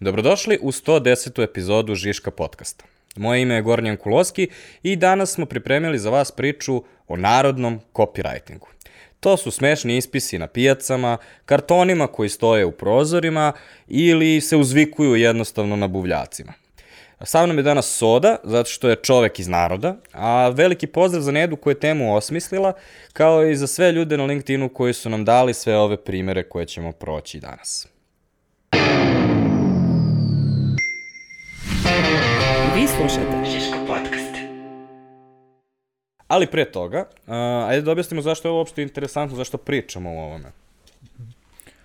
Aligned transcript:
Dobrodošli 0.00 0.58
u 0.62 0.72
110. 0.72 1.42
epizodu 1.42 1.94
Žiška 1.94 2.30
podcasta. 2.30 2.84
Moje 3.16 3.42
ime 3.42 3.54
je 3.54 3.62
Gornjan 3.62 3.96
Kuloski 3.96 4.48
i 4.82 4.96
danas 4.96 5.30
smo 5.30 5.46
pripremili 5.46 5.98
za 5.98 6.10
vas 6.10 6.30
priču 6.30 6.82
o 7.08 7.16
narodnom 7.16 7.80
copywritingu. 7.94 8.66
To 9.20 9.36
su 9.36 9.50
smešni 9.50 9.96
ispisi 9.96 10.38
na 10.38 10.46
pijacama, 10.46 11.18
kartonima 11.44 12.06
koji 12.06 12.28
stoje 12.28 12.64
u 12.64 12.72
prozorima 12.72 13.52
ili 13.88 14.40
se 14.40 14.56
uzvikuju 14.56 15.14
jednostavno 15.14 15.76
na 15.76 15.88
buvljacima. 15.88 16.52
Sa 17.24 17.46
mnom 17.46 17.56
je 17.56 17.62
danas 17.62 17.96
Soda, 17.96 18.36
zato 18.44 18.70
što 18.70 18.88
je 18.88 18.96
čovek 19.02 19.38
iz 19.38 19.48
naroda, 19.48 19.96
a 20.12 20.48
veliki 20.48 20.86
pozdrav 20.86 21.22
za 21.22 21.32
Nedu 21.32 21.56
koja 21.56 21.70
je 21.70 21.80
temu 21.80 22.16
osmislila, 22.16 22.72
kao 23.12 23.46
i 23.46 23.56
za 23.56 23.66
sve 23.66 23.92
ljude 23.92 24.16
na 24.16 24.24
LinkedInu 24.24 24.68
koji 24.68 24.92
su 24.92 25.10
nam 25.10 25.24
dali 25.24 25.54
sve 25.54 25.76
ove 25.76 26.04
primere 26.04 26.42
koje 26.42 26.66
ćemo 26.66 26.92
proći 26.92 27.40
danas. 27.40 27.88
Slušate 32.96 33.44
Žiško 33.44 33.78
podcast. 33.86 34.36
Ali 36.26 36.46
pre 36.46 36.64
toga, 36.64 37.04
uh, 37.26 37.34
ajde 37.68 37.82
da 37.82 37.92
objasnimo 37.92 38.22
zašto 38.22 38.48
je 38.48 38.50
ovo 38.50 38.60
uopšte 38.60 38.82
interesantno, 38.82 39.36
zašto 39.36 39.58
pričamo 39.58 40.10
o 40.10 40.24
ovome. 40.24 40.52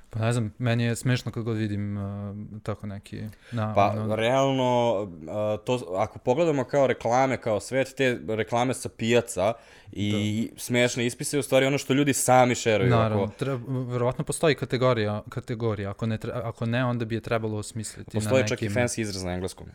Pa 0.09 0.19
ne 0.19 0.33
znam, 0.33 0.53
meni 0.57 0.83
je 0.83 0.95
smešno 0.95 1.31
kad 1.31 1.43
god 1.43 1.57
vidim 1.57 1.97
uh, 1.97 2.35
tako 2.63 2.87
neki... 2.87 3.21
Na, 3.51 3.73
Pa, 3.73 3.95
ono, 3.97 4.15
realno, 4.15 5.01
uh, 5.01 5.65
to, 5.65 5.95
ako 5.97 6.19
pogledamo 6.19 6.63
kao 6.63 6.87
reklame, 6.87 7.37
kao 7.37 7.59
svet, 7.59 7.93
te 7.97 8.19
reklame 8.27 8.73
sa 8.73 8.89
pijaca 8.89 9.53
i 9.91 10.49
da. 10.51 10.59
smešne 10.59 11.05
ispise 11.05 11.37
je 11.37 11.39
u 11.39 11.43
stvari 11.43 11.65
ono 11.65 11.77
što 11.77 11.93
ljudi 11.93 12.13
sami 12.13 12.55
šeruju. 12.55 12.89
Naravno, 12.89 13.23
Ako, 13.23 13.33
treba, 13.33 13.59
verovatno 13.91 14.23
postoji 14.23 14.55
kategorija, 14.55 15.23
kategorija. 15.29 15.89
Ako 15.89 16.05
ne, 16.05 16.17
tre, 16.17 16.31
ako 16.35 16.65
ne, 16.65 16.85
onda 16.85 17.05
bi 17.05 17.15
je 17.15 17.21
trebalo 17.21 17.57
osmisliti 17.57 18.11
postoji 18.11 18.41
na 18.41 18.47
čak 18.47 18.61
i 18.61 18.65
nekim... 18.65 18.81
fancy 18.81 19.01
izraz 19.01 19.23
na 19.23 19.31
engleskom. 19.31 19.67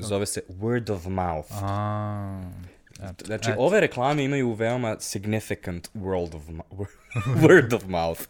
Zove 0.00 0.26
se 0.26 0.40
word 0.50 0.90
of 0.90 1.06
mouth. 1.06 1.48
A, 1.52 2.42
eto, 3.02 3.24
Znači, 3.26 3.50
eto. 3.50 3.60
ove 3.60 3.80
reklame 3.80 4.24
imaju 4.24 4.52
veoma 4.52 4.96
significant 5.00 5.88
world 5.94 6.36
of 6.36 6.42
word 7.42 7.74
of 7.74 7.84
mouth. 7.84 8.20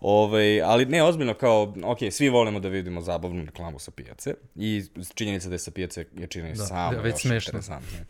Ove, 0.00 0.60
ali 0.60 0.86
ne, 0.86 1.02
ozbiljno 1.02 1.34
kao, 1.34 1.74
ok, 1.84 1.98
svi 2.10 2.28
volimo 2.28 2.60
da 2.60 2.68
vidimo 2.68 3.00
zabavnu 3.00 3.44
reklamu 3.44 3.78
sa 3.78 3.90
pijace 3.90 4.34
i 4.56 4.84
činjenica 5.14 5.48
da 5.48 5.54
je 5.54 5.58
sa 5.58 5.70
pijace 5.70 6.04
je 6.14 6.26
čini 6.26 6.48
Da, 6.48 6.56
samo 6.56 6.90
da, 6.92 7.00
već 7.00 7.12
još 7.14 7.22
smešno. 7.22 7.48
interesantnije. 7.48 8.04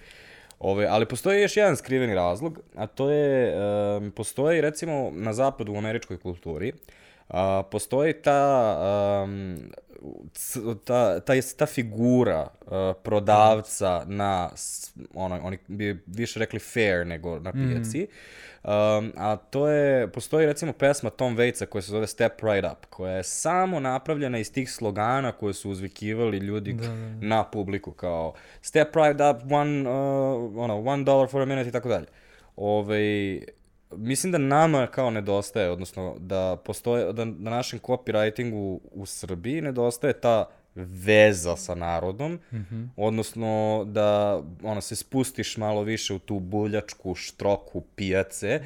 Ove, 0.58 0.86
ali 0.86 1.06
postoji 1.06 1.42
još 1.42 1.56
jedan 1.56 1.76
skriveni 1.76 2.14
razlog, 2.14 2.60
a 2.76 2.86
to 2.86 3.10
je, 3.10 3.54
um, 3.96 4.10
postoji 4.10 4.60
recimo 4.60 5.10
na 5.12 5.32
zapadu 5.32 5.72
u 5.72 5.78
američkoj 5.78 6.18
kulturi, 6.18 6.72
a, 7.28 7.62
postoji 7.62 8.12
ta, 8.14 8.78
um, 9.24 9.58
ta, 10.84 11.20
ta, 11.20 11.32
ta 11.56 11.66
figura 11.66 12.48
uh, 12.60 12.70
prodavca 13.02 14.04
na, 14.06 14.50
ono, 15.14 15.40
oni 15.42 15.58
bi 15.68 16.02
više 16.06 16.40
rekli 16.40 16.58
fair 16.58 17.06
nego 17.06 17.38
na 17.38 17.52
pijaci, 17.52 18.06
um, 18.64 19.12
a 19.16 19.36
to 19.36 19.68
je, 19.68 20.12
postoji 20.12 20.46
recimo 20.46 20.72
pesma 20.72 21.10
Tom 21.10 21.36
Waitsa 21.36 21.66
koja 21.66 21.82
se 21.82 21.90
zove 21.90 22.06
Step 22.06 22.32
Right 22.42 22.72
Up, 22.72 22.86
koja 22.90 23.12
je 23.12 23.22
samo 23.22 23.80
napravljena 23.80 24.38
iz 24.38 24.52
tih 24.52 24.72
slogana 24.72 25.32
koje 25.32 25.54
su 25.54 25.70
uzvikivali 25.70 26.38
ljudi 26.38 26.72
Da, 26.72 26.86
da, 26.86 27.26
na 27.26 27.44
publiku, 27.44 27.92
kao 27.92 28.34
Step 28.62 28.96
Right 28.96 29.20
Up, 29.20 29.52
one, 29.52 29.80
uh, 29.80 30.56
ono, 30.56 30.82
one 30.84 31.04
dollar 31.04 31.28
for 31.28 31.42
a 31.42 31.44
minute 31.44 31.68
i 31.68 31.72
tako 31.72 31.88
dalje. 31.88 32.06
Ove, 32.56 33.38
mislim 33.96 34.32
da 34.32 34.38
nama 34.38 34.86
kao 34.86 35.10
nedostaje, 35.10 35.70
odnosno 35.70 36.16
da 36.18 36.56
postoje, 36.64 37.12
da 37.12 37.24
na 37.24 37.50
našem 37.50 37.80
copywritingu 37.80 38.78
u 38.92 39.06
Srbiji 39.06 39.60
nedostaje 39.60 40.12
ta 40.20 40.48
veza 40.74 41.56
sa 41.56 41.74
narodom, 41.74 42.32
mm 42.32 42.56
-hmm. 42.56 42.88
odnosno 42.96 43.84
da 43.86 44.40
ono, 44.62 44.80
se 44.80 44.96
spustiš 44.96 45.56
malo 45.56 45.82
više 45.82 46.14
u 46.14 46.18
tu 46.18 46.38
buljačku 46.38 47.14
štroku 47.14 47.80
pijace 47.80 48.60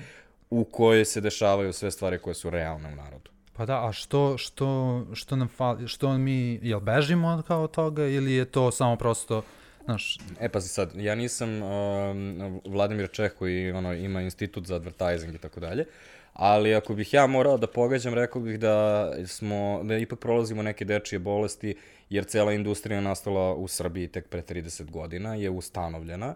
u 0.51 0.65
kojoj 0.65 1.05
se 1.05 1.21
dešavaju 1.21 1.73
sve 1.73 1.91
stvari 1.91 2.19
koje 2.19 2.35
su 2.35 2.51
realne 2.51 2.93
u 2.93 2.97
narodu. 2.97 3.31
Pa 3.53 3.67
da, 3.67 3.87
a 3.87 3.93
što, 3.93 4.39
što, 4.39 5.03
što 5.15 5.37
nam 5.37 5.49
fali, 5.49 5.89
što 5.89 6.19
mi, 6.19 6.59
jel 6.63 6.81
bežimo 6.81 7.29
od 7.29 7.47
kao 7.47 7.67
toga 7.67 8.07
ili 8.07 8.33
je 8.33 8.45
to 8.45 8.71
samo 8.71 8.97
prosto, 8.97 9.43
znaš, 9.87 10.19
E, 10.41 10.49
pazi 10.49 10.69
sad, 10.69 10.91
ja 10.95 11.15
nisam 11.15 11.63
um, 11.63 12.61
Vladimir 12.65 13.11
Čeh 13.13 13.33
koji 13.33 13.73
ono, 13.73 13.95
ima 13.95 14.23
institut 14.23 14.67
za 14.67 14.77
advertising 14.77 15.35
i 15.35 15.39
tako 15.39 15.61
dalje, 15.61 15.85
ali 16.33 16.75
ako 16.75 16.95
bih 16.95 17.15
ja 17.15 17.27
morao 17.27 17.59
da 17.59 17.67
pogađam, 17.67 18.15
rekao 18.15 18.43
bih 18.43 18.59
da 18.61 19.11
smo, 19.27 19.81
da 19.85 19.97
ipak 19.97 20.19
prolazimo 20.19 20.63
neke 20.63 20.85
dečije 20.85 21.19
bolesti, 21.19 21.75
jer 22.11 22.25
cela 22.25 22.53
industrija 22.53 23.01
nastala 23.01 23.55
u 23.55 23.69
Srbiji 23.69 24.09
tek 24.09 24.29
pre 24.29 24.43
30 24.43 24.91
godina, 24.91 25.35
je 25.35 25.51
ustanovljena 25.51 26.35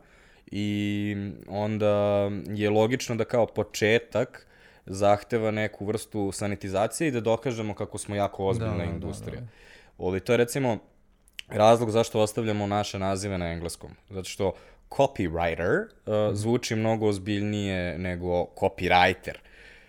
i 0.50 1.16
onda 1.48 2.30
je 2.48 2.70
logično 2.70 3.16
da 3.16 3.24
kao 3.24 3.46
početak 3.46 4.46
zahteva 4.86 5.50
neku 5.50 5.84
vrstu 5.86 6.32
sanitizacije 6.32 7.08
i 7.08 7.10
da 7.10 7.20
dokažemo 7.20 7.74
kako 7.74 7.98
smo 7.98 8.14
jako 8.14 8.46
ozbiljna 8.46 8.72
Da, 8.72 8.78
da, 8.78 8.84
da, 8.84 8.90
industrija. 8.90 9.40
da. 9.40 9.46
Ovi, 9.98 10.20
to 10.20 10.32
je 10.32 10.36
recimo 10.36 10.78
razlog 11.48 11.90
zašto 11.90 12.20
ostavljamo 12.20 12.66
naše 12.66 12.98
nazive 12.98 13.38
na 13.38 13.46
engleskom. 13.46 13.90
Zato 14.10 14.24
što 14.24 14.52
copywriter 14.90 15.84
uh, 16.06 16.34
zvuči 16.34 16.76
mnogo 16.76 17.06
ozbiljnije 17.06 17.98
nego 17.98 18.28
copywriter. 18.54 19.34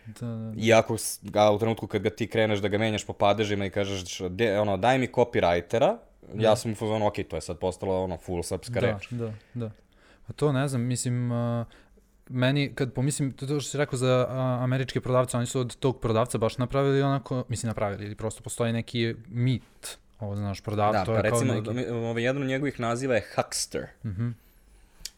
da, 0.05 0.25
da, 0.27 0.53
Iako 0.57 0.97
s- 0.97 1.19
ga, 1.23 1.51
u 1.51 1.59
trenutku 1.59 1.87
kad 1.87 2.01
ga 2.01 2.09
ti 2.09 2.27
kreneš 2.27 2.59
da 2.59 2.67
ga 2.67 2.77
menjaš 2.77 3.05
po 3.05 3.13
padežima 3.13 3.65
i 3.65 3.69
kažeš 3.69 4.19
de, 4.19 4.59
ono, 4.59 4.77
daj 4.77 4.97
mi 4.97 5.07
copywritera, 5.07 5.97
ja 6.35 6.55
sam 6.55 6.71
u 6.71 6.75
fazonu, 6.75 7.07
ok, 7.07 7.15
to 7.29 7.35
je 7.37 7.41
sad 7.41 7.57
postalo 7.59 8.03
ono 8.03 8.17
full 8.17 8.43
srpska 8.43 8.81
da, 8.81 8.87
reč. 8.87 9.07
da, 9.09 9.31
da. 9.53 9.71
Pa 10.27 10.33
to 10.33 10.51
ne 10.51 10.67
znam, 10.67 10.81
mislim, 10.81 11.31
uh, 11.31 11.65
meni, 12.29 12.71
kad 12.75 12.93
pomislim, 12.93 13.31
to, 13.31 13.47
to 13.47 13.59
što 13.59 13.71
si 13.71 13.77
rekao 13.77 13.97
za 13.97 14.27
a, 14.29 14.59
američke 14.61 15.01
prodavce, 15.01 15.37
oni 15.37 15.45
su 15.45 15.59
od 15.59 15.75
tog 15.75 15.99
prodavca 15.99 16.37
baš 16.37 16.57
napravili 16.57 17.01
onako, 17.01 17.43
mislim 17.47 17.67
napravili, 17.67 18.05
ili 18.05 18.15
prosto 18.15 18.43
postoji 18.43 18.73
neki 18.73 19.15
mit, 19.27 19.97
ovo 20.21 20.35
znaš, 20.35 20.61
prodav, 20.61 20.93
Da, 20.93 21.05
to 21.05 21.11
pa 21.11 21.17
je 21.17 21.21
recimo, 21.21 21.63
kao 21.63 21.73
neki... 21.73 21.89
ovaj, 21.89 22.23
jedan 22.23 22.41
od 22.41 22.47
njegovih 22.47 22.79
naziva 22.79 23.15
je 23.15 23.23
Huckster. 23.35 23.87
Mhm. 24.05 24.29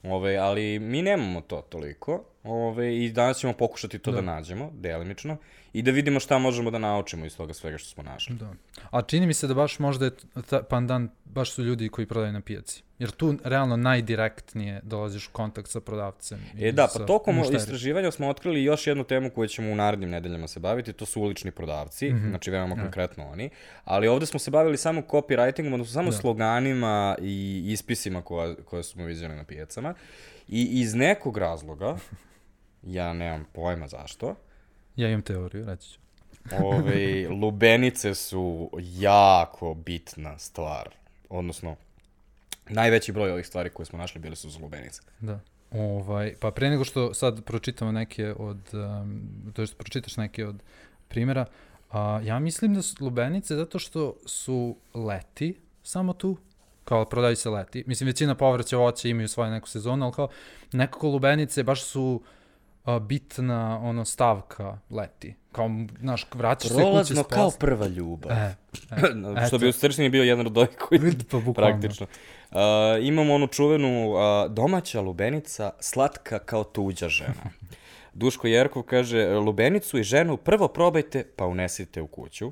Ove, 0.04 0.38
ali 0.38 0.80
mi 0.80 1.02
nemamo 1.02 1.42
to 1.42 1.62
toliko. 1.70 2.24
Ove, 2.44 2.98
I 2.98 3.12
danas 3.12 3.38
ćemo 3.38 3.54
pokušati 3.54 4.00
to 4.00 4.12
da, 4.12 4.22
Da. 4.22 4.22
nađemo, 4.22 4.72
delimično, 4.74 5.38
i 5.74 5.82
da 5.82 5.92
vidimo 5.92 6.20
šta 6.20 6.38
možemo 6.38 6.72
da 6.72 6.78
naučimo 6.78 7.26
iz 7.26 7.38
toga 7.38 7.54
svega 7.54 7.78
što 7.78 7.90
smo 7.90 8.04
našli. 8.04 8.36
Da. 8.36 8.54
A 8.92 9.02
čini 9.02 9.28
mi 9.28 9.34
se 9.34 9.48
da 9.48 9.54
baš 9.54 9.80
možda 9.80 10.06
je 10.06 10.12
ta 10.50 10.64
pandan, 10.64 11.10
baš 11.26 11.52
su 11.52 11.64
ljudi 11.64 11.90
koji 11.90 12.08
prodaju 12.08 12.34
na 12.34 12.42
pijaci. 12.42 12.84
Jer 13.00 13.12
tu 13.12 13.36
realno 13.44 13.78
najdirektnije 13.78 14.82
dolaziš 14.84 15.28
u 15.28 15.32
kontakt 15.32 15.70
sa 15.70 15.80
prodavcem. 15.82 16.40
E 16.60 16.72
da, 16.72 16.88
pa 16.94 17.06
tokom 17.06 17.36
mušterijom. 17.36 17.62
istraživanja 17.62 18.12
smo 18.12 18.30
otkrili 18.30 18.64
još 18.64 18.88
jednu 18.88 19.04
temu 19.04 19.30
koju 19.30 19.48
ćemo 19.48 19.72
u 19.72 19.76
narednim 19.76 20.10
nedeljama 20.10 20.48
se 20.48 20.60
baviti, 20.60 20.94
to 20.94 21.06
su 21.06 21.22
ulični 21.22 21.52
prodavci, 21.52 22.10
mm 22.10 22.16
-hmm. 22.16 22.30
znači 22.30 22.52
veoma 22.52 22.76
konkretno 22.76 23.28
oni, 23.28 23.50
ali 23.84 24.08
ovde 24.08 24.26
smo 24.26 24.40
se 24.40 24.52
bavili 24.52 24.78
samo 24.78 25.02
copywritingom, 25.02 25.74
odnosno 25.74 25.94
samo 25.94 26.12
Da. 26.12 26.18
sloganima 26.18 27.16
i 27.22 27.64
ispisima 27.68 28.22
koja, 28.22 28.56
koje 28.56 28.84
smo 28.84 29.06
viđali 29.06 29.36
na 29.36 29.44
pijacama 29.44 29.94
i 30.48 30.82
iz 30.82 30.96
nekog 30.96 31.38
razloga, 31.38 31.98
ja 32.84 33.14
nemam 33.14 33.46
pojma 33.54 33.88
zašto, 33.88 34.36
Ja 34.96 35.10
imam 35.10 35.22
teoriju, 35.22 35.66
reći 35.66 35.90
ću. 35.90 36.00
Ove, 36.64 37.28
lubenice 37.42 38.16
su 38.16 38.70
jako 38.84 39.74
bitna 39.74 40.38
stvar. 40.38 40.90
Odnosno, 41.30 41.76
najveći 42.70 43.12
broj 43.12 43.32
ovih 43.32 43.48
stvari 43.48 43.70
koje 43.70 43.86
smo 43.86 44.00
našli 44.00 44.22
bile 44.22 44.36
su 44.36 44.50
za 44.50 44.60
lubenice. 44.60 45.02
Da. 45.20 45.40
Ovaj, 45.72 46.36
pa 46.40 46.52
pre 46.52 46.70
nego 46.70 46.84
što 46.84 47.14
sad 47.14 47.44
pročitamo 47.44 47.92
neke 47.92 48.34
od, 48.38 48.60
um, 48.74 49.22
to 49.54 49.62
jest 49.62 49.78
pročitaš 49.78 50.18
neke 50.18 50.46
od 50.46 50.64
primjera, 51.08 51.46
a, 51.92 52.22
ja 52.24 52.40
mislim 52.40 52.74
da 52.74 52.82
su 52.82 53.06
lubenice 53.06 53.56
zato 53.56 53.80
što 53.80 54.16
su 54.26 54.78
leti 54.94 55.60
samo 55.84 56.14
tu, 56.14 56.38
kao 56.84 57.06
prodaju 57.06 57.36
se 57.36 57.50
leti. 57.50 57.84
Mislim, 57.88 58.08
većina 58.08 58.36
povrća 58.36 58.78
voća 58.78 59.08
imaju 59.08 59.28
svoju 59.28 59.52
neku 59.52 59.68
sezonu, 59.68 60.06
ali 60.06 60.14
kao 60.14 60.28
nekako 60.72 61.08
lubenice 61.08 61.64
baš 61.64 61.84
su 61.84 62.22
a, 62.84 63.00
bitna 63.00 63.80
ono 63.84 64.06
stavka 64.06 64.78
leti. 64.90 65.36
Kao, 65.52 65.70
znaš, 66.00 66.26
vraćaš 66.34 66.68
se 66.68 66.74
kući 66.74 66.84
Prolazno 66.84 67.24
s 67.24 67.28
kao 67.28 67.52
prva 67.60 67.88
ljubav. 67.88 68.32
E, 68.32 68.56
e, 69.44 69.48
Što 69.48 69.58
bi 69.58 69.68
u 69.68 69.72
Srčini 69.74 70.10
bio 70.10 70.24
jedan 70.24 70.48
od 70.48 70.58
ovih 70.58 70.76
koji 70.90 71.00
pa 71.32 71.38
bukvalno. 71.38 71.54
praktično. 71.54 72.08
Uh, 72.52 72.58
imamo 73.02 73.34
onu 73.34 73.48
čuvenu 73.48 74.12
uh, 74.12 74.18
domaća 74.52 75.02
lubenica, 75.02 75.72
slatka 75.80 76.40
kao 76.40 76.64
tuđa 76.64 77.10
žena. 77.10 77.44
Duško 78.14 78.48
Jerkov 78.48 78.84
kaže, 78.84 79.30
lubenicu 79.30 80.00
i 80.00 80.04
ženu 80.04 80.38
prvo 80.38 80.68
probajte, 80.68 81.24
pa 81.36 81.46
unesite 81.46 82.02
u 82.02 82.08
kuću. 82.08 82.52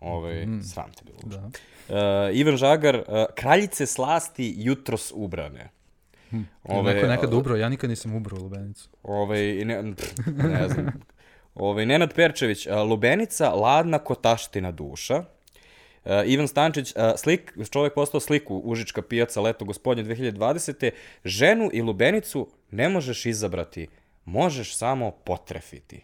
Ove, 0.00 0.46
mm. 0.46 0.62
sram 0.62 0.92
te 0.92 1.04
bilo. 1.04 1.18
Da. 1.24 1.46
Uh, 1.46 2.36
Ivan 2.36 2.56
Žagar, 2.56 2.96
uh, 2.96 3.04
kraljice 3.34 3.86
slasti 3.86 4.54
jutros 4.56 5.12
ubrane. 5.14 5.70
Ove, 6.64 6.94
Neko 6.94 7.06
je 7.06 7.10
nekad 7.10 7.34
ubrao, 7.34 7.56
ja 7.56 7.68
nikad 7.68 7.90
nisam 7.90 8.14
ubrao 8.14 8.40
lubenicu. 8.40 8.88
Ove, 9.02 9.64
ne, 9.64 9.94
pff, 9.96 10.26
ne 10.52 10.68
znam. 10.68 10.86
Ove, 11.54 11.86
Nenad 11.86 12.14
Perčević, 12.14 12.66
lubenica, 12.66 13.50
ladna 13.50 13.98
kotaština 13.98 14.72
duša. 14.72 15.24
Uh, 16.04 16.12
Ivan 16.26 16.48
Stančić, 16.48 16.92
uh, 16.96 17.02
slik, 17.16 17.52
čovjek 17.70 17.94
postao 17.94 18.20
sliku 18.20 18.56
Užička 18.64 19.02
pijaca 19.02 19.40
leto 19.40 19.64
gospodnje 19.64 20.04
2020. 20.04 20.90
Ženu 21.24 21.70
i 21.72 21.82
lubenicu 21.82 22.48
ne 22.70 22.88
možeš 22.88 23.26
izabrati, 23.26 23.88
možeš 24.24 24.76
samo 24.76 25.10
potrefiti. 25.10 26.00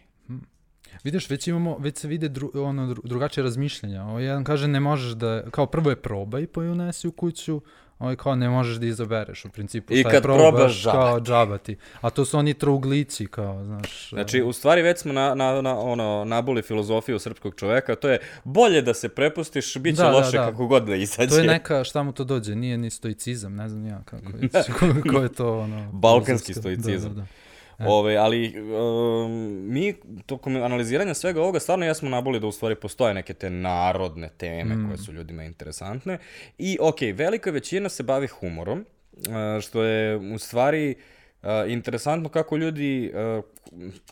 Vidiš, 1.03 1.29
već 1.29 1.47
imamo, 1.47 1.77
već 1.77 1.97
se 1.97 2.07
vide 2.07 2.29
dru, 2.29 2.51
ono, 2.55 2.87
dru, 2.87 3.01
drugačije 3.05 3.43
razmišljenja. 3.43 4.03
Ovo 4.03 4.19
jedan 4.19 4.43
kaže 4.43 4.67
ne 4.67 4.79
možeš 4.79 5.11
da, 5.11 5.43
kao 5.51 5.65
prvo 5.65 5.89
je 5.89 6.01
probaj 6.01 6.47
pa 6.47 6.63
ju 6.63 6.71
unesi 6.71 7.07
u 7.07 7.11
kuću, 7.11 7.61
ovaj 7.99 8.15
kao 8.15 8.35
ne 8.35 8.49
možeš 8.49 8.75
da 8.77 8.85
izabereš 8.85 9.45
u 9.45 9.49
principu. 9.49 9.93
I 9.93 9.99
šta 9.99 10.09
je 10.09 10.13
kad 10.13 10.23
probaš, 10.23 10.83
probaš, 10.83 10.83
kao 10.83 11.19
džabati. 11.19 11.77
A 12.01 12.09
to 12.09 12.25
su 12.25 12.37
oni 12.37 12.53
trouglici, 12.53 13.27
kao, 13.27 13.63
znaš. 13.63 14.09
Znači, 14.09 14.41
u 14.41 14.53
stvari 14.53 14.81
već 14.81 14.99
smo 14.99 15.13
na, 15.13 15.35
na, 15.35 15.61
na, 15.61 15.79
ono, 15.79 16.25
nabuli 16.25 16.61
filozofiju 16.61 17.19
srpskog 17.19 17.55
čoveka, 17.55 17.95
to 17.95 18.09
je 18.09 18.19
bolje 18.43 18.81
da 18.81 18.93
se 18.93 19.09
prepustiš, 19.09 19.77
bit 19.77 19.95
će 19.95 20.01
Da, 20.01 20.09
da, 20.09 20.17
loše 20.17 20.37
da. 20.37 20.45
kako 20.45 20.67
god 20.67 20.83
da 20.83 20.95
izađe. 20.95 21.29
To 21.29 21.37
je 21.37 21.47
neka, 21.47 21.83
šta 21.83 22.03
mu 22.03 22.11
to 22.11 22.23
dođe, 22.23 22.55
nije 22.55 22.77
ni 22.77 22.89
stoicizam, 22.89 23.55
ne 23.55 23.69
znam 23.69 23.85
ja 23.85 24.01
kako 24.05 24.31
je, 24.41 24.49
ko, 24.79 25.11
ko 25.11 25.19
je 25.19 25.29
to, 25.29 25.59
ono... 25.59 25.91
Balkanski 25.91 26.53
stoicizam. 26.53 27.13
Da, 27.13 27.15
da, 27.15 27.21
da. 27.21 27.27
Ove, 27.79 28.17
ali 28.17 28.53
um, 28.59 29.31
mi 29.73 29.93
tokom 30.25 30.55
analiziranja 30.55 31.13
svega 31.13 31.41
ovoga 31.41 31.59
stvarno 31.59 31.85
jesmo 31.85 32.09
naboli 32.09 32.39
da 32.39 32.47
u 32.47 32.51
stvari 32.51 32.75
postoje 32.75 33.13
neke 33.13 33.33
te 33.33 33.49
narodne 33.49 34.29
teme 34.37 34.75
mm. 34.75 34.87
koje 34.87 34.97
su 34.97 35.13
ljudima 35.13 35.43
interesantne. 35.43 36.17
I 36.57 36.77
ok, 36.81 36.97
velika 37.13 37.51
većina 37.51 37.89
se 37.89 38.03
bavi 38.03 38.27
humorom, 38.27 38.79
uh, 38.79 39.61
što 39.61 39.83
je 39.83 40.17
u 40.17 40.37
stvari 40.37 40.95
uh, 41.41 41.49
interesantno 41.67 42.29
kako 42.29 42.57
ljudi 42.57 43.13
uh, 43.13 43.43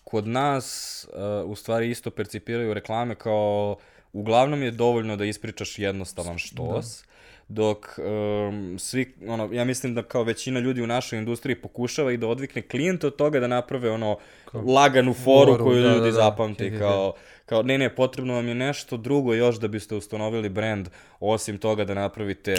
kod 0.04 0.28
nas 0.28 1.08
uh, 1.44 1.50
u 1.52 1.56
stvari 1.56 1.90
isto 1.90 2.12
percipiraju 2.12 2.74
reklame 2.74 3.16
kao 3.16 3.78
uglavnom 4.14 4.64
je 4.64 4.72
dovoljno 4.72 5.16
da 5.16 5.26
ispričaš 5.26 5.80
jednostavan 5.80 6.38
štos. 6.38 7.04
Da 7.04 7.15
dok 7.48 8.00
um, 8.00 8.80
svi, 8.80 9.14
ono, 9.28 9.50
ja 9.54 9.66
mislim 9.66 9.96
da 9.96 10.04
kao 10.04 10.24
većina 10.24 10.60
ljudi 10.60 10.82
u 10.82 10.88
našoj 10.88 11.20
industriji 11.20 11.56
pokušava 11.56 12.12
i 12.12 12.18
da 12.18 12.28
odvikne 12.28 12.62
klijenta 12.62 13.08
od 13.08 13.16
toga 13.16 13.40
da 13.40 13.48
naprave 13.48 13.92
ono 13.92 14.18
laganu 14.54 15.14
foru 15.14 15.52
Foru, 15.52 15.64
koju 15.64 15.84
da, 15.84 15.90
ljudi 15.90 16.00
da, 16.00 16.06
da. 16.06 16.12
zapamti 16.12 16.70
he. 16.70 16.78
kao, 16.78 17.14
kao 17.46 17.64
ne 17.64 17.78
ne, 17.78 17.96
potrebno 17.96 18.34
vam 18.34 18.48
je 18.48 18.56
nešto 18.56 18.98
drugo 18.98 19.34
još 19.34 19.60
da 19.60 19.68
biste 19.68 19.96
ustanovili 19.96 20.50
brand 20.50 20.90
osim 21.20 21.58
toga 21.58 21.86
da 21.86 21.94
napravite 21.94 22.56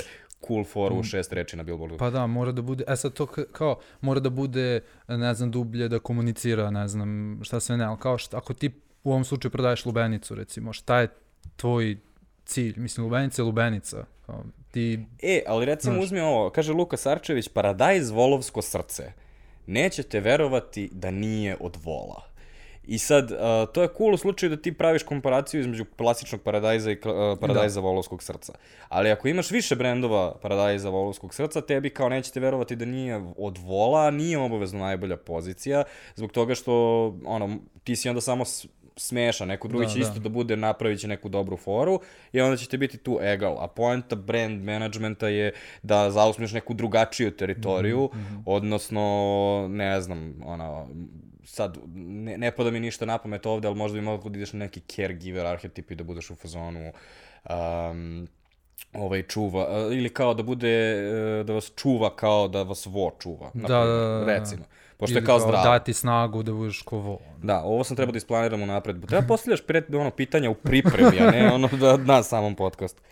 cool 0.47 0.65
foru 0.65 0.97
u 0.97 1.03
šest 1.03 1.33
reči 1.33 1.57
na 1.57 1.63
billboardu. 1.63 1.97
Pa 1.97 2.11
da, 2.11 2.27
mora 2.27 2.53
da 2.53 2.63
bude, 2.63 2.85
e 2.89 2.97
sad 2.97 3.13
to 3.13 3.27
kao, 3.27 3.79
mora 4.01 4.21
da 4.21 4.31
bude, 4.31 4.81
ne 5.09 5.35
znam, 5.35 5.51
dublje 5.51 5.89
da 5.89 5.99
komunicira, 5.99 6.71
ne 6.71 6.89
znam, 6.89 7.41
šta 7.43 7.61
sve 7.61 7.77
ne, 7.77 7.85
ali 7.85 7.99
kao 7.99 8.19
šta, 8.19 8.37
ako 8.37 8.55
ti 8.55 8.71
u 9.05 9.11
ovom 9.11 9.25
slučaju 9.25 9.53
prodaješ 9.53 9.87
lubenicu, 9.87 10.35
recimo, 10.35 10.73
šta 10.73 11.01
je 11.01 11.09
tvoj 11.57 11.97
cilj? 12.45 12.75
Mislim, 12.77 13.05
lubenica 13.05 13.43
je 13.43 13.47
lubenica, 13.47 14.05
kao, 14.27 14.45
ti, 14.77 14.99
E, 15.23 15.43
ali 15.47 15.65
recimo 15.65 15.95
Znaš. 15.95 16.05
uzmi 16.05 16.21
ovo, 16.21 16.51
kaže 16.51 16.73
Luka 16.73 16.97
Sarčević, 16.97 17.49
paradajz 17.49 18.11
volovsko 18.11 18.63
srce. 18.63 19.13
Nećete 19.67 20.21
verovati 20.21 20.89
da 20.93 21.11
nije 21.11 21.57
od 21.61 21.77
vola. 21.85 22.23
I 22.87 22.99
sad, 22.99 23.31
uh, 23.31 23.39
to 23.73 23.83
je 23.83 23.89
cool 23.99 24.15
u 24.15 24.17
slučaju 24.17 24.51
da 24.51 24.63
ti 24.63 24.73
praviš 24.73 25.03
komparaciju 25.03 25.61
između 25.61 25.85
klasičnog 25.97 26.43
paradajza 26.43 26.91
i 26.91 26.95
uh, 26.95 27.39
paradajza 27.41 27.81
da. 27.81 27.87
volovskog 27.87 28.23
srca. 28.23 28.53
Ali 28.89 29.11
ako 29.11 29.29
imaš 29.29 29.51
više 29.51 29.77
brendova 29.77 30.35
paradajza 30.43 30.89
volovskog 30.91 31.35
srca, 31.35 31.61
tebi 31.61 31.91
kao 31.91 32.09
nećete 32.09 32.41
verovati 32.41 32.77
da 32.77 32.85
nije 32.85 33.25
od 33.39 33.59
vola, 33.59 34.11
nije 34.11 34.39
obavezno 34.39 34.79
najbolja 34.79 35.17
pozicija, 35.17 35.85
zbog 36.15 36.33
toga 36.33 36.55
što 36.55 36.73
ono, 37.25 37.59
ti 37.85 37.97
si 37.97 38.09
onda 38.09 38.21
samo 38.21 38.45
smešan, 38.97 39.49
neko 39.49 39.69
drugi 39.69 39.87
Da, 39.87 39.93
će 39.93 39.99
da. 39.99 40.07
isto 40.07 40.21
da 40.21 40.29
bude, 40.29 40.57
napravit 40.57 41.01
će 41.01 41.09
neku 41.09 41.29
dobru 41.29 41.57
foru 41.57 42.01
i 42.33 42.41
onda 42.41 42.57
ćete 42.57 42.79
biti 42.79 42.99
tu 42.99 43.19
egal. 43.23 43.57
A 43.61 43.69
poenta 43.69 44.17
brand 44.17 44.65
managementa 44.65 45.29
je 45.29 45.53
da 45.83 46.11
zauzmeš 46.11 46.53
neku 46.53 46.75
drugačiju 46.75 47.31
teritoriju, 47.31 48.11
mm 48.15 48.19
-hmm. 48.19 48.43
odnosno, 48.47 49.67
ne 49.71 50.01
znam, 50.01 50.35
ono, 50.45 50.89
sad, 51.45 51.79
ne, 51.95 52.39
ne 52.39 52.51
pada 52.51 52.71
mi 52.71 52.81
ništa 52.81 53.07
na 53.07 53.19
pamet 53.19 53.47
ovde, 53.47 53.69
ali 53.69 53.77
možda 53.77 53.95
bi 53.95 54.05
mogao 54.05 54.29
da 54.29 54.37
ideš 54.37 54.53
na 54.53 54.59
neki 54.59 54.81
caregiver 54.81 55.47
arhetip 55.47 55.91
i 55.91 55.95
da 55.95 56.05
budeš 56.05 56.31
u 56.31 56.35
fazonu 56.35 56.93
um, 57.51 58.29
ovaj 58.93 59.23
čuva, 59.23 59.89
ili 59.93 60.09
kao 60.09 60.35
da 60.35 60.43
bude, 60.43 60.97
uh, 61.41 61.47
da 61.47 61.53
vas 61.53 61.73
čuva 61.77 62.17
kao 62.17 62.49
da 62.49 62.63
vas 62.63 62.87
vo 62.87 63.17
čuva, 63.19 63.51
na 63.55 63.69
Da, 63.69 63.81
primer, 63.81 63.87
da, 63.87 64.09
da, 64.09 64.25
da. 64.25 64.39
recimo. 64.39 64.65
Pošto 64.97 65.19
je 65.19 65.25
kao 65.25 65.39
zdravo. 65.39 65.65
dati 65.65 65.93
snagu 65.93 66.43
da 66.43 66.53
budeš 66.53 66.83
ko 66.83 66.99
vo. 66.99 67.19
Da, 67.43 67.63
ovo 67.63 67.85
sam 67.85 67.97
trebao 67.97 68.13
da 68.13 68.17
isplaniram 68.17 68.63
unapred. 68.63 69.07
Treba 69.07 69.27
postavljaš 69.27 69.61
pred, 69.61 69.95
ono, 69.95 70.11
pitanja 70.11 70.51
u 70.51 70.55
pripremi, 70.55 71.21
a 71.21 71.31
ne 71.31 71.51
ono 71.55 71.69
da 71.69 71.97
na 71.97 72.23
samom 72.23 72.55
podcastu. 72.55 73.03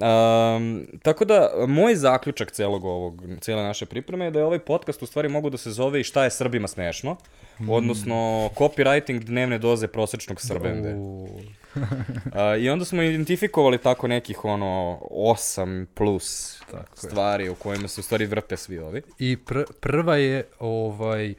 Um, 0.00 0.86
tako 1.02 1.24
da, 1.24 1.50
moj 1.68 1.94
zaključak 1.94 2.50
celog 2.50 2.84
ovog, 2.84 3.22
cele 3.40 3.62
naše 3.62 3.86
pripreme 3.86 4.24
je 4.24 4.30
da 4.30 4.38
je 4.38 4.44
ovaj 4.44 4.58
podcast 4.58 5.02
u 5.02 5.06
stvari 5.06 5.28
mogu 5.28 5.50
da 5.50 5.56
se 5.56 5.70
zove 5.70 6.00
i 6.00 6.04
šta 6.04 6.24
je 6.24 6.30
Srbima 6.30 6.68
smešno, 6.68 7.16
mm. 7.60 7.70
odnosno 7.70 8.14
copywriting 8.54 9.24
dnevne 9.24 9.58
doze 9.58 9.88
prosečnog 9.88 10.40
Srbende. 10.40 10.94
U, 10.94 11.28
Uh, 12.26 12.62
I 12.62 12.70
onda 12.70 12.84
smo 12.84 13.02
identifikovali 13.02 13.78
tako 13.78 14.08
nekih 14.08 14.44
ono 14.44 15.00
8 15.10 15.86
plus 15.94 16.60
Tako 16.70 16.76
je. 16.76 16.86
stvari 16.94 17.48
u 17.48 17.54
kojima 17.54 17.88
se 17.88 18.00
u 18.00 18.04
stvari 18.04 18.26
vrte 18.26 18.56
svi 18.56 18.78
ovi. 18.78 19.02
I 19.18 19.36
pr 19.36 19.62
prva 19.80 20.16
je 20.16 20.46
ovaj 20.58 21.34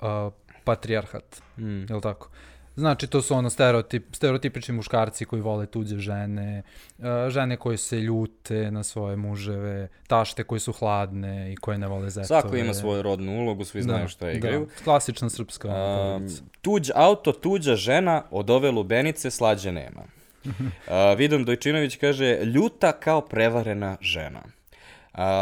a, 0.00 0.30
patrijarhat, 0.64 1.42
mm. 1.56 1.84
je 1.88 1.94
li 1.94 2.02
tako? 2.02 2.28
Znači, 2.76 3.06
to 3.06 3.22
su 3.22 3.34
ono 3.34 3.50
stereotip, 3.50 4.14
stereotipični 4.14 4.74
muškarci 4.74 5.24
koji 5.24 5.42
vole 5.42 5.66
tuđe 5.66 5.98
žene, 5.98 6.62
a, 6.98 7.30
žene 7.30 7.56
koje 7.56 7.76
se 7.76 8.00
ljute 8.00 8.70
na 8.70 8.82
svoje 8.82 9.16
muževe, 9.16 9.88
tašte 10.06 10.44
koje 10.44 10.60
su 10.60 10.72
hladne 10.72 11.52
i 11.52 11.56
koje 11.56 11.78
ne 11.78 11.86
vole 11.86 12.10
zetove. 12.10 12.26
Svako 12.40 12.56
ima 12.56 12.74
svoju 12.74 13.02
rodnu 13.02 13.32
ulogu, 13.32 13.64
svi 13.64 13.82
znaju 13.82 14.08
šta 14.08 14.30
igraju. 14.30 14.60
Da, 14.60 14.84
klasična 14.84 15.30
srpska 15.30 15.68
porodica. 15.68 16.42
tuđ 16.62 16.90
auto, 16.94 17.32
tuđa 17.32 17.76
žena, 17.76 18.22
od 18.30 18.50
ove 18.50 18.70
lubenice 18.70 19.30
slađe 19.30 19.72
nema. 19.72 20.02
Uh, 20.86 21.18
Vidom 21.18 21.44
Dojčinović 21.44 21.96
kaže, 21.96 22.38
ljuta 22.44 22.92
kao 22.92 23.20
prevarena 23.20 23.96
žena. 24.00 24.42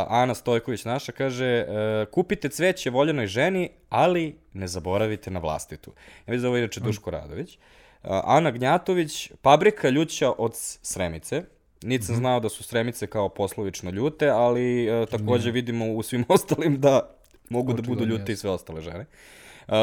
Ana 0.09 0.35
Stojković 0.35 0.85
naša 0.85 1.12
kaže, 1.12 1.67
uh, 1.69 2.12
kupite 2.12 2.49
cveće 2.49 2.91
voljenoj 2.91 3.26
ženi, 3.26 3.71
ali 3.88 4.37
ne 4.53 4.69
zaboravite 4.69 5.31
na 5.31 5.41
vlastitu. 5.41 5.93
Ja 6.26 6.31
vidim 6.31 6.43
da 6.43 6.49
ovo 6.49 6.56
je 6.56 6.62
inače 6.62 6.81
Duško 6.81 7.11
Radović. 7.11 7.59
Ana 8.03 8.50
Gnjatović, 8.50 9.31
pabrika 9.43 9.88
ljuća 9.88 10.32
od 10.38 10.53
Sremice. 10.82 11.43
Niti 11.82 12.05
sam 12.05 12.17
znao 12.17 12.41
da 12.41 12.49
su 12.49 12.62
Sremice 12.62 13.06
kao 13.06 13.29
poslovično 13.29 13.91
ljute, 13.91 14.29
ali 14.29 14.91
uh, 14.91 15.08
takođe 15.08 15.51
vidimo 15.51 15.93
u 15.93 16.03
svim 16.03 16.25
ostalim 16.34 16.81
da 16.81 17.10
mogu 17.49 17.72
da 17.72 17.82
budu 17.82 18.05
ljute 18.05 18.32
i 18.32 18.37
sve 18.37 18.51
ostale 18.51 18.81
žene. 18.81 19.06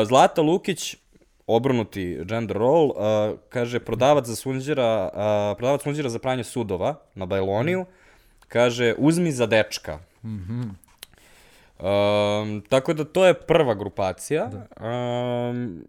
Zlata 0.06 0.42
Lukić, 0.42 0.96
obrnuti 1.48 2.20
gender 2.26 2.58
role, 2.58 2.90
uh, 2.90 3.40
kaže 3.50 3.80
prodavac 3.80 4.26
za 4.26 4.36
sunđera, 4.36 5.10
uh, 5.14 5.58
prodavac 5.58 5.84
sunđera 5.84 6.10
za 6.10 6.20
pranje 6.20 6.44
sudova 6.44 6.96
na 7.16 7.26
Bajloniju, 7.26 7.86
kaže 8.52 8.96
uzmi 8.98 9.32
za 9.32 9.46
dečka. 9.46 10.00
Mm 10.24 10.82
um, 11.82 12.62
tako 12.70 12.94
da 12.94 13.04
to 13.04 13.26
je 13.26 13.34
prva 13.34 13.74
grupacija. 13.74 14.50
Um, 14.80 15.84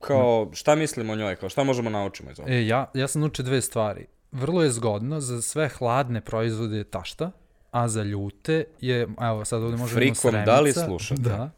kao, 0.00 0.48
šta 0.52 0.74
mislimo 0.74 1.12
o 1.12 1.16
njoj? 1.16 1.36
Kao, 1.36 1.48
šta 1.48 1.64
možemo 1.64 1.90
naučimo 1.90 2.30
iz 2.30 2.38
ovoga? 2.38 2.54
E, 2.54 2.66
ja, 2.66 2.90
ja 2.94 3.08
sam 3.08 3.20
naučio 3.20 3.44
dve 3.44 3.60
stvari. 3.60 4.06
Vrlo 4.32 4.62
je 4.62 4.70
zgodno 4.70 5.20
za 5.20 5.42
sve 5.42 5.68
hladne 5.68 6.20
proizvode 6.20 6.76
je 6.76 6.84
tašta, 6.84 7.30
a 7.70 7.88
za 7.88 8.02
ljute 8.02 8.64
je, 8.80 9.08
evo 9.20 9.44
sad 9.44 9.62
ovde 9.62 9.76
možemo 9.76 9.98
Frikom, 10.00 10.14
sremica. 10.14 10.44
da 10.44 10.60
li 10.60 10.72
slušate? 10.72 11.20
Da, 11.20 11.50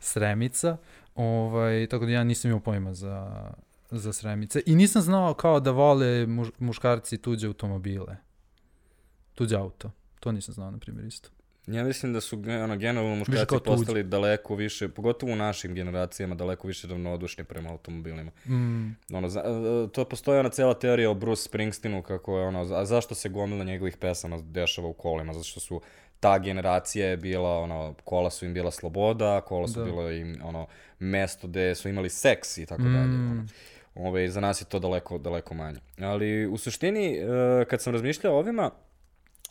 sremica. 0.00 0.76
Ovaj, 1.14 1.86
tako 1.86 2.04
da 2.04 2.10
ja 2.10 2.24
nisam 2.24 2.48
imao 2.48 2.60
pojma 2.60 2.94
za, 2.94 3.50
za 3.90 4.12
sremice. 4.12 4.62
I 4.66 4.74
nisam 4.74 5.02
znao 5.02 5.34
kao 5.34 5.60
da 5.60 5.70
vole 5.70 6.26
muž, 6.26 6.48
muškarci 6.58 7.18
tuđe 7.18 7.46
automobile. 7.46 8.16
Tuđe 9.34 9.56
auto. 9.56 9.90
To 10.20 10.32
nisam 10.32 10.54
znao, 10.54 10.70
na 10.70 10.78
primjer, 10.78 11.06
isto. 11.06 11.28
Ja 11.66 11.84
mislim 11.84 12.12
da 12.12 12.20
su 12.20 12.36
ono, 12.64 12.76
generalno 12.76 13.16
muškarci 13.16 13.46
kao 13.46 13.58
tuđi. 13.58 13.76
postali 13.76 14.02
daleko 14.02 14.54
više, 14.54 14.88
pogotovo 14.88 15.32
u 15.32 15.36
našim 15.36 15.74
generacijama, 15.74 16.34
daleko 16.34 16.66
više 16.66 16.86
ravnodušni 16.88 17.44
prema 17.44 17.70
automobilima. 17.70 18.30
Mm, 18.46 18.96
Ono, 19.12 19.28
za, 19.28 19.40
e, 19.40 19.92
to 19.92 20.04
postoji 20.04 20.40
ona 20.40 20.48
cela 20.48 20.74
teorija 20.74 21.10
o 21.10 21.14
Bruce 21.14 21.42
Springsteenu, 21.42 22.02
kako 22.02 22.38
je 22.38 22.46
ono, 22.46 22.60
a 22.74 22.84
zašto 22.84 23.14
se 23.14 23.28
gomila 23.28 23.64
njegovih 23.64 23.96
pesama 23.96 24.38
dešava 24.42 24.88
u 24.88 24.92
kolima, 24.92 25.32
zato 25.32 25.44
što 25.44 25.60
su 25.60 25.80
ta 26.20 26.38
generacija 26.38 27.06
je 27.08 27.16
bila, 27.16 27.58
ono, 27.58 27.94
kola 28.04 28.30
su 28.30 28.44
im 28.46 28.54
bila 28.54 28.70
sloboda, 28.70 29.40
kola 29.40 29.68
su 29.68 29.78
Da. 29.78 29.84
bilo 29.84 30.10
im, 30.10 30.36
ono, 30.44 30.66
mesto 30.98 31.48
gde 31.48 31.74
su 31.74 31.88
imali 31.88 32.10
seks 32.10 32.58
i 32.58 32.66
tako 32.66 32.82
dalje. 32.82 33.14
Ono. 33.14 33.46
Ove, 33.94 34.28
za 34.28 34.40
nas 34.40 34.60
je 34.60 34.64
to 34.64 34.78
daleko, 34.78 35.18
daleko 35.18 35.54
manje. 35.54 35.78
Ali 36.00 36.46
u 36.46 36.58
suštini, 36.58 37.16
e, 37.16 37.24
kad 37.70 37.82
sam 37.82 37.92
razmišljao 37.92 38.34
o 38.34 38.38
ovima, 38.38 38.70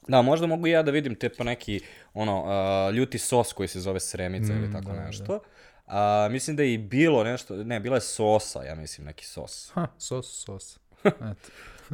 Da, 0.07 0.22
možda 0.22 0.48
mogu 0.48 0.67
i 0.67 0.72
ja 0.72 0.83
da 0.83 0.91
vidim 0.91 1.15
te 1.15 1.29
pa 1.29 1.43
neki 1.43 1.79
ono, 2.13 2.43
uh, 2.43 2.95
ljuti 2.95 3.17
sos 3.17 3.53
koji 3.53 3.67
se 3.67 3.79
zove 3.79 4.00
sremica 4.00 4.53
mm, 4.53 4.57
ili 4.57 4.72
tako 4.72 4.91
da, 4.91 5.05
nešto. 5.05 5.39
A, 5.88 6.27
mislim 6.31 6.55
da 6.55 6.63
je 6.63 6.74
i 6.74 6.77
bilo 6.77 7.24
nešto, 7.24 7.55
ne, 7.55 7.79
bila 7.79 7.98
je 7.98 8.01
sosa, 8.01 8.63
ja 8.63 8.75
mislim, 8.75 9.07
neki 9.07 9.25
sos. 9.25 9.72
ha, 9.74 9.88
sos, 9.98 10.43
sos. 10.45 10.79
Eto. 11.05 11.50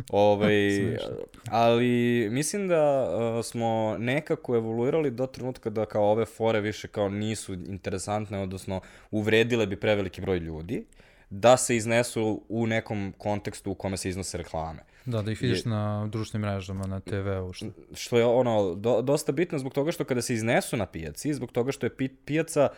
Ovaj, 0.10 0.98
ali 1.52 2.28
mislim 2.32 2.68
da 2.68 3.10
uh, 3.16 3.46
smo 3.46 3.96
nekako 4.00 4.56
evoluirali 4.56 5.12
do 5.12 5.28
trenutka 5.28 5.70
da 5.70 5.86
kao 5.86 6.04
ove 6.04 6.26
fore 6.26 6.62
više 6.62 6.88
kao 6.88 7.10
nisu 7.10 7.54
interesantne, 7.54 8.40
odnosno 8.40 8.82
uvredile 9.12 9.68
bi 9.68 9.80
preveliki 9.80 10.22
broj 10.22 10.38
ljudi, 10.38 10.86
da 11.30 11.58
se 11.58 11.76
iznesu 11.76 12.44
u 12.50 12.68
nekom 12.68 13.14
kontekstu 13.18 13.72
u 13.72 13.76
kome 13.76 13.98
se 13.98 14.10
iznose 14.10 14.38
reklame. 14.38 14.80
Da, 15.06 15.22
da 15.22 15.32
ih 15.32 15.42
vidiš 15.42 15.66
na 15.66 16.08
društvenim 16.08 16.50
mrežama, 16.50 16.88
na 16.88 17.00
TV-u. 17.00 17.54
Što... 17.54 17.66
Što 17.94 18.18
je 18.18 18.26
ono 18.26 18.76
do, 18.76 19.02
dosta 19.02 19.32
bitno 19.32 19.60
zbog 19.60 19.74
toga 19.74 19.92
što 19.92 20.04
kada 20.04 20.22
se 20.22 20.34
iznesu 20.34 20.78
na 20.78 20.86
pijaci, 20.86 21.34
zbog 21.34 21.52
toga 21.52 21.72
što 21.72 21.86
je 21.86 21.96
pi, 21.96 22.08
pijaca 22.08 22.70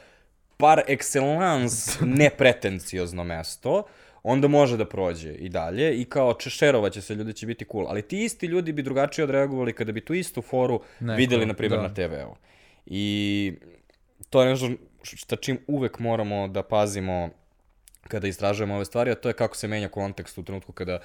par 0.57 0.81
excellence 0.87 1.97
nepretenciozno 2.21 3.23
mesto, 3.23 3.83
onda 4.23 4.47
može 4.47 4.77
da 4.77 4.85
prođe 4.85 5.33
i 5.33 5.49
dalje 5.49 6.01
i 6.01 6.05
kao 6.05 6.33
češerovaće 6.33 7.01
se, 7.01 7.15
ljudi 7.15 7.33
će 7.33 7.45
biti 7.45 7.65
cool. 7.71 7.87
Ali 7.87 8.01
ti 8.01 8.23
isti 8.23 8.45
ljudi 8.45 8.71
bi 8.71 8.83
drugačije 8.83 9.23
odreagovali 9.23 9.73
kada 9.73 9.91
bi 9.91 10.05
tu 10.05 10.13
istu 10.13 10.41
foru 10.41 10.81
Neko, 10.99 11.17
videli, 11.17 11.45
na 11.45 11.53
primjer, 11.53 11.81
da. 11.81 11.87
na 11.87 11.93
TV-u. 11.93 12.35
I 12.85 13.53
to 14.29 14.41
je 14.41 14.49
nešto 14.49 14.69
šta 15.03 15.35
čim 15.35 15.59
uvek 15.67 15.99
moramo 15.99 16.47
da 16.47 16.63
pazimo 16.63 17.29
kada 18.07 18.27
istražujemo 18.27 18.75
ove 18.75 18.85
stvari, 18.85 19.11
a 19.11 19.15
to 19.15 19.29
je 19.29 19.33
kako 19.33 19.55
se 19.55 19.67
menja 19.67 19.89
kontekst 19.89 20.37
u 20.37 20.43
trenutku 20.43 20.71
kada 20.71 20.99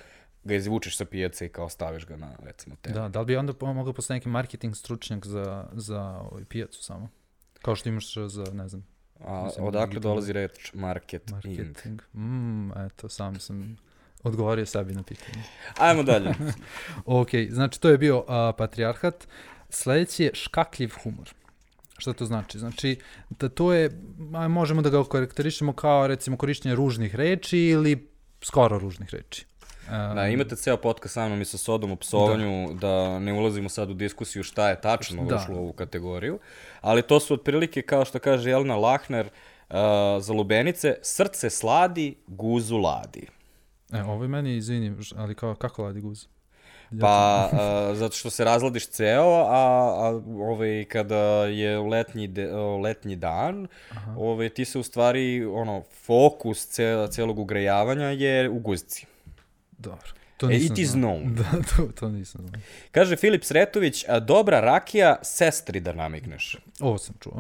ga 0.47 0.55
izvučeš 0.55 0.97
sa 0.97 1.05
pijace 1.05 1.47
i 1.47 1.49
kao 1.49 1.69
staviš 1.69 2.07
ga 2.07 2.17
na, 2.17 2.37
recimo, 2.43 2.77
TV. 2.83 2.93
Da, 2.93 3.09
da 3.09 3.21
li 3.21 3.27
bi 3.27 3.37
onda 3.37 3.53
mogao 3.61 3.93
postati 3.93 4.17
neki 4.17 4.29
marketing 4.29 4.77
stručnjak 4.77 5.27
za, 5.27 5.69
za 5.73 6.01
ovaj, 6.01 6.45
pijacu 6.45 6.83
samo? 6.83 7.09
Kao 7.63 7.77
što 7.77 7.89
imaš 7.89 8.15
za, 8.15 8.45
ne 8.53 8.69
znam, 8.69 8.87
A 9.25 9.45
Mislim, 9.45 9.67
odakle 9.67 10.01
dolazi 10.01 10.33
reč 10.33 10.73
marketing? 10.75 11.33
marketing. 11.33 12.03
Mm, 12.15 12.71
eto, 12.87 13.09
sam 13.09 13.41
sam 13.41 13.77
odgovorio 14.23 14.67
sebi 14.67 14.95
na 14.95 15.03
pitanje. 15.03 15.45
Ajmo 15.79 16.03
dalje. 16.03 16.35
Ok, 17.05 17.29
znači 17.51 17.81
to 17.81 17.89
je 17.89 17.99
bio 17.99 18.19
uh, 18.19 18.27
patrijarhat. 18.59 19.29
Sledeći 19.71 20.25
je 20.25 20.31
škakljiv 20.35 20.91
humor. 21.03 21.35
Šta 21.99 22.13
to 22.13 22.25
znači? 22.25 22.59
Znači 22.59 23.01
da 23.31 23.49
to 23.49 23.73
je, 23.73 23.91
a, 24.35 24.49
možemo 24.49 24.83
da 24.83 24.91
ga 24.91 25.01
okarakterišemo 25.01 25.73
kao 25.73 26.07
recimo 26.07 26.37
korišćenje 26.37 26.75
ružnih 26.75 27.15
reči 27.15 27.59
ili 27.59 28.09
skoro 28.43 28.79
ružnih 28.79 29.11
reči. 29.11 29.47
Um, 29.89 30.15
Da, 30.15 30.27
imate 30.29 30.57
ceo 30.57 30.77
podcast 30.77 31.15
sa 31.15 31.29
mnom 31.29 31.41
i 31.41 31.45
sa 31.45 31.59
Sodom 31.59 31.91
u 31.93 31.97
psovanju, 31.97 32.75
da. 32.75 33.19
ne 33.19 33.33
ulazimo 33.33 33.69
sad 33.69 33.91
u 33.91 33.95
diskusiju 33.95 34.43
šta 34.43 34.69
je 34.69 34.81
tačno 34.81 35.25
Da. 35.25 35.37
ušlo 35.37 35.55
u 35.55 35.59
ovu 35.59 35.73
kategoriju, 35.73 36.39
ali 36.81 37.03
to 37.03 37.21
su 37.21 37.35
otprilike, 37.35 37.83
kao 37.83 38.05
što 38.05 38.19
kaže 38.19 38.51
Jelena 38.51 38.77
Lahner, 38.77 39.27
uh, 39.27 39.77
za 40.21 40.33
lubenice, 40.33 40.97
srce 41.03 41.51
sladi, 41.51 42.17
guzu 42.27 42.77
ladi. 42.77 43.27
E, 43.93 44.03
ovo 44.03 44.25
je 44.25 44.29
meni, 44.29 44.57
izvini, 44.57 45.03
ž- 45.03 45.15
ali 45.19 45.35
kao, 45.35 45.55
kako 45.55 45.83
ladi 45.83 46.01
guz? 46.01 46.27
Ja 46.91 46.99
Pa, 47.01 47.49
uh, 47.53 47.97
zato 47.97 48.17
što 48.17 48.31
se 48.31 48.45
razladiš 48.45 48.87
ceo, 48.89 49.45
a, 49.49 49.61
a 49.99 50.21
ovaj, 50.39 50.85
kada 50.89 51.17
je 51.45 51.79
letnji, 51.79 52.27
de, 52.27 52.55
o, 52.55 52.79
letnji 52.79 53.17
dan, 53.17 53.67
ovaj, 54.17 54.49
ti 54.49 54.65
se 54.65 54.79
u 54.79 54.83
stvari, 54.83 55.45
ono, 55.45 55.83
fokus 56.07 56.67
ce, 56.67 57.09
celog 57.11 57.39
ugrejavanja 57.39 58.07
je 58.07 58.49
u 58.51 58.59
guzci. 58.59 59.07
Dobro. 59.79 60.09
To 60.37 60.47
E, 60.47 60.49
nisam 60.49 60.73
it 60.73 60.79
is 60.79 60.91
known. 60.91 61.35
Da, 61.35 61.45
to, 61.77 61.89
to 62.01 62.09
nisam 62.09 62.47
znao. 62.49 62.63
Kaže 62.91 63.17
Filip 63.17 63.45
Sretović, 63.45 64.05
a 64.09 64.21
dobra 64.21 64.61
rakija, 64.61 65.17
sestri 65.23 65.81
da 65.81 65.93
namigneš. 65.93 66.57
Ovo 66.81 66.99
sam 66.99 67.15
čuo. 67.21 67.33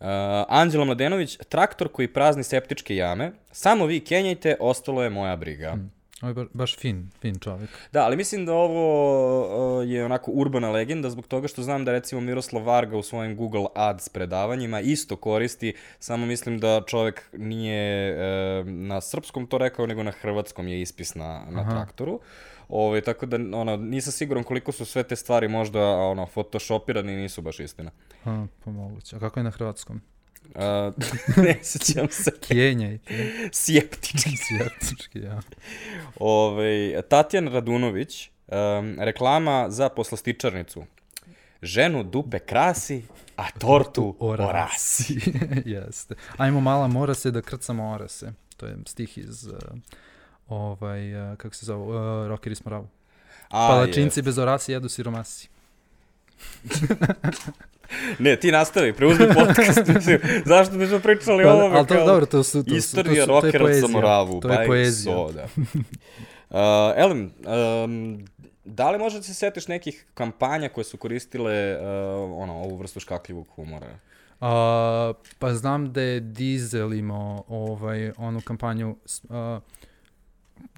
Uh, 0.00 0.06
Anđela 0.48 0.84
Mladenović, 0.84 1.38
traktor 1.48 1.88
koji 1.92 2.08
prazni 2.08 2.44
septičke 2.44 2.96
jame, 2.96 3.32
samo 3.52 3.86
vi 3.86 4.00
kenjajte, 4.00 4.56
ostalo 4.60 5.02
je 5.02 5.10
moja 5.10 5.36
briga. 5.36 5.76
Ovo 6.22 6.30
je 6.30 6.34
ba, 6.34 6.44
baš 6.52 6.76
fin, 6.76 7.10
fin 7.20 7.38
čovjek. 7.38 7.70
Da, 7.92 8.04
ali 8.04 8.16
mislim 8.16 8.46
da 8.46 8.54
ovo 8.54 9.82
je 9.82 10.04
onako 10.04 10.30
urbana 10.30 10.70
legenda 10.70 11.10
zbog 11.10 11.26
toga 11.26 11.48
što 11.48 11.62
znam 11.62 11.84
da 11.84 11.92
recimo 11.92 12.20
Miroslav 12.20 12.64
Varga 12.64 12.96
u 12.96 13.02
svojim 13.02 13.36
Google 13.36 13.66
Ads 13.74 14.08
predavanjima 14.08 14.80
isto 14.80 15.16
koristi, 15.16 15.74
samo 15.98 16.26
mislim 16.26 16.58
da 16.58 16.82
čovek 16.86 17.28
nije 17.32 18.12
uh, 18.12 18.66
na 18.66 19.00
srpskom 19.00 19.46
to 19.46 19.58
rekao, 19.58 19.86
nego 19.86 20.02
na 20.02 20.10
hrvatskom 20.10 20.68
je 20.68 20.82
ispis 20.82 21.14
na, 21.14 21.46
na 21.50 21.60
Aha. 21.60 21.70
traktoru. 21.70 22.20
Ove, 22.68 23.00
tako 23.00 23.26
da 23.26 23.36
ono, 23.36 23.76
nisam 23.76 24.12
siguran 24.12 24.44
koliko 24.44 24.72
su 24.72 24.84
sve 24.84 25.02
te 25.02 25.16
stvari 25.16 25.48
možda 25.48 25.80
ono, 25.96 26.26
photoshopirane 26.26 27.12
i 27.12 27.16
nisu 27.16 27.42
baš 27.42 27.60
istina. 27.60 27.90
A, 28.24 28.46
pa 28.64 28.70
moguće. 28.70 29.16
A 29.16 29.18
kako 29.18 29.40
je 29.40 29.44
na 29.44 29.50
hrvatskom? 29.50 30.00
Uh, 30.54 30.94
ne 31.44 31.58
sećam 31.62 32.08
se. 32.10 32.30
Kjenjajte. 32.40 33.32
Sjeptički. 33.52 34.30
Sjeptički, 34.36 35.18
ja. 35.18 35.40
Ove, 36.16 37.02
Tatjana 37.08 37.50
Radunović, 37.50 38.30
um, 38.46 38.96
reklama 38.98 39.66
za 39.70 39.88
poslastičarnicu. 39.88 40.84
Ženu 41.62 42.02
dupe 42.02 42.38
krasi, 42.38 43.02
a 43.36 43.50
tortu 43.50 44.16
orasi. 44.20 45.20
Jeste. 45.64 46.14
Ajmo 46.36 46.60
mala 46.60 46.88
mora 46.88 47.14
se 47.14 47.30
da 47.30 47.42
krcamo 47.42 47.92
orase. 47.92 48.32
To 48.56 48.66
je 48.66 48.76
stih 48.86 49.18
iz 49.18 49.46
uh, 49.46 49.54
ovaj, 50.48 51.32
uh, 51.32 51.36
kako 51.36 51.54
se 51.54 51.66
zove, 51.66 51.82
uh, 51.82 52.28
Rockeri 52.28 52.54
smo 52.54 52.70
ravu. 52.70 52.88
A, 53.48 53.68
Palačinci 53.68 54.22
bez 54.22 54.38
orasi 54.38 54.72
jedu 54.72 54.88
siromasi. 54.88 55.48
je. 57.90 58.16
Ne, 58.24 58.36
ti 58.36 58.52
nastavi, 58.52 58.92
preuzmi 58.92 59.26
podcast. 59.34 59.88
mislim, 59.94 60.18
Zašto 60.44 60.76
bismo 60.76 60.98
pričali 60.98 61.44
Pa, 61.44 61.50
o 61.50 61.56
ovome 61.56 61.76
ali 61.76 61.86
to, 61.86 61.94
kao 61.94 62.06
dobro, 62.06 62.26
to 62.26 62.42
su, 62.42 62.64
to 62.64 62.70
su, 62.70 62.76
istorija 62.76 63.26
to 63.26 63.34
su, 63.34 63.40
to 63.40 63.46
je 63.46 63.52
rockera 63.52 63.64
za 63.64 63.70
poezija. 63.70 63.88
Moravu. 63.88 64.40
To 64.40 64.48
pa 64.48 64.54
je 64.54 64.66
poezija. 64.66 65.14
So, 65.14 65.32
da. 65.32 65.46
Uh, 66.50 66.58
Elem, 66.96 67.32
um, 67.84 68.24
da 68.64 68.90
li 68.90 68.98
možda 68.98 69.18
da 69.18 69.22
se 69.22 69.34
setiš 69.34 69.68
nekih 69.68 70.06
kampanja 70.14 70.68
koje 70.68 70.84
su 70.84 70.96
koristile 70.96 71.76
uh, 71.76 71.82
ono, 72.42 72.54
ovu 72.54 72.76
vrstu 72.76 73.00
škakljivog 73.00 73.46
humora? 73.54 73.86
A, 74.40 75.12
pa 75.38 75.54
znam 75.54 75.92
da 75.92 76.00
je 76.00 76.20
Diesel 76.20 76.94
imao 76.94 77.44
ovaj, 77.48 78.12
onu 78.16 78.40
kampanju 78.40 78.96
a, 79.28 79.60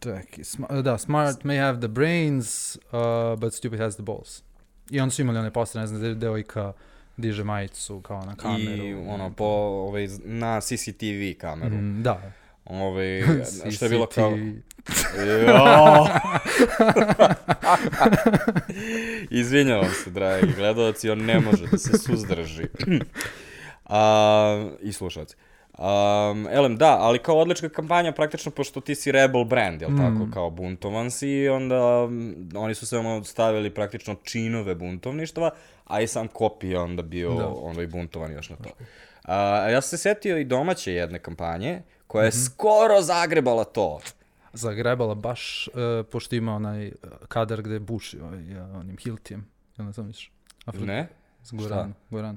čekaj, 0.00 0.44
sma, 0.44 0.66
da, 0.66 0.98
smart 0.98 1.42
may 1.42 1.60
have 1.60 1.78
the 1.80 1.88
brains, 1.88 2.76
uh, 2.76 3.40
but 3.40 3.54
stupid 3.54 3.80
has 3.80 3.94
the 3.94 4.02
balls. 4.02 4.42
I 4.90 5.00
onda 5.00 5.12
su 5.12 5.22
imali 5.22 5.38
one 5.38 5.50
posle, 5.50 5.80
ne 5.80 5.86
znam, 5.86 6.18
devojka 6.18 6.72
diže 7.16 7.44
majicu 7.44 8.00
kao 8.00 8.24
na 8.24 8.36
kameru. 8.36 8.84
I 8.84 8.94
ono, 8.94 9.32
po, 9.32 9.44
ovaj, 9.44 10.08
na 10.24 10.60
CCTV 10.60 11.38
kameru. 11.38 11.76
Mm, 11.76 12.02
da. 12.02 12.32
Ovaj, 12.64 13.22
što 13.76 13.84
je 13.84 13.88
bilo 13.88 14.06
kao... 14.06 14.32
Izvinjavam 19.30 19.90
se, 20.04 20.10
dragi 20.10 20.52
gledalci, 20.56 21.10
on 21.10 21.18
ne 21.18 21.40
može 21.40 21.66
da 21.66 21.78
se 21.78 21.98
suzdrži. 21.98 22.64
A, 23.84 24.70
I 24.82 24.92
slušalci. 24.92 25.36
Um, 25.78 26.46
elem, 26.50 26.76
da, 26.76 26.96
ali 27.00 27.18
kao 27.18 27.36
odlična 27.38 27.68
kampanja 27.68 28.12
praktično 28.12 28.52
pošto 28.52 28.80
ti 28.80 28.94
si 28.94 29.12
rebel 29.12 29.44
brand, 29.44 29.82
jel 29.82 29.90
tako, 29.96 30.26
kao 30.32 30.50
buntovan 30.50 31.10
si 31.10 31.28
i 31.28 31.48
onda 31.48 32.06
mm, 32.06 32.48
oni 32.56 32.74
su 32.74 32.86
samo 32.86 33.24
stavili 33.24 33.74
praktično 33.74 34.16
činove 34.22 34.74
buntovništva, 34.74 35.50
a 35.84 36.00
i 36.00 36.06
sam 36.06 36.28
kopi 36.28 36.68
je 36.68 36.78
onda 36.78 37.02
bio 37.02 37.34
Da. 37.34 37.48
onda 37.48 37.82
i 37.82 37.86
buntovan 37.86 38.32
još 38.32 38.50
na 38.50 38.56
to. 38.56 38.70
A, 39.24 39.36
ja 39.70 39.80
sam 39.80 39.88
se 39.88 40.02
setio 40.02 40.38
i 40.38 40.44
domaće 40.44 40.92
jedne 40.92 41.18
kampanje 41.18 41.82
koja 42.06 42.24
je 42.24 42.32
skoro 42.32 43.02
zagrebala 43.02 43.64
to. 43.64 44.00
Zagrebala 44.52 45.14
baš, 45.14 45.68
uh, 45.68 46.06
pošto 46.06 46.36
ima 46.36 46.54
onaj 46.54 46.86
uh, 46.88 46.92
kadar 47.28 47.62
gde 47.62 47.78
buši 47.78 48.18
ovaj, 48.20 48.60
uh, 48.60 48.76
onim 48.76 48.96
Hiltijem. 48.96 49.46
Jel 49.78 49.86
ne 49.86 49.92
znam 49.92 50.06
misliš? 50.06 50.32
Afro... 50.64 50.84
Ne? 50.84 51.08
S 51.42 51.52
Goran. 51.52 51.94
Goran. 52.10 52.36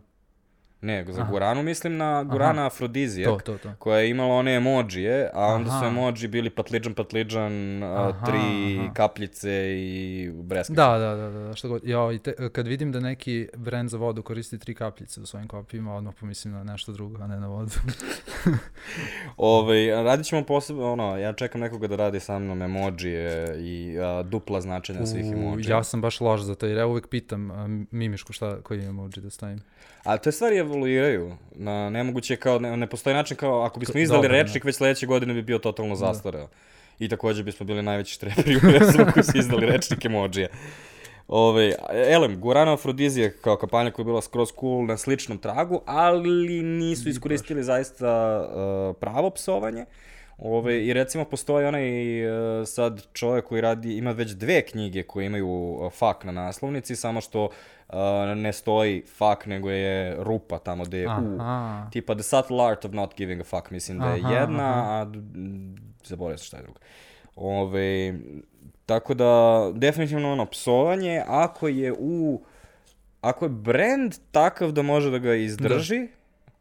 Ne, 0.82 1.06
za 1.10 1.22
Aha. 1.22 1.32
Goranu 1.32 1.64
mislim 1.64 1.98
na 1.98 2.24
Gorana 2.24 2.66
Afrodizijak. 2.66 3.30
To, 3.30 3.40
to, 3.40 3.58
to. 3.58 3.72
koja 3.80 4.00
je 4.00 4.10
imala 4.10 4.36
one 4.36 4.56
emojije, 4.56 5.30
a 5.34 5.46
onda 5.46 5.70
su 5.70 5.76
Aha. 5.76 5.88
emoji 5.88 6.28
bili 6.28 6.50
patliđan, 6.50 6.94
patliđan, 6.94 7.84
Aha, 7.84 8.26
tri 8.26 8.78
aha. 8.80 8.94
kapljice 8.94 9.52
i 9.78 10.32
breskice. 10.34 10.74
Da, 10.74 10.98
da, 10.98 11.16
da, 11.16 11.30
da, 11.30 11.56
što 11.56 11.70
god. 11.70 11.82
Ja, 11.86 12.12
i 12.12 12.20
te, 12.20 12.50
kad 12.52 12.68
vidim 12.68 12.92
da 12.92 13.00
neki 13.00 13.48
brend 13.58 13.90
za 13.90 13.98
vodu 13.98 14.24
koristi 14.24 14.60
tri 14.60 14.76
kapljice 14.76 15.22
u 15.22 15.26
svojim 15.26 15.48
kopijima, 15.48 15.96
odmah 15.96 16.14
pomislim 16.20 16.54
na 16.54 16.64
nešto 16.64 16.92
drugo, 16.92 17.24
a 17.24 17.28
ne 17.28 17.40
na 17.40 17.48
vodu. 17.48 17.72
Ove, 19.38 20.04
radit 20.04 20.26
ćemo 20.26 20.44
posebno, 20.44 20.92
ono, 20.92 21.18
ja 21.18 21.34
čekam 21.34 21.62
nekoga 21.62 21.88
da 21.88 21.96
radi 21.96 22.20
sa 22.20 22.40
mnom 22.40 22.62
emojije 22.62 23.58
i 23.60 24.00
a, 24.00 24.24
dupla 24.24 24.62
značenja 24.62 25.06
svih 25.06 25.26
U, 25.26 25.34
emojija. 25.34 25.78
ja 25.78 25.84
sam 25.84 26.02
baš 26.02 26.22
loš 26.22 26.42
za 26.42 26.56
to, 26.56 26.66
jer 26.66 26.78
ja 26.78 26.88
uvek 26.88 27.08
pitam 27.08 27.52
a, 27.52 27.68
Mimišku 27.92 28.34
šta, 28.34 28.62
koji 28.62 28.86
emoji 28.86 29.10
da 29.18 29.30
stavim. 29.30 29.60
A 30.06 30.18
te 30.18 30.32
stvari 30.32 30.58
evoluiraju. 30.58 31.32
Na, 31.56 31.90
nemoguće 31.90 32.34
je 32.34 32.38
kao, 32.38 32.60
ne, 32.60 32.78
ne 32.78 32.88
postoji 32.88 33.14
način 33.14 33.38
kao, 33.38 33.62
ako 33.62 33.80
bismo 33.80 34.00
izdali 34.00 34.18
Dobro, 34.18 34.38
da. 34.38 34.44
rečnik, 34.44 34.64
već 34.64 34.76
sledeće 34.76 35.06
godine 35.06 35.34
bi 35.34 35.42
bio 35.42 35.58
totalno 35.58 35.96
zastareo. 35.96 36.48
I 37.00 37.10
takođe 37.10 37.44
bismo 37.44 37.66
bili 37.66 37.82
najveći 37.82 38.14
štreperi 38.14 38.56
u 38.56 38.60
univerzumu 38.64 39.06
koji 39.14 39.24
su 39.24 39.38
izdali 39.38 39.66
rečnik 39.66 40.06
emojija. 40.06 40.48
Ove, 41.28 41.76
elem, 42.10 42.40
Gurana 42.40 42.74
Afrodizija 42.74 43.32
kao 43.42 43.58
kampanja 43.58 43.92
koja 43.92 44.04
je 44.04 44.06
bila 44.06 44.22
skroz 44.22 44.50
cool 44.60 44.86
na 44.86 44.98
sličnom 44.98 45.38
tragu, 45.38 45.82
ali 45.86 46.64
nisu 46.64 47.10
iskoristili 47.10 47.64
zaista 47.64 48.42
uh, 48.42 48.96
pravo 49.00 49.30
psovanje. 49.30 49.86
Ove, 50.38 50.86
I 50.86 50.94
recimo 50.94 51.26
postoji 51.26 51.66
onaj 51.66 52.22
e, 52.62 52.66
sad 52.66 53.08
čovjek 53.14 53.46
koji 53.46 53.62
radi, 53.62 53.98
ima 53.98 54.12
već 54.12 54.32
dve 54.32 54.62
knjige 54.62 55.04
koje 55.04 55.26
imaju 55.26 55.80
e, 55.86 55.90
fak 55.90 56.24
na 56.24 56.32
naslovnici, 56.32 56.96
samo 56.96 57.22
što 57.22 57.50
e, 57.90 57.98
ne 58.36 58.54
stoji 58.54 59.04
fak, 59.08 59.46
nego 59.46 59.70
je 59.70 60.16
rupa 60.20 60.60
tamo 60.60 60.84
gde 60.84 60.98
je 60.98 61.08
u. 61.08 61.12
Aha. 61.40 61.88
Tipa 61.92 62.16
The 62.16 62.24
Subtle 62.24 62.66
Art 62.66 62.86
of 62.86 62.92
Not 62.92 63.16
Giving 63.16 63.42
a 63.42 63.46
Fuck, 63.46 63.72
mislim 63.72 64.00
da 64.00 64.06
je 64.08 64.22
Aha, 64.24 64.34
jedna, 64.34 64.64
a 64.92 65.06
d- 65.06 65.18
m, 65.18 65.76
zaboravio 66.04 66.38
sam 66.38 66.46
šta 66.46 66.58
je 66.58 66.64
drugo. 66.64 66.80
Ove, 67.36 68.14
tako 68.86 69.14
da, 69.14 69.32
definitivno 69.74 70.32
ono, 70.32 70.46
psovanje, 70.46 71.24
ako 71.28 71.68
je 71.68 71.94
u, 71.94 72.42
ako 73.22 73.46
je 73.46 73.50
brand 73.50 74.16
takav 74.32 74.72
da 74.72 74.82
može 74.82 75.12
da 75.12 75.18
ga 75.18 75.36
izdrži, 75.36 76.08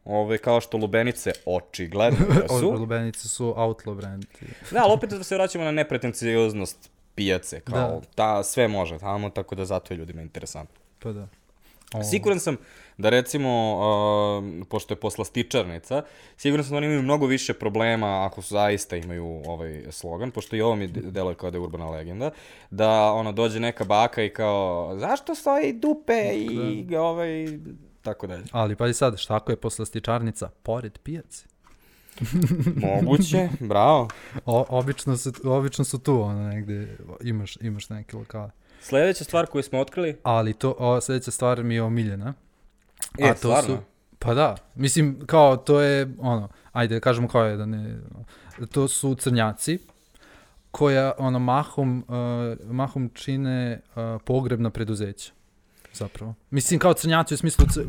ove, 0.05 0.37
kao 0.37 0.61
što 0.61 0.77
lubenice 0.77 1.31
očigledno 1.45 2.19
da 2.31 2.47
su, 2.59 2.71
Lubenice 2.71 3.27
su 3.27 3.45
outlaw 3.47 3.95
brand. 3.95 4.25
da, 4.71 4.83
ali 4.83 4.93
opet 4.93 5.09
da 5.09 5.23
se 5.23 5.35
vraćamo 5.35 5.63
na 5.63 5.71
nepretencioznost 5.71 6.89
pijace, 7.15 7.59
kao 7.59 7.73
Da. 7.75 8.01
ta, 8.15 8.43
sve 8.43 8.67
može 8.67 8.97
tamo, 8.99 9.29
tako 9.29 9.55
da 9.55 9.65
zato 9.65 9.93
je 9.93 9.97
ljudima 9.97 10.21
interesantno. 10.21 10.84
Pa 11.05 11.11
da. 11.11 11.27
O, 11.93 12.03
Siguran 12.03 12.39
sam 12.39 12.57
da 12.97 13.09
recimo, 13.09 13.49
uh, 13.77 14.67
pošto 14.67 14.93
je 14.93 14.99
poslastičarnica, 14.99 16.03
siguran 16.37 16.63
sam 16.63 16.71
da 16.71 16.77
oni 16.77 16.85
imaju 16.85 17.01
mnogo 17.01 17.25
više 17.25 17.53
problema 17.53 18.25
ako 18.25 18.41
su 18.41 18.53
zaista 18.53 18.95
imaju 18.95 19.41
ovaj 19.45 19.83
slogan, 19.91 20.31
pošto 20.31 20.55
i 20.55 20.61
ovo 20.61 20.75
mi 20.75 20.87
de- 20.87 21.01
deluje 21.01 21.35
kao 21.35 21.51
da 21.51 21.57
je 21.57 21.61
urbana 21.61 21.89
legenda, 21.89 22.31
da 22.71 23.11
ono 23.11 23.31
dođe 23.31 23.59
neka 23.59 23.83
baka 23.83 24.23
i 24.23 24.29
kao 24.29 24.95
zašto 24.99 25.35
stoji 25.35 25.73
dupe 25.73 26.31
i 26.33 26.95
ovaj 26.95 27.47
tako 28.01 28.27
dalje. 28.27 28.43
Ali 28.51 28.75
pa 28.75 28.87
i 28.87 28.93
sad, 28.93 29.17
šta 29.17 29.35
ako 29.35 29.51
je 29.51 29.55
poslastičarnica 29.55 30.49
pored 30.63 30.99
pijace? 31.03 31.45
Moguće, 32.85 33.49
bravo. 33.59 34.07
O, 34.45 34.65
obično, 34.69 35.17
su, 35.17 35.31
obično 35.43 35.85
su 35.85 35.99
tu, 35.99 36.21
ono, 36.21 36.47
negde, 36.47 36.97
imaš, 37.23 37.57
imaš 37.61 37.89
neke 37.89 38.17
lokale. 38.17 38.49
Sledeća 38.85 39.23
stvar 39.23 39.45
koju 39.45 39.63
smo 39.63 39.79
otkrili, 39.79 40.17
Ali 40.23 40.53
to, 40.53 40.75
o, 40.79 41.01
sljedeća 41.01 41.31
stvar 41.31 41.63
mi 41.63 41.75
je 41.75 41.81
omiljena. 41.81 42.33
e, 43.19 43.31
to 43.31 43.37
stvarno, 43.37 43.75
su, 43.75 43.77
pa 44.19 44.33
da, 44.33 44.55
mislim, 44.75 45.19
kao, 45.25 45.57
to 45.57 45.81
je, 45.81 46.15
ono, 46.19 46.49
ajde, 46.71 46.95
da 46.95 46.99
kažemo 46.99 47.27
kao 47.27 47.43
je, 47.45 47.57
da 47.57 47.65
ne, 47.65 47.97
to 48.71 48.87
su 48.87 49.15
crnjaci, 49.15 49.79
koja, 50.71 51.13
ono, 51.17 51.39
mahom, 51.39 52.05
uh, 52.07 52.71
mahom 52.71 53.09
čine 53.13 53.81
uh, 53.95 54.21
pogrebna 54.25 54.69
preduzeća, 54.69 55.31
zapravo. 55.93 56.33
Mislim, 56.49 56.79
kao 56.79 56.93
crnjaci 56.93 57.33
u 57.33 57.37
smislu 57.37 57.65
c, 57.73 57.81
uh, 57.81 57.87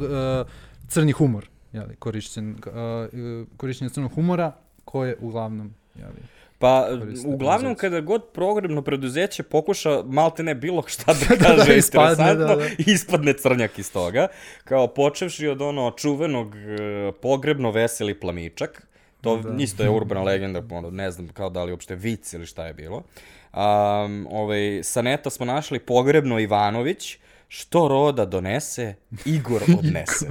crni 0.89 1.13
humor, 1.13 1.49
jeli, 1.73 1.97
korišćen, 1.97 2.51
uh, 2.51 2.57
uh, 2.57 3.49
korišćenje 3.57 3.91
crnog 3.91 4.15
humora, 4.15 4.53
koje 4.85 5.17
uglavnom, 5.21 5.75
jeli, 5.95 6.23
Pa, 6.59 6.89
uglavnom, 7.27 7.75
kada 7.75 8.01
god 8.01 8.23
programno 8.33 8.83
preduzeće 8.83 9.43
pokuša 9.43 10.03
malte 10.07 10.43
ne 10.43 10.55
bilo 10.55 10.83
šta 10.87 11.15
da 11.29 11.37
Da, 11.37 11.45
kaže 11.47 11.65
da, 11.67 11.75
ispadne, 11.75 12.11
interesantno, 12.11 12.47
da, 12.47 12.57
da. 12.57 12.69
ispadne 12.93 13.33
crnjak 13.33 13.79
iz 13.79 13.93
toga. 13.93 14.29
Kao 14.65 14.87
počevši 14.87 15.49
od 15.49 15.63
ono 15.63 15.91
čuvenog 15.91 16.57
e, 16.57 17.13
pogrebno 17.23 17.71
veseli 17.71 18.21
plamičak, 18.21 18.87
to 19.21 19.37
Da. 19.37 19.63
isto 19.63 19.83
je 19.83 19.91
urbana 19.91 20.23
legenda, 20.23 20.63
ono, 20.71 20.91
ne 20.91 21.11
znam 21.11 21.29
kao 21.29 21.51
da 21.51 21.65
li 21.65 21.73
uopšte 21.73 21.95
vic 21.95 22.33
ili 22.33 22.47
šta 22.47 22.67
je 22.67 22.75
bilo. 22.75 22.97
Um, 22.97 24.27
ovaj, 24.31 24.81
sa 24.83 25.03
neta 25.03 25.31
smo 25.31 25.47
našli 25.47 25.79
pogrebno 25.79 26.39
Ivanović, 26.41 27.19
što 27.49 27.89
roda 27.89 28.25
donese, 28.25 28.95
Igor 29.25 29.63
odnese. 29.79 30.27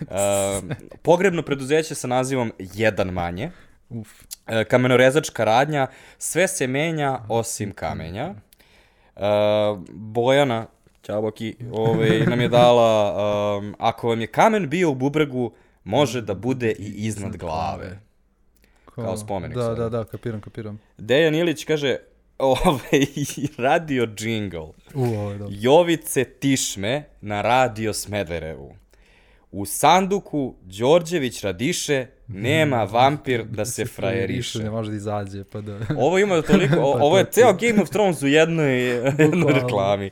Um, 0.00 0.70
pogrebno 1.02 1.42
preduzeće 1.42 1.94
sa 1.94 2.06
nazivom 2.06 2.52
Jedan 2.58 3.08
manje. 3.08 3.50
Uf. 3.88 4.22
E, 4.46 4.64
kamenorezačka 4.64 5.44
radnja, 5.44 5.86
sve 6.18 6.48
se 6.48 6.66
menja 6.66 7.18
osim 7.28 7.72
kamenja. 7.72 8.34
E, 9.16 9.20
Bojana, 9.90 10.66
ćao 11.02 11.22
Boki, 11.22 11.56
ovaj, 11.72 12.20
nam 12.20 12.40
je 12.40 12.48
dala, 12.48 13.56
um, 13.58 13.74
ako 13.78 14.08
vam 14.08 14.20
je 14.20 14.26
kamen 14.26 14.68
bio 14.68 14.90
u 14.90 14.94
bubregu, 14.94 15.52
može 15.84 16.20
da 16.20 16.34
bude 16.34 16.72
i 16.72 16.92
iznad 16.96 17.36
glave. 17.36 18.00
Kao 18.94 19.16
spomenik 19.16 19.56
Da, 19.56 19.62
sad. 19.62 19.76
da, 19.76 19.88
da, 19.88 20.04
kapiram, 20.04 20.40
kapiram. 20.40 20.80
Dejan 20.98 21.34
Ilić 21.34 21.64
kaže, 21.64 21.96
ovaj, 22.38 23.06
radio 23.68 24.08
jingle. 24.18 24.60
U, 24.94 25.04
ovo 25.04 25.30
je 25.30 25.38
dobro. 25.38 25.56
Jovice 25.60 26.24
Tišme 26.24 27.04
na 27.20 27.42
radio 27.42 27.92
Smederevu. 27.92 28.76
U 29.52 29.66
sanduku 29.66 30.54
Đorđević 30.62 31.42
radiše, 31.42 32.06
nema 32.28 32.84
vampir 32.84 33.44
da 33.44 33.64
se 33.74 33.84
frajeriše. 33.86 34.58
ne 34.58 34.70
može 34.70 34.90
da 34.90 34.96
izađe, 34.96 35.44
pa 35.44 35.60
da... 35.60 35.78
Ovo 35.98 36.18
ima 36.18 36.42
toliko, 36.42 36.74
o- 36.76 36.92
Pa 36.98 37.04
ovo 37.04 37.18
je 37.18 37.24
to 37.24 37.30
ceo 37.30 37.52
Game 37.52 37.82
of 37.82 37.90
Thrones 37.90 38.22
u 38.22 38.26
jednoj, 38.26 38.82
jednoj 39.18 39.52
reklami. 39.52 40.10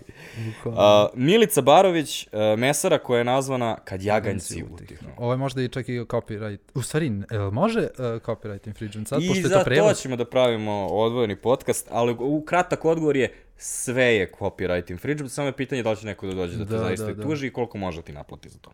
Uh, 0.65 0.73
Milica 1.15 1.63
Barović, 1.63 2.27
uh, 2.27 2.59
mesara 2.59 2.99
koja 2.99 3.19
je 3.19 3.25
nazvana 3.25 3.77
Kad 3.77 4.03
jaganjci 4.03 4.65
utihnu. 4.65 5.09
Ovo 5.17 5.33
je 5.33 5.37
možda 5.37 5.63
i 5.63 5.69
čak 5.69 5.89
i 5.89 6.01
copyright. 6.01 6.59
U 6.75 6.83
stvari, 6.83 7.13
jel 7.31 7.51
može 7.51 7.81
uh, 7.81 7.87
copyright 7.99 8.67
infringement 8.67 9.09
sad, 9.09 9.23
I 9.23 9.29
pošto 9.29 9.41
je 9.41 9.49
za 9.49 9.59
to 9.59 9.65
prevod? 9.65 9.97
ćemo 9.97 10.17
da 10.17 10.25
pravimo 10.25 10.87
odvojeni 10.87 11.37
podcast, 11.37 11.89
ali 11.91 12.13
u 12.15 12.43
kratak 12.43 12.85
odgovor 12.85 13.17
je 13.17 13.33
sve 13.57 14.05
je 14.07 14.33
copyright 14.33 14.91
infringement, 14.91 15.33
samo 15.33 15.49
je 15.49 15.53
pitanje 15.53 15.83
da 15.83 15.91
li 15.91 15.97
će 15.97 16.07
neko 16.07 16.27
da 16.27 16.35
dođe 16.35 16.57
da 16.57 16.65
te 16.65 16.71
Da, 16.71 16.79
zaista 16.79 17.05
da, 17.05 17.11
i 17.11 17.15
da. 17.15 17.23
tuži 17.23 17.47
i 17.47 17.53
koliko 17.53 17.79
može 17.79 17.97
da 17.97 18.03
ti 18.03 18.13
naplati 18.13 18.49
za 18.49 18.59
to. 18.59 18.71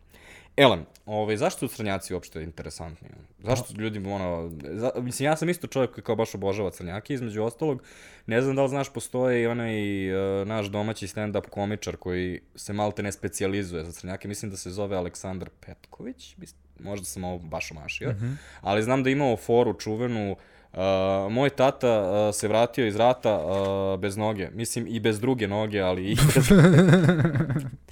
Elem, 0.60 0.86
ovaj, 1.06 1.36
zašto 1.36 1.68
su 1.68 1.76
crnjaci 1.76 2.14
uopšte 2.14 2.42
interesantni? 2.42 3.08
Zašto 3.38 3.80
ljudi, 3.80 3.98
ono, 3.98 4.50
za, 4.62 4.90
mislim, 4.96 5.26
ja 5.26 5.36
sam 5.36 5.48
isto 5.48 5.66
čovjek 5.66 5.90
koji 5.90 6.04
kao 6.04 6.16
baš 6.16 6.34
obožava 6.34 6.70
crnjake, 6.70 7.14
između 7.14 7.42
ostalog, 7.42 7.82
ne 8.26 8.42
znam 8.42 8.56
da 8.56 8.62
li 8.62 8.68
znaš, 8.68 8.92
postoji 8.92 9.46
onaj 9.46 10.12
uh, 10.12 10.48
naš 10.48 10.66
domaći 10.66 11.06
stand-up 11.06 11.48
komičar 11.48 11.96
koji 11.96 12.40
se 12.54 12.72
malte 12.72 13.02
ne 13.02 13.12
specijalizuje 13.12 13.84
za 13.84 13.92
crnjake, 13.92 14.28
mislim 14.28 14.50
da 14.50 14.56
se 14.56 14.70
zove 14.70 14.96
Aleksandar 14.96 15.48
Petković, 15.66 16.36
možda 16.80 17.04
sam 17.04 17.24
ovo 17.24 17.38
baš 17.38 17.70
omašio, 17.70 18.14
ali 18.60 18.82
znam 18.82 19.02
da 19.02 19.10
imao 19.10 19.36
foru 19.36 19.74
čuvenu 19.74 20.36
Uh, 20.72 21.32
moj 21.32 21.50
tata 21.50 22.02
uh, 22.02 22.34
se 22.34 22.48
vratio 22.48 22.86
iz 22.86 22.96
rata 22.96 23.38
uh, 23.38 24.00
bez 24.00 24.16
noge. 24.16 24.50
Mislim 24.50 24.86
i 24.86 25.00
bez 25.00 25.20
druge 25.20 25.48
noge, 25.48 25.80
ali 25.80 26.04
i 26.04 26.16
bez... 26.34 26.48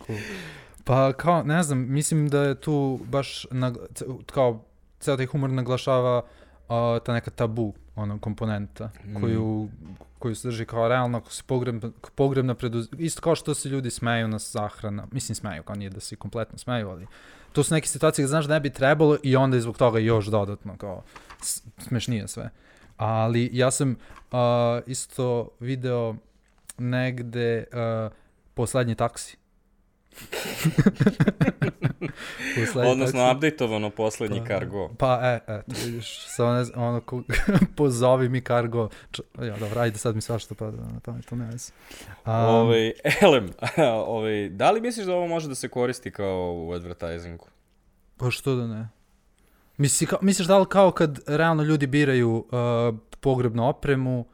Pa 0.89 1.13
kao, 1.13 1.43
ne 1.43 1.63
znam, 1.63 1.79
mislim 1.89 2.29
da 2.29 2.43
je 2.43 2.55
tu 2.55 3.01
baš, 3.05 3.47
nag, 3.51 3.77
c- 3.95 4.05
kao, 4.27 4.65
ceo 5.01 5.17
taj 5.17 5.27
humor 5.27 5.51
naglašava 5.51 6.19
uh, 6.19 6.25
ta 7.05 7.13
neka 7.13 7.31
tabu, 7.31 7.73
ono, 7.97 8.19
komponenta, 8.19 8.91
Mm. 9.05 9.21
koju, 9.21 9.69
koju 10.19 10.35
se 10.35 10.49
drži 10.49 10.65
kao 10.65 10.89
realno, 10.89 11.19
ako 11.19 11.33
se 11.33 11.43
pogrebna, 11.47 11.91
pogrebna 12.15 12.55
preduz... 12.55 12.89
Isto 12.99 13.21
kao 13.21 13.35
što 13.35 13.55
se 13.55 13.69
ljudi 13.69 13.91
smeju 13.91 14.29
na 14.29 14.39
sahrana, 14.39 15.07
mislim 15.13 15.35
smeju, 15.35 15.63
kao 15.63 15.77
nije 15.77 15.91
da 15.91 16.01
se 16.01 16.17
kompletno 16.17 16.59
smeju, 16.59 16.91
ali 16.91 17.07
to 17.53 17.63
su 17.63 17.75
neke 17.75 17.87
situacije 17.89 18.23
gde 18.23 18.29
znaš 18.29 18.45
da 18.45 18.55
ne 18.55 18.61
bi 18.61 18.71
trebalo 18.71 19.17
i 19.23 19.37
onda 19.37 19.57
je 19.57 19.61
zbog 19.61 19.79
toga 19.79 19.99
još 19.99 20.27
dodatno, 20.27 20.77
kao, 20.77 21.03
smešnije 21.79 22.29
sve. 22.29 22.51
Ali 22.97 23.51
ja 23.53 23.71
sam 23.71 23.91
uh, 23.91 24.39
isto 24.87 25.49
video 25.61 26.15
negde 26.79 27.65
uh, 27.73 28.13
poslednji 28.55 28.95
taksi. 28.95 29.38
Odnosno, 32.91 33.33
updateovano 33.33 33.91
poslednji 33.91 34.43
cargo. 34.47 34.89
Pa, 34.99 35.21
e, 35.23 35.53
e, 35.53 35.63
to 35.63 35.87
vidiš, 35.87 36.27
samo 36.27 36.53
ne 36.53 36.65
znam, 36.65 36.83
ono, 36.83 37.01
ko, 37.01 37.23
pozovi 37.77 38.29
mi 38.29 38.41
kargo, 38.41 38.89
Č, 39.11 39.23
ja, 39.43 39.57
dobro, 39.57 39.81
ajde, 39.81 39.99
sad 39.99 40.15
mi 40.15 40.21
svašta 40.21 40.55
pada 40.55 40.77
na 40.77 41.01
pamet, 41.01 41.27
to 41.27 41.37
ne 41.37 41.47
vezi. 41.47 41.73
Um, 42.27 42.33
Ovaj, 42.33 42.93
elem, 43.23 43.51
ovaj, 44.07 44.49
da 44.49 44.71
li 44.71 44.81
misliš 44.81 45.07
da 45.07 45.15
ovo 45.15 45.27
može 45.27 45.49
da 45.49 45.55
se 45.55 45.69
koristi 45.69 46.11
kao 46.11 46.55
u 46.57 46.73
advertisingu? 46.73 47.47
Pa 48.17 48.31
što 48.31 48.55
da 48.55 48.67
ne? 48.67 48.89
Misli, 49.77 50.07
kao, 50.07 50.19
misliš 50.23 50.49
da 50.49 50.59
li 50.59 50.67
kao 50.69 50.91
kad 50.91 51.19
realno 51.27 51.63
ljudi 51.63 51.87
biraju 51.87 52.31
uh, 52.31 52.99
pogrebnu 53.21 53.69
opremu, 53.69 54.27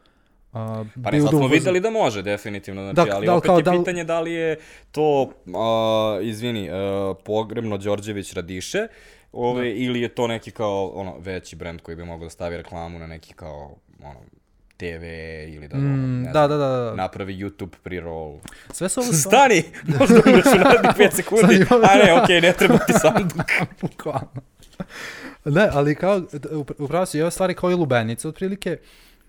uh, 0.55 0.87
Pa 1.05 1.11
ne, 1.11 1.21
sad 1.21 1.31
smo 1.31 1.47
videli 1.49 1.81
da 1.81 1.91
može, 1.91 2.23
definitivno, 2.23 2.83
znači, 2.83 3.11
Da, 3.11 3.17
ali 3.17 3.27
da 3.27 3.35
opet 3.35 3.47
kao 3.47 3.57
je 3.57 3.63
da 3.63 3.71
pitanje 3.71 4.05
da 4.05 4.21
li 4.21 4.33
je 4.33 4.59
to, 4.93 5.23
uh, 5.23 5.31
izvini, 6.23 6.71
uh, 6.71 6.77
pogrebno 7.25 7.77
Đorđević 7.77 8.33
radiše, 8.33 8.87
ovaj, 9.33 9.69
ili 9.69 10.01
je 10.01 10.09
to 10.09 10.27
neki 10.27 10.51
kao, 10.51 10.87
ono, 10.89 11.19
veći 11.19 11.57
brend 11.57 11.81
koji 11.81 11.97
bi 11.97 12.05
mogao 12.05 12.25
da 12.25 12.31
stavi 12.31 12.57
reklamu 12.57 12.99
na 12.99 13.07
neki 13.07 13.35
kao, 13.35 13.77
ono, 14.03 14.21
TV 14.77 15.05
ili 15.49 15.69
da, 15.69 15.77
Mm, 15.77 16.23
ne 16.23 16.33
da, 16.33 16.47
znam, 16.47 16.49
da, 16.51 16.57
da, 16.57 16.85
da. 16.85 16.95
napravi 16.95 17.35
YouTube 17.35 17.71
pre-roll. 17.85 18.39
Sve 18.71 18.89
su 18.89 19.01
ovo. 19.01 19.13
Stani! 19.23 19.63
Možda 19.99 20.15
umreš 20.27 20.45
u 20.47 20.59
narednih 20.59 20.91
5 20.99 21.13
sekundi. 21.13 21.67
A 21.91 22.05
ne, 22.07 22.23
okej, 22.23 22.41
ne 22.41 22.53
treba 22.53 22.79
ti 22.79 22.93
sanduk. 22.93 23.47
Bukvalno. 23.81 24.29
Ne, 25.45 25.69
ali 25.73 25.95
kao, 25.95 26.21
upra- 26.21 26.75
upravo 26.79 27.07
si, 27.07 27.23
ove 27.23 27.31
stvari 27.31 27.55
kao 27.55 27.71
i 27.71 27.75
lubenice, 27.75 28.29
otprilike, 28.29 28.77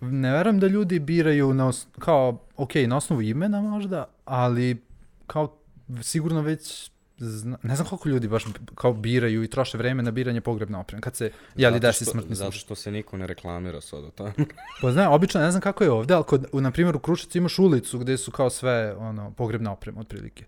ne 0.02 0.32
verujem 0.32 0.60
da 0.60 0.68
ljudi 0.68 1.00
biraju 1.00 1.54
na 1.54 1.68
os, 1.68 1.88
kao, 2.00 2.40
ok, 2.58 2.76
na 2.88 2.98
osnovu 2.98 3.22
imena 3.22 3.62
možda, 3.62 4.06
ali 4.26 4.82
kao 5.28 5.58
sigurno 6.02 6.42
već 6.42 6.92
zna, 7.18 7.58
ne 7.64 7.76
znam 7.76 7.88
koliko 7.88 8.10
ljudi 8.10 8.28
baš 8.28 8.46
kao 8.76 8.94
biraju 8.94 9.44
i 9.44 9.48
troše 9.48 9.78
vreme 9.78 10.04
na 10.04 10.12
biranje 10.12 10.42
pogrebne 10.42 10.78
opreme, 10.78 11.02
kad 11.02 11.16
se 11.16 11.32
jeli 11.56 11.76
Zato 11.76 11.88
desi 11.88 12.06
smrtni 12.06 12.36
Zato 12.36 12.52
slučaj. 12.52 12.60
što 12.60 12.76
se 12.76 12.92
niko 12.92 13.18
ne 13.18 13.28
reklamira 13.28 13.82
sad 13.82 14.04
o 14.04 14.10
tamo. 14.10 14.34
Pa 14.82 14.92
znam, 14.92 15.14
obično 15.14 15.42
ne 15.42 15.52
znam 15.52 15.62
kako 15.62 15.84
je 15.84 15.92
ovde, 15.92 16.14
ali 16.14 16.24
kod, 16.24 16.46
u, 16.52 16.62
na 16.62 16.72
primjer 16.72 16.96
u 16.96 17.00
Kruševcu 17.00 17.38
imaš 17.38 17.60
ulicu 17.60 18.00
gde 18.00 18.18
su 18.18 18.32
kao 18.32 18.50
sve 18.50 18.96
ono, 18.96 19.32
pogrebne 19.32 19.70
opreme, 19.70 20.00
otprilike. 20.00 20.46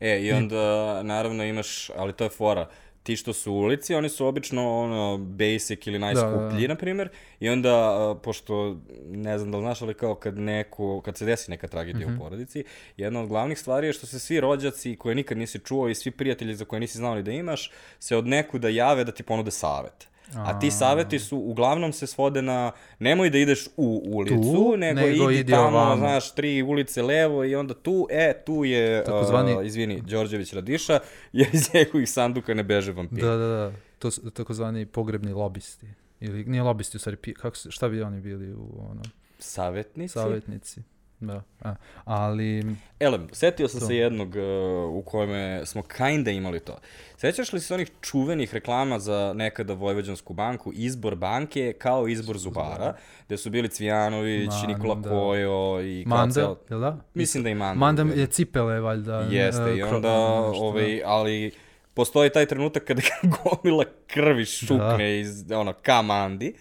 E, 0.00 0.20
i 0.20 0.32
onda, 0.32 1.02
naravno, 1.02 1.44
imaš, 1.44 1.90
ali 1.96 2.12
to 2.12 2.24
je 2.24 2.30
fora, 2.30 2.68
ti 3.02 3.16
što 3.16 3.32
su 3.32 3.52
u 3.52 3.58
ulici, 3.58 3.94
oni 3.94 4.08
su 4.08 4.26
obično 4.26 4.78
ono 4.80 5.18
basic 5.18 5.86
ili 5.86 5.98
najskuplji, 5.98 6.62
da. 6.62 6.68
na 6.68 6.74
primjer, 6.74 7.08
i 7.40 7.48
onda, 7.48 7.74
a, 7.74 8.14
pošto, 8.22 8.76
ne 9.06 9.38
znam 9.38 9.50
da 9.50 9.56
li 9.58 9.62
znaš, 9.62 9.82
ali 9.82 9.94
kao 9.94 10.14
kad 10.14 10.38
neko, 10.38 11.00
kad 11.00 11.16
se 11.18 11.24
desi 11.24 11.50
neka 11.50 11.68
tragedija 11.68 12.08
Mhm. 12.08 12.16
u 12.16 12.20
porodici, 12.20 12.64
jedna 12.96 13.20
od 13.22 13.28
glavnih 13.28 13.58
stvari 13.58 13.86
je 13.86 13.92
što 13.92 14.06
se 14.06 14.18
svi 14.18 14.40
rođaci 14.40 14.96
koje 14.96 15.14
nikad 15.14 15.38
nisi 15.38 15.58
čuo 15.58 15.88
i 15.88 15.94
svi 15.94 16.10
prijatelji 16.10 16.54
za 16.54 16.64
koje 16.64 16.80
nisi 16.80 16.98
znao 16.98 17.14
ni 17.14 17.22
da 17.22 17.30
imaš, 17.32 17.70
se 17.98 18.16
od 18.16 18.26
nekuda 18.26 18.68
jave 18.68 19.04
da 19.04 19.12
ti 19.12 19.22
ponude 19.22 19.50
savet. 19.50 20.09
A 20.36 20.58
ti 20.58 20.70
saveti 20.70 21.18
su, 21.18 21.38
uglavnom 21.38 21.92
se 21.92 22.06
svode 22.06 22.42
na, 22.42 22.72
nemoj 22.98 23.30
da 23.30 23.38
ideš 23.38 23.66
u 23.76 24.02
ulicu, 24.04 24.34
Tu, 24.34 24.76
nego, 24.76 25.00
nego 25.00 25.30
idi, 25.30 25.40
idi 25.40 25.52
tamo, 25.52 25.66
ovamo. 25.68 25.96
znaš, 25.96 26.34
tri 26.34 26.62
ulice 26.62 27.02
levo 27.02 27.44
i 27.44 27.54
onda 27.54 27.74
tu, 27.74 28.06
e, 28.10 28.42
tu 28.46 28.64
je, 28.64 29.04
Takozvani- 29.04 29.58
uh, 29.58 29.66
izvini, 29.66 30.00
Đorđević 30.00 30.52
Radiša, 30.52 31.00
jer 31.32 31.48
iz 31.52 31.74
njegovih 31.74 32.10
sanduka 32.10 32.54
ne 32.54 32.62
beže 32.64 32.92
vampir. 32.92 33.24
Da, 33.24 33.30
da, 33.30 33.46
da. 33.46 33.72
To 33.98 34.10
su 34.10 34.30
takozvani 34.30 34.86
pogrebni 34.86 35.32
lobisti. 35.32 35.86
Ili 36.20 36.44
nije 36.44 36.62
lobisti, 36.62 36.96
u 36.96 37.00
stvari, 37.00 37.16
kako 37.34 37.56
šta 37.68 37.88
bi 37.88 38.02
oni 38.02 38.20
bili 38.20 38.52
u 38.54 38.68
ono, 38.90 39.02
Savetnici. 39.38 40.12
savjetnici. 40.12 40.80
Da, 41.20 41.42
a, 41.62 41.74
ali, 42.04 42.64
Elem, 43.00 43.28
setio 43.32 43.68
sam 43.68 43.80
To. 43.80 43.86
se 43.86 43.96
jednog 43.96 44.28
uh, 44.28 44.42
u 44.90 45.02
kojem 45.02 45.66
smo 45.66 45.82
kinda 45.82 46.30
imali 46.30 46.60
to. 46.60 46.78
Sećaš 47.16 47.52
li 47.52 47.60
se 47.60 47.74
onih 47.74 47.90
čuvenih 48.00 48.54
reklama 48.54 48.98
za 48.98 49.32
nekada 49.36 49.72
Vojvođansku 49.72 50.32
banku, 50.32 50.72
izbor 50.74 51.14
banke 51.14 51.72
kao 51.72 52.08
izbor 52.08 52.38
zubara, 52.38 52.94
gde 53.26 53.36
su 53.36 53.50
bili 53.50 53.68
Cvijanović, 53.68 54.48
Manda. 54.50 54.66
Nikola 54.68 55.02
Kojo 55.02 55.80
i 55.82 56.04
Manda, 56.06 56.34
cel- 56.34 56.56
jel 56.70 56.80
da? 56.80 56.96
Mislim 57.14 57.42
da 57.44 57.50
i 57.50 57.54
Manda. 57.54 57.78
Manda 57.80 58.02
je 58.14 58.26
cipele, 58.26 58.80
valjda. 58.80 59.18
Jeste, 59.20 59.62
e, 59.62 59.76
i 59.76 59.82
kro- 59.82 59.94
onda, 59.96 60.08
nešto, 60.48 60.64
ovaj, 60.64 61.02
ali 61.04 61.52
postoji 61.94 62.30
taj 62.30 62.46
trenutak 62.46 62.84
kada 62.84 63.02
gomila 63.34 63.84
krvi 64.06 64.44
šukne 64.44 65.20
iz, 65.20 65.44
ono, 65.52 65.72
ka 65.72 66.02
Mandi. 66.02 66.54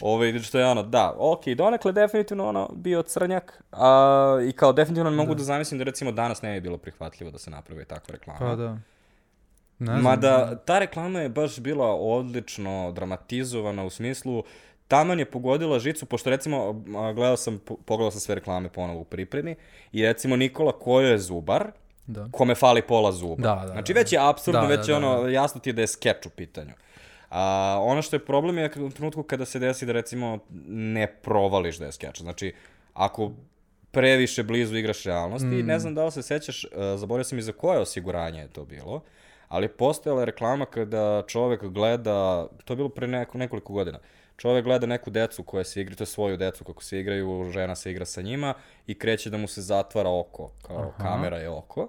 Ovaj, 0.00 0.38
što 0.38 0.58
je 0.58 0.66
ono, 0.66 0.82
da, 0.82 1.14
ok, 1.18 1.46
donekle 1.46 1.92
definitivno 1.92 2.48
ono, 2.48 2.70
bio 2.74 3.02
crnjak, 3.02 3.62
a, 3.72 4.38
i 4.48 4.52
kao 4.52 4.72
definitivno 4.72 5.10
ne 5.10 5.16
mogu 5.16 5.34
da. 5.34 5.42
zamislim 5.42 5.78
da 5.78 5.84
recimo 5.84 6.12
danas 6.12 6.42
ne 6.42 6.54
bi 6.54 6.60
bilo 6.60 6.76
prihvatljivo 6.78 7.30
da 7.30 7.38
se 7.38 7.50
napravi 7.50 7.84
takva 7.84 8.12
reklama. 8.12 8.38
Pa 8.40 8.56
da. 8.56 8.70
Ne 9.78 9.86
znam, 9.86 10.02
Mada, 10.02 10.56
ta 10.56 10.78
reklama 10.78 11.20
je 11.20 11.28
baš 11.28 11.58
bila 11.58 11.94
odlično 11.94 12.92
dramatizovana 12.92 13.84
u 13.84 13.90
smislu 13.90 14.44
taman 14.88 15.18
je 15.18 15.30
pogodila 15.30 15.78
žicu, 15.78 16.06
pošto 16.06 16.30
recimo, 16.30 16.72
gledao 17.14 17.36
sam, 17.36 17.58
po- 17.58 17.76
pogledao 17.76 18.10
sam 18.10 18.20
sve 18.20 18.34
reklame 18.34 18.68
ponovo 18.68 19.00
u 19.00 19.04
pripremi, 19.04 19.54
i 19.92 20.02
recimo 20.02 20.36
Nikola 20.36 20.72
Kojo 20.72 21.08
je 21.08 21.18
zubar, 21.18 21.70
Da. 22.06 22.28
kome 22.32 22.54
fali 22.54 22.82
pola 22.82 23.12
zuba. 23.12 23.42
Da, 23.42 23.62
da, 23.66 23.72
znači 23.72 23.92
da. 23.94 24.00
već 24.00 24.12
je 24.12 24.18
apsurdno, 24.22 24.60
Da, 24.60 24.66
već 24.66 24.86
da, 24.86 24.92
je 24.92 25.00
da, 25.00 25.06
ono, 25.08 25.28
jasno 25.28 25.60
ti 25.60 25.70
je 25.70 25.74
da 25.74 25.80
je 25.80 25.86
skeč 25.86 26.26
u 26.26 26.30
pitanju. 26.30 26.72
A, 27.38 27.78
ono 27.82 28.02
što 28.02 28.16
je 28.16 28.24
problem 28.24 28.58
je 28.58 28.70
u 28.80 28.90
trenutku 28.90 29.22
kada 29.22 29.44
se 29.44 29.58
desi 29.58 29.86
da 29.86 29.92
recimo 29.92 30.38
ne 30.68 31.06
provališ 31.06 31.76
da 31.78 31.86
je 31.86 31.92
skeč. 31.92 32.20
Znači, 32.20 32.54
ako 32.94 33.32
previše 33.90 34.42
blizu 34.42 34.76
igraš 34.76 35.02
realnosti, 35.04 35.46
Mm. 35.46 35.66
ne 35.66 35.78
znam 35.78 35.94
da 35.94 36.04
li 36.04 36.12
se 36.12 36.22
sećaš, 36.22 36.64
uh, 36.64 36.70
zaboravio 36.96 37.24
sam 37.24 37.38
i 37.38 37.42
za 37.42 37.52
koje 37.52 37.78
osiguranje 37.78 38.40
je 38.40 38.48
to 38.48 38.64
bilo, 38.64 39.02
ali 39.48 39.68
postojala 39.68 40.20
je 40.22 40.26
reklama 40.26 40.66
kada 40.66 41.22
čovek 41.26 41.64
gleda, 41.64 42.46
to 42.64 42.72
je 42.72 42.76
bilo 42.76 42.88
pre 42.88 43.06
neko, 43.06 43.38
nekoliko 43.38 43.72
godina, 43.72 43.98
čovek 44.36 44.64
gleda 44.64 44.86
neku 44.86 45.10
decu 45.10 45.42
koja 45.42 45.64
se 45.64 45.80
igra, 45.80 45.94
to 45.94 46.02
je 46.02 46.06
svoju 46.06 46.36
decu 46.36 46.64
kako 46.64 46.82
se 46.84 47.00
igraju, 47.00 47.50
žena 47.52 47.74
se 47.76 47.90
igra 47.90 48.04
sa 48.04 48.22
njima 48.22 48.54
i 48.86 48.94
kreće 48.94 49.30
da 49.30 49.36
mu 49.36 49.48
se 49.48 49.62
zatvara 49.62 50.10
oko, 50.10 50.50
kao 50.62 50.78
Aha. 50.78 50.92
kamera 50.98 51.36
je 51.38 51.48
oko, 51.48 51.88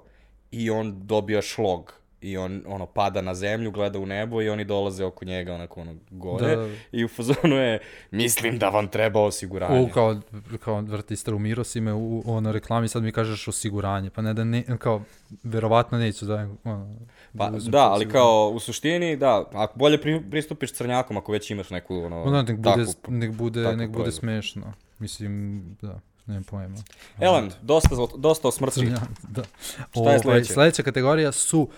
i 0.51 0.69
on 0.69 1.07
dobija 1.07 1.41
šlog 1.41 1.93
i 2.21 2.37
on 2.37 2.63
ono 2.67 2.85
pada 2.85 3.21
na 3.21 3.35
zemlju, 3.35 3.71
gleda 3.71 3.99
u 3.99 4.05
nebo 4.05 4.41
i 4.41 4.49
oni 4.49 4.63
dolaze 4.65 5.03
oko 5.03 5.25
njega 5.25 5.53
onako 5.53 5.81
ono 5.81 5.95
gore 6.11 6.55
Da. 6.55 6.69
i 6.91 7.05
u 7.05 7.09
fazonu 7.09 7.55
je 7.55 7.79
mislim 8.11 8.57
da 8.57 8.69
vam 8.69 8.87
treba 8.87 9.21
osiguranje. 9.21 9.79
U, 9.81 9.89
kao, 9.89 10.19
kao 10.59 10.81
vrti 10.81 11.15
Strumiro 11.15 11.63
si 11.63 11.81
me 11.81 11.93
u, 11.93 12.23
ono 12.25 12.51
reklami, 12.51 12.87
sad 12.87 13.03
mi 13.03 13.11
kažeš 13.11 13.47
osiguranje, 13.47 14.09
pa 14.09 14.21
ne 14.21 14.33
da 14.33 14.43
ne, 14.43 14.63
kao, 14.79 15.01
verovatno 15.43 15.97
neću 15.97 16.25
da, 16.25 16.35
ono, 16.63 16.95
Pa, 17.37 17.49
da, 17.49 17.71
to 17.71 17.77
ali 17.77 18.09
kao 18.09 18.49
u 18.49 18.59
suštini, 18.59 19.17
da, 19.17 19.49
ako 19.53 19.79
bolje 19.79 20.01
pri, 20.01 20.21
pristupiš 20.31 20.73
crnjakom 20.73 21.17
ako 21.17 21.31
već 21.31 21.51
imaš 21.51 21.69
neku 21.69 21.95
ono, 21.95 22.23
Onda 22.23 22.41
nek 22.41 22.57
bude, 22.57 22.69
takvu- 22.75 22.93
nek 23.09 23.31
bude, 23.31 23.61
nek 23.61 23.77
bude 23.77 23.91
proizvod. 23.93 24.13
smešno. 24.13 24.73
Mislim, 24.99 25.61
da, 25.81 25.99
nemam 26.27 26.43
pojma. 26.43 26.77
Elem, 27.19 27.49
dosta, 27.61 27.95
dosta 28.17 28.47
o. 28.47 28.51
Crnja, 28.51 28.97
da. 29.29 29.43
Šta 29.91 30.11
je 30.11 30.19
sledeće? 30.19 30.53
Sledeća 30.53 30.83
kategorija 30.83 31.31
su 31.31 31.61
uh, 31.61 31.69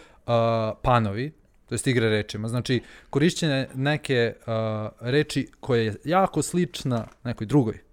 panovi, 0.82 1.32
to 1.66 1.76
jest 1.76 1.88
igre 1.88 2.10
rečima. 2.10 2.48
Znači, 2.48 2.82
korišćene 3.10 3.70
neke 3.76 4.34
uh, 4.40 4.54
reči 5.00 5.48
koje 5.60 5.86
je 5.86 5.96
jako 6.04 6.42
slična 6.42 7.08
nekoj 7.24 7.48
drugoj. 7.48 7.89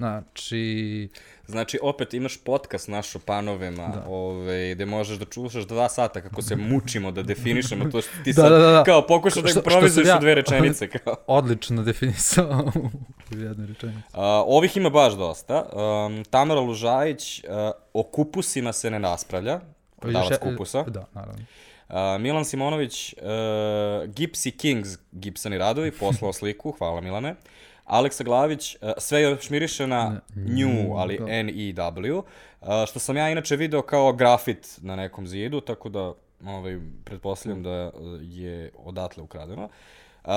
Znači, 0.00 1.08
Znači, 1.46 1.78
opet 1.82 2.14
imaš 2.14 2.36
podcast 2.38 2.88
naš 2.88 3.16
o 3.16 3.20
panovima, 3.20 3.88
Da. 3.88 4.04
ovaj, 4.08 4.74
gde 4.74 4.86
možeš 4.86 5.18
da 5.18 5.24
čušaš 5.24 5.64
dva 5.64 5.88
sata 5.88 6.20
kako 6.20 6.42
se 6.42 6.56
mučimo 6.58 7.10
da 7.10 7.22
definišemo 7.22 7.84
to 7.84 8.00
što 8.00 8.10
ti 8.24 8.32
Da, 8.32 8.34
sad, 8.34 8.52
da, 8.52 8.58
da, 8.58 8.70
da. 8.70 8.84
kao 8.84 9.06
pokušaš 9.06 9.42
da 9.44 9.50
improvizuješ 9.50 10.08
ja- 10.08 10.16
u 10.16 10.20
dve 10.20 10.34
rečenice. 10.34 10.88
Kao. 10.88 11.16
odlično 11.38 11.82
definisao 11.82 12.72
u 13.32 13.36
jednoj 13.36 13.66
rečenici. 13.66 13.98
Uh, 14.08 14.20
ovih 14.46 14.76
ima 14.76 14.90
baš 14.90 15.12
dosta. 15.14 15.62
Um, 16.06 16.24
Tamara 16.24 16.60
Lužajić, 16.60 17.38
uh, 17.40 17.50
o 17.94 18.02
kupusima 18.04 18.72
se 18.72 18.90
ne 18.90 18.98
raspravlja, 19.00 19.60
davac 20.02 20.30
Još- 20.30 20.38
kupusa. 20.40 20.82
Da, 20.82 21.06
naravno. 21.14 21.44
Uh, 21.88 21.96
Milan 22.20 22.44
Simonović, 22.44 23.12
uh, 23.12 23.20
Gypsy 24.06 24.50
Kings, 24.52 24.88
Gibsoni 25.12 25.58
radovi, 25.58 25.90
poslao 25.92 26.32
sliku, 26.32 26.72
hvala 26.78 27.00
Milane. 27.00 27.34
Aleksa 27.90 28.24
Glavić, 28.24 28.76
uh, 28.80 28.90
sve 28.98 29.22
još 29.22 29.50
miriše 29.50 29.86
na 29.86 30.20
New, 30.34 30.96
ali 30.96 31.18
da. 31.18 31.24
N-E-W, 31.28 32.18
uh, 32.18 32.24
što 32.86 32.98
sam 32.98 33.16
ja 33.16 33.30
inače 33.30 33.56
video 33.56 33.82
kao 33.82 34.12
grafit 34.12 34.78
na 34.82 34.96
nekom 34.96 35.26
zidu, 35.26 35.60
tako 35.60 35.88
da 35.88 36.12
ovaj, 36.46 36.78
pretpostavljam 37.04 37.62
da 37.62 37.90
je 38.20 38.70
odatle 38.84 39.22
ukradeno. 39.22 39.68
Uh, 40.24 40.30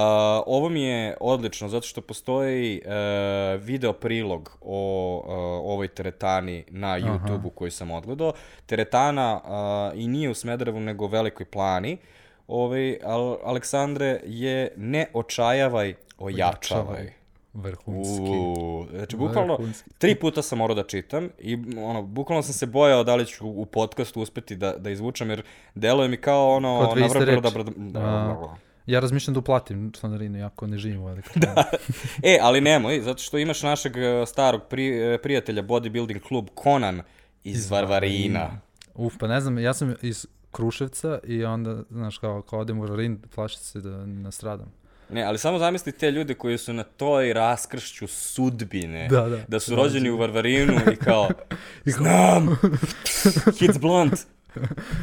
ovo 0.45 0.69
mi 0.69 0.83
je 0.83 1.17
odlično 1.19 1.69
zato 1.69 1.87
što 1.87 2.01
postoji 2.01 2.81
uh, 2.85 3.61
video 3.61 3.93
prilog 3.93 4.57
o 4.61 5.21
uh, 5.25 5.33
ovoj 5.71 5.87
teretani 5.87 6.63
na 6.69 6.99
YouTube-u 6.99 7.49
koji 7.49 7.71
sam 7.71 7.91
odgledao. 7.91 8.33
Teretana 8.65 9.41
uh, 9.43 9.99
i 9.99 10.07
nije 10.07 10.29
u 10.29 10.33
Smederevu 10.33 10.79
nego 10.79 11.05
u 11.05 11.07
Velikoj 11.07 11.45
plani. 11.45 11.97
Ovaj, 12.47 12.97
Al 13.03 13.37
Aleksandre 13.43 14.19
je 14.25 14.73
ne 14.77 15.07
očajavaj, 15.13 15.93
ojačavaj. 16.17 17.22
Vrhunski. 17.53 18.21
Uuu, 18.21 18.87
znači 18.95 19.17
bukvalno 19.17 19.53
Vrhunski. 19.55 19.89
tri 19.97 20.15
puta 20.15 20.41
sam 20.41 20.57
morao 20.57 20.75
da 20.75 20.83
čitam 20.83 21.29
i 21.39 21.57
ono, 21.77 22.01
bukvalno 22.01 22.43
sam 22.43 22.53
se 22.53 22.65
bojao 22.65 23.03
da 23.03 23.15
li 23.15 23.25
ću 23.25 23.47
u 23.47 23.65
podcastu 23.65 24.21
uspeti 24.21 24.55
da, 24.55 24.75
da 24.77 24.89
izvučem 24.89 25.29
jer 25.29 25.43
deluje 25.75 26.09
mi 26.09 26.17
kao 26.17 26.55
ono... 26.55 26.79
Kao 26.81 26.95
navrlo- 26.95 27.25
reči. 27.25 27.41
dobro- 27.41 27.63
da, 27.63 27.71
da, 27.71 27.99
da. 27.99 28.57
Ja 28.85 28.99
razmišljam 28.99 29.33
da 29.33 29.39
uplatim 29.39 29.91
članarinu, 29.91 30.39
iako 30.39 30.67
ne 30.67 30.77
živim 30.77 31.01
u 31.01 31.05
velikoj 31.05 31.31
da. 31.35 31.63
E, 32.33 32.39
ali 32.41 32.61
nemoj, 32.61 33.01
zato 33.01 33.23
što 33.23 33.37
imaš 33.37 33.63
našeg 33.63 33.97
e, 33.97 34.25
starog 34.25 34.61
pri, 34.69 35.13
e, 35.13 35.17
prijatelja 35.17 35.63
bodybuilding 35.63 36.19
klub 36.19 36.47
Conan 36.63 37.01
iz 37.43 37.71
Varvarina. 37.71 38.59
Uf, 38.95 39.13
pa 39.19 39.27
ne 39.27 39.41
znam, 39.41 39.59
ja 39.59 39.73
sam 39.73 39.95
iz 40.01 40.27
Kruševca 40.51 41.19
i 41.23 41.45
onda, 41.45 41.83
znaš, 41.89 42.17
kao, 42.17 42.41
kao 42.41 42.59
odem 42.59 42.79
u 42.79 42.87
Rarin, 42.87 43.21
plašim 43.35 43.59
se 43.59 43.81
da 43.81 44.05
nastradam. 44.05 44.71
Ne, 45.13 45.23
ali 45.23 45.37
samo 45.37 45.59
zamisli 45.59 45.91
te 45.91 46.11
ljude 46.11 46.33
koji 46.33 46.57
su 46.57 46.73
na 46.73 46.83
toj 46.83 47.33
raskršću 47.33 48.07
sudbine. 48.07 49.07
Da, 49.07 49.29
da. 49.29 49.37
Da 49.47 49.59
su 49.59 49.75
rođeni 49.75 50.09
u 50.09 50.17
Varvarinu 50.17 50.73
i 50.93 50.95
kao, 50.95 51.29
znam, 51.95 52.59
Kids 53.57 53.79
Blunt. 53.79 54.13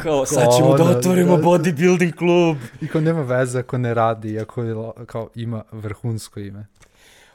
Kao, 0.03 0.27
sad 0.27 0.47
ćemo 0.57 0.77
da 0.77 0.85
otvorimo 0.85 1.37
da. 1.37 1.43
bodybuilding 1.43 2.17
klub. 2.17 2.57
I 2.81 2.87
kao 2.87 3.01
nema 3.01 3.23
veze 3.23 3.59
ako 3.59 3.79
ne 3.79 3.95
radi, 3.95 4.41
ako 4.41 4.63
je, 4.63 4.75
kao 5.07 5.29
ima 5.35 5.63
vrhunsko 5.73 6.41
ime. 6.41 6.67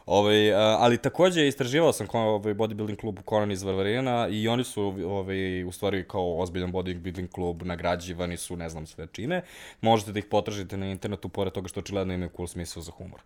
Ovaj, 0.06 0.54
ali 0.54 0.98
takođe 0.98 1.48
istraživao 1.48 1.94
sam 1.94 2.08
ovaj 2.14 2.54
bodybuilding 2.54 3.00
klub 3.00 3.20
Conan 3.30 3.52
iz 3.52 3.64
Varvarina 3.64 4.28
i 4.28 4.48
oni 4.48 4.64
su 4.64 4.82
ovaj, 5.06 5.64
u 5.64 5.72
stvari 5.72 6.08
kao 6.08 6.40
ozbiljan 6.40 6.72
bodybuilding 6.74 7.32
klub, 7.32 7.64
nagrađivani 7.64 8.38
su 8.38 8.56
ne 8.56 8.70
znam 8.70 8.86
sve 8.86 9.08
čime. 9.12 9.42
Možete 9.82 10.12
da 10.12 10.20
ih 10.20 10.26
potražite 10.26 10.78
na 10.78 10.86
internetu, 10.92 11.30
pored 11.30 11.54
toga 11.54 11.68
što 11.68 11.80
očigledno 11.80 12.14
imaju 12.14 12.30
cool 12.36 12.48
smisao 12.48 12.84
za 12.84 12.92
humor. 12.92 13.20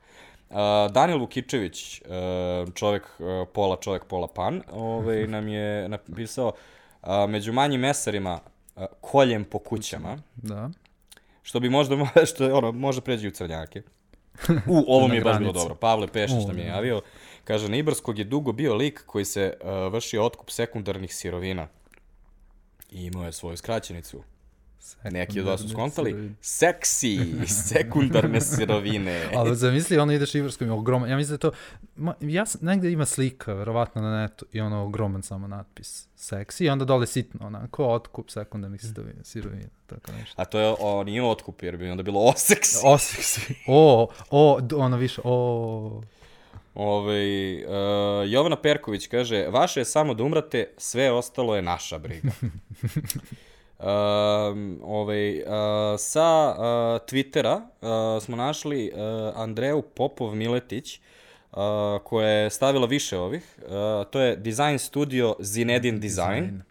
Uh, 0.49 0.55
Daniel 0.91 1.19
Vukičević, 1.19 2.01
uh, 2.01 2.73
čovek 2.73 3.03
uh, 3.19 3.47
pola 3.53 3.77
čovek, 3.81 4.05
pola 4.05 4.27
pan, 4.27 4.61
ovaj, 4.71 5.27
nam 5.27 5.47
je 5.47 5.89
napisao 5.89 6.51
uh, 7.01 7.09
među 7.29 7.53
manjim 7.53 7.81
mesarima 7.81 8.39
uh, 8.75 8.83
koljem 9.01 9.43
po 9.45 9.59
kućama, 9.59 10.17
Da. 10.35 10.69
što 11.43 11.59
bi 11.59 11.69
možda, 11.69 11.95
mo- 11.95 12.25
što 12.33 12.43
je 12.43 12.53
ono, 12.53 12.71
može 12.71 13.01
pređi 13.01 13.27
u 13.27 13.31
crnjake. 13.31 13.81
U, 14.67 14.83
ovo 14.87 15.07
mi 15.11 15.15
je 15.15 15.21
baš 15.21 15.39
bilo 15.39 15.51
dobro. 15.51 15.75
Pavle 15.75 16.07
Pešić 16.07 16.45
nam 16.47 16.57
je 16.57 16.65
da. 16.65 16.71
javio. 16.71 17.01
Kaže, 17.43 17.69
na 17.69 17.77
Ibarskog 17.77 18.19
je 18.19 18.23
dugo 18.23 18.51
bio 18.51 18.75
lik 18.75 19.03
koji 19.05 19.25
se 19.25 19.53
uh, 19.61 19.93
vrši 19.93 20.17
otkup 20.17 20.49
sekundarnih 20.49 21.15
sirovina. 21.15 21.67
I 22.91 23.05
imao 23.05 23.25
je 23.25 23.31
svoju 23.31 23.57
skraćenicu. 23.57 24.23
Neki 25.03 25.39
od 25.39 25.45
vas 25.45 25.61
su 25.61 25.69
skontali. 25.69 26.35
Seksi, 26.41 27.19
sekundarne 27.47 28.41
sirovine. 28.41 29.29
Ali 29.35 29.55
zamisli, 29.55 29.97
ono 29.97 30.13
ideš 30.13 30.35
Ivarskom 30.35 30.67
i 30.67 30.71
ogroman, 30.71 31.09
ja 31.09 31.17
mislim 31.17 31.33
da 31.33 31.37
to, 31.37 31.51
ma, 31.95 32.15
ja, 32.21 32.45
negde 32.61 32.91
ima 32.91 33.05
slika, 33.05 33.53
verovatno 33.53 34.01
na 34.01 34.21
netu, 34.21 34.45
i 34.51 34.61
ono 34.61 34.83
ogroman 34.83 35.23
samo 35.23 35.47
natpis, 35.47 36.07
seksi, 36.15 36.65
i 36.65 36.69
onda 36.69 36.85
dole 36.85 37.07
sitno, 37.07 37.47
onako, 37.47 37.85
otkup 37.85 38.29
sekundarnih 38.29 38.81
sirovina, 38.81 39.23
sirovina 39.23 39.69
tako 39.87 40.11
nešto. 40.11 40.41
A 40.41 40.45
to 40.45 40.59
je, 40.59 40.75
o, 40.79 41.03
nije 41.03 41.23
otkup, 41.23 41.63
jer 41.63 41.77
bi 41.77 41.89
onda 41.89 42.03
bilo 42.03 42.19
oseksi. 42.19 42.77
O, 42.85 42.97
seksi, 42.97 43.55
o, 43.67 44.09
o, 44.29 44.59
ono 44.75 44.97
više, 44.97 45.21
o, 45.23 46.01
Ove, 46.75 47.55
uh, 47.65 48.31
Jovana 48.31 48.55
Perković 48.55 49.07
kaže, 49.07 49.47
vaše 49.47 49.79
je 49.79 49.85
samo 49.85 50.13
da 50.13 50.23
umrate, 50.23 50.73
sve 50.77 51.11
ostalo 51.11 51.55
je 51.55 51.61
naša 51.61 51.97
briga. 51.97 52.31
Um, 53.79 54.79
ovaj, 54.83 55.41
uh, 55.41 55.45
sa 55.97 56.55
uh, 56.57 56.63
Twittera 57.07 57.61
uh, 57.81 58.23
smo 58.23 58.35
našli 58.35 58.91
uh, 58.93 58.99
Andreju 59.35 59.81
Popov 59.81 60.35
Miletić, 60.35 60.99
uh, 61.51 61.57
koja 62.03 62.29
je 62.29 62.49
stavila 62.49 62.85
više 62.85 63.17
ovih. 63.17 63.59
Uh, 63.61 63.71
to 64.11 64.21
je 64.21 64.35
Design 64.35 64.77
Studio 64.77 65.35
Zinedin 65.39 65.99
Design. 65.99 66.61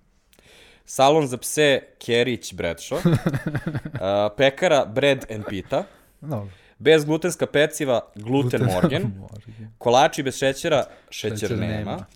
Salon 0.84 1.26
za 1.26 1.36
pse 1.36 1.80
Kerić 1.98 2.54
Bradshaw. 2.54 2.96
uh, 2.96 3.12
pekara 4.36 4.84
Bread 4.84 5.26
and 5.34 5.44
Pita. 5.48 5.84
Dobro. 6.20 6.48
Bez 6.78 7.04
glutenska 7.04 7.46
peciva 7.46 8.00
Gluten 8.14 8.62
Morgan. 8.64 9.02
Morgan. 9.18 9.74
Kolači 9.78 10.22
bez 10.22 10.38
šećera, 10.38 10.84
šećer, 11.10 11.38
Šećer 11.38 11.58
nema. 11.58 11.74
nema. 11.74 12.06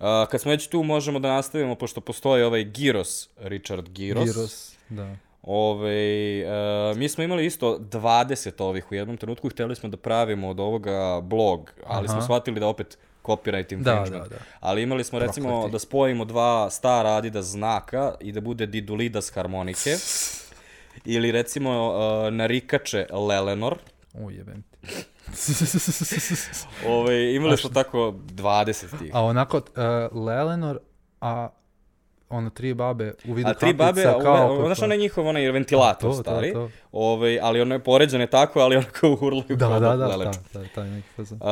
Uh, 0.00 0.06
kad 0.30 0.40
smo 0.40 0.50
već 0.50 0.66
tu, 0.66 0.82
možemo 0.82 1.18
da 1.18 1.28
nastavimo, 1.28 1.74
pošto 1.74 2.00
postoji 2.00 2.42
ovaj 2.42 2.64
Giros, 2.64 3.28
Richard 3.38 3.88
Giros. 3.88 4.24
Giros, 4.24 4.72
da. 4.88 5.16
Ove, 5.42 6.44
uh, 6.90 6.96
mi 6.96 7.08
smo 7.08 7.24
imali 7.24 7.46
isto 7.46 7.78
20 7.78 8.62
ovih 8.62 8.92
u 8.92 8.94
jednom 8.94 9.16
trenutku, 9.16 9.48
hteli 9.48 9.76
smo 9.76 9.88
da 9.88 9.96
pravimo 9.96 10.48
od 10.48 10.60
ovoga 10.60 11.20
blog, 11.22 11.72
ali 11.86 12.08
smo 12.08 12.16
Aha. 12.16 12.24
shvatili 12.24 12.60
da 12.60 12.66
opet 12.66 12.98
copyright 13.24 13.72
infringement. 13.72 14.10
da, 14.10 14.36
da. 14.36 14.42
Ali 14.60 14.82
imali 14.82 15.04
smo 15.04 15.18
recimo 15.18 15.48
Prokleti. 15.48 15.72
da 15.72 15.78
spojimo 15.78 16.24
dva 16.24 16.70
stara 16.70 17.10
Adidas 17.10 17.46
znaka 17.46 18.14
i 18.20 18.32
da 18.32 18.40
bude 18.40 18.66
Didulidas 18.66 19.30
harmonike. 19.34 19.96
Ili 21.04 21.32
recimo 21.32 21.88
uh, 21.88 22.32
narikače 22.34 23.06
Lelenor. 23.12 23.78
Ujebem 24.14 24.62
ti. 24.62 24.88
Ove, 26.88 27.34
imali 27.34 27.56
smo 27.56 27.70
tako 27.70 27.98
20 28.26 28.98
tih. 28.98 29.10
A 29.14 29.22
onako, 29.22 29.56
uh, 29.56 29.62
Lelenor, 30.18 30.78
a 31.20 31.48
ono 32.28 32.50
tri 32.50 32.74
babe 32.74 33.12
u 33.24 33.32
vidu 33.32 33.48
A 33.48 33.54
tri 33.54 33.68
kapica, 33.68 33.84
babe, 33.84 34.02
kao... 34.02 34.20
kao, 34.20 34.48
kod- 34.50 34.66
znaš 34.66 34.82
onaj 34.82 34.98
njihov 34.98 35.26
onaj 35.26 35.50
ventilator 35.50 36.10
To, 36.10 36.16
to, 36.16 36.22
stari, 36.22 36.52
to. 36.52 36.70
Ovaj, 36.92 37.38
ali 37.40 37.60
ono 37.60 37.74
je 37.74 37.78
poređane 37.78 38.26
tako, 38.26 38.60
ali 38.60 38.76
onako 38.76 39.08
urlaju 39.22 39.44
Da, 39.48 39.56
kao 39.58 39.80
da, 39.80 39.88
da, 39.88 40.06
da, 40.08 40.16
da, 40.54 40.64
taj 40.74 40.90
neki 40.90 41.08
fazon. 41.08 41.38
Uh, 41.38 41.48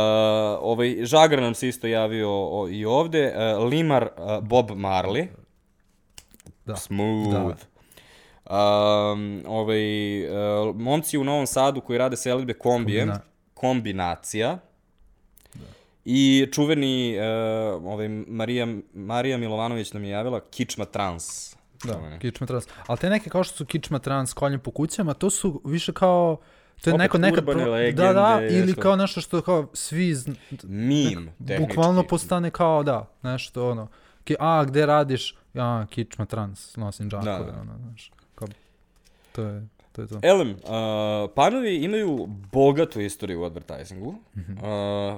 ovaj, 0.63 0.97
Žagar 1.01 1.43
nam 1.43 1.55
se 1.55 1.69
isto 1.69 1.87
javio 1.87 2.29
o, 2.31 2.69
i 2.69 2.85
ovde, 2.85 3.35
uh, 3.57 3.65
Limar 3.65 4.09
uh, 4.19 4.45
Bob 4.45 4.71
Marley, 4.71 5.27
Da. 6.65 6.77
smooth. 6.77 7.37
Um, 8.47 9.43
ovaj, 9.47 9.81
uh, 10.25 10.77
momci 10.77 11.19
u 11.19 11.25
Novom 11.25 11.47
Sadu 11.47 11.81
koji 11.81 11.99
rade 11.99 12.17
selitbe 12.17 12.53
kombijem, 12.55 13.09
Kombina- 13.09 13.21
kombinacija. 13.59 14.59
I 16.05 16.49
čuveni, 16.53 17.17
uh, 17.19 17.25
ovaj, 17.85 18.09
Marija, 18.09 18.67
Marija 18.95 19.39
Milovanović 19.39 19.93
nam 19.93 20.05
je 20.05 20.11
javila 20.11 20.41
Kičma 20.51 20.85
Trans. 20.85 21.55
Da, 21.85 21.93
Čuveni. 21.93 22.19
kičma 22.19 22.47
trans. 22.47 22.65
Ali 22.87 22.99
te 22.99 23.11
neke 23.11 23.31
kao 23.31 23.45
što 23.45 23.57
su 23.57 23.67
kičma 23.67 23.99
trans, 23.99 24.33
koljem 24.33 24.61
po 24.61 24.71
kućama, 24.71 25.15
to 25.15 25.31
su 25.31 25.63
više 25.65 25.93
kao... 25.93 26.37
To 26.81 26.91
je 26.91 26.95
Opet 26.95 27.01
neko, 27.01 27.19
neka... 27.19 27.43
pro- 27.43 27.71
legende, 27.71 28.03
da, 28.03 28.13
da, 28.13 28.47
ili 28.51 28.75
kao 28.75 28.97
nešto 28.97 29.21
što 29.21 29.43
kao 29.43 29.69
svi... 29.73 30.15
zn- 30.15 30.35
Mim, 30.63 31.31
tehnički. 31.47 31.77
Bukvalno 31.77 32.03
postane 32.03 32.51
kao, 32.51 32.83
da, 32.83 33.07
nešto 33.23 33.71
ono. 33.71 33.89
Ki, 34.25 34.37
a, 34.41 34.65
gde 34.65 34.87
radiš? 34.87 35.37
Ja, 35.55 35.87
kičma 35.91 36.25
trans, 36.27 36.77
nosim 36.77 37.11
džakove, 37.11 37.33
Da, 37.39 37.53
da. 37.53 37.61
ono, 37.61 37.79
znaš. 37.79 38.11
Kao, 38.35 38.49
to 39.33 39.43
je, 39.43 39.67
to 39.99 40.03
je 40.03 40.21
to. 40.21 40.29
Elem, 40.29 40.51
uh, 40.51 41.31
panovi 41.35 41.77
imaju 41.77 42.27
bogatu 42.53 43.01
istoriju 43.01 43.41
u 43.41 43.45
advertisingu, 43.45 44.09
uh, 44.09 44.15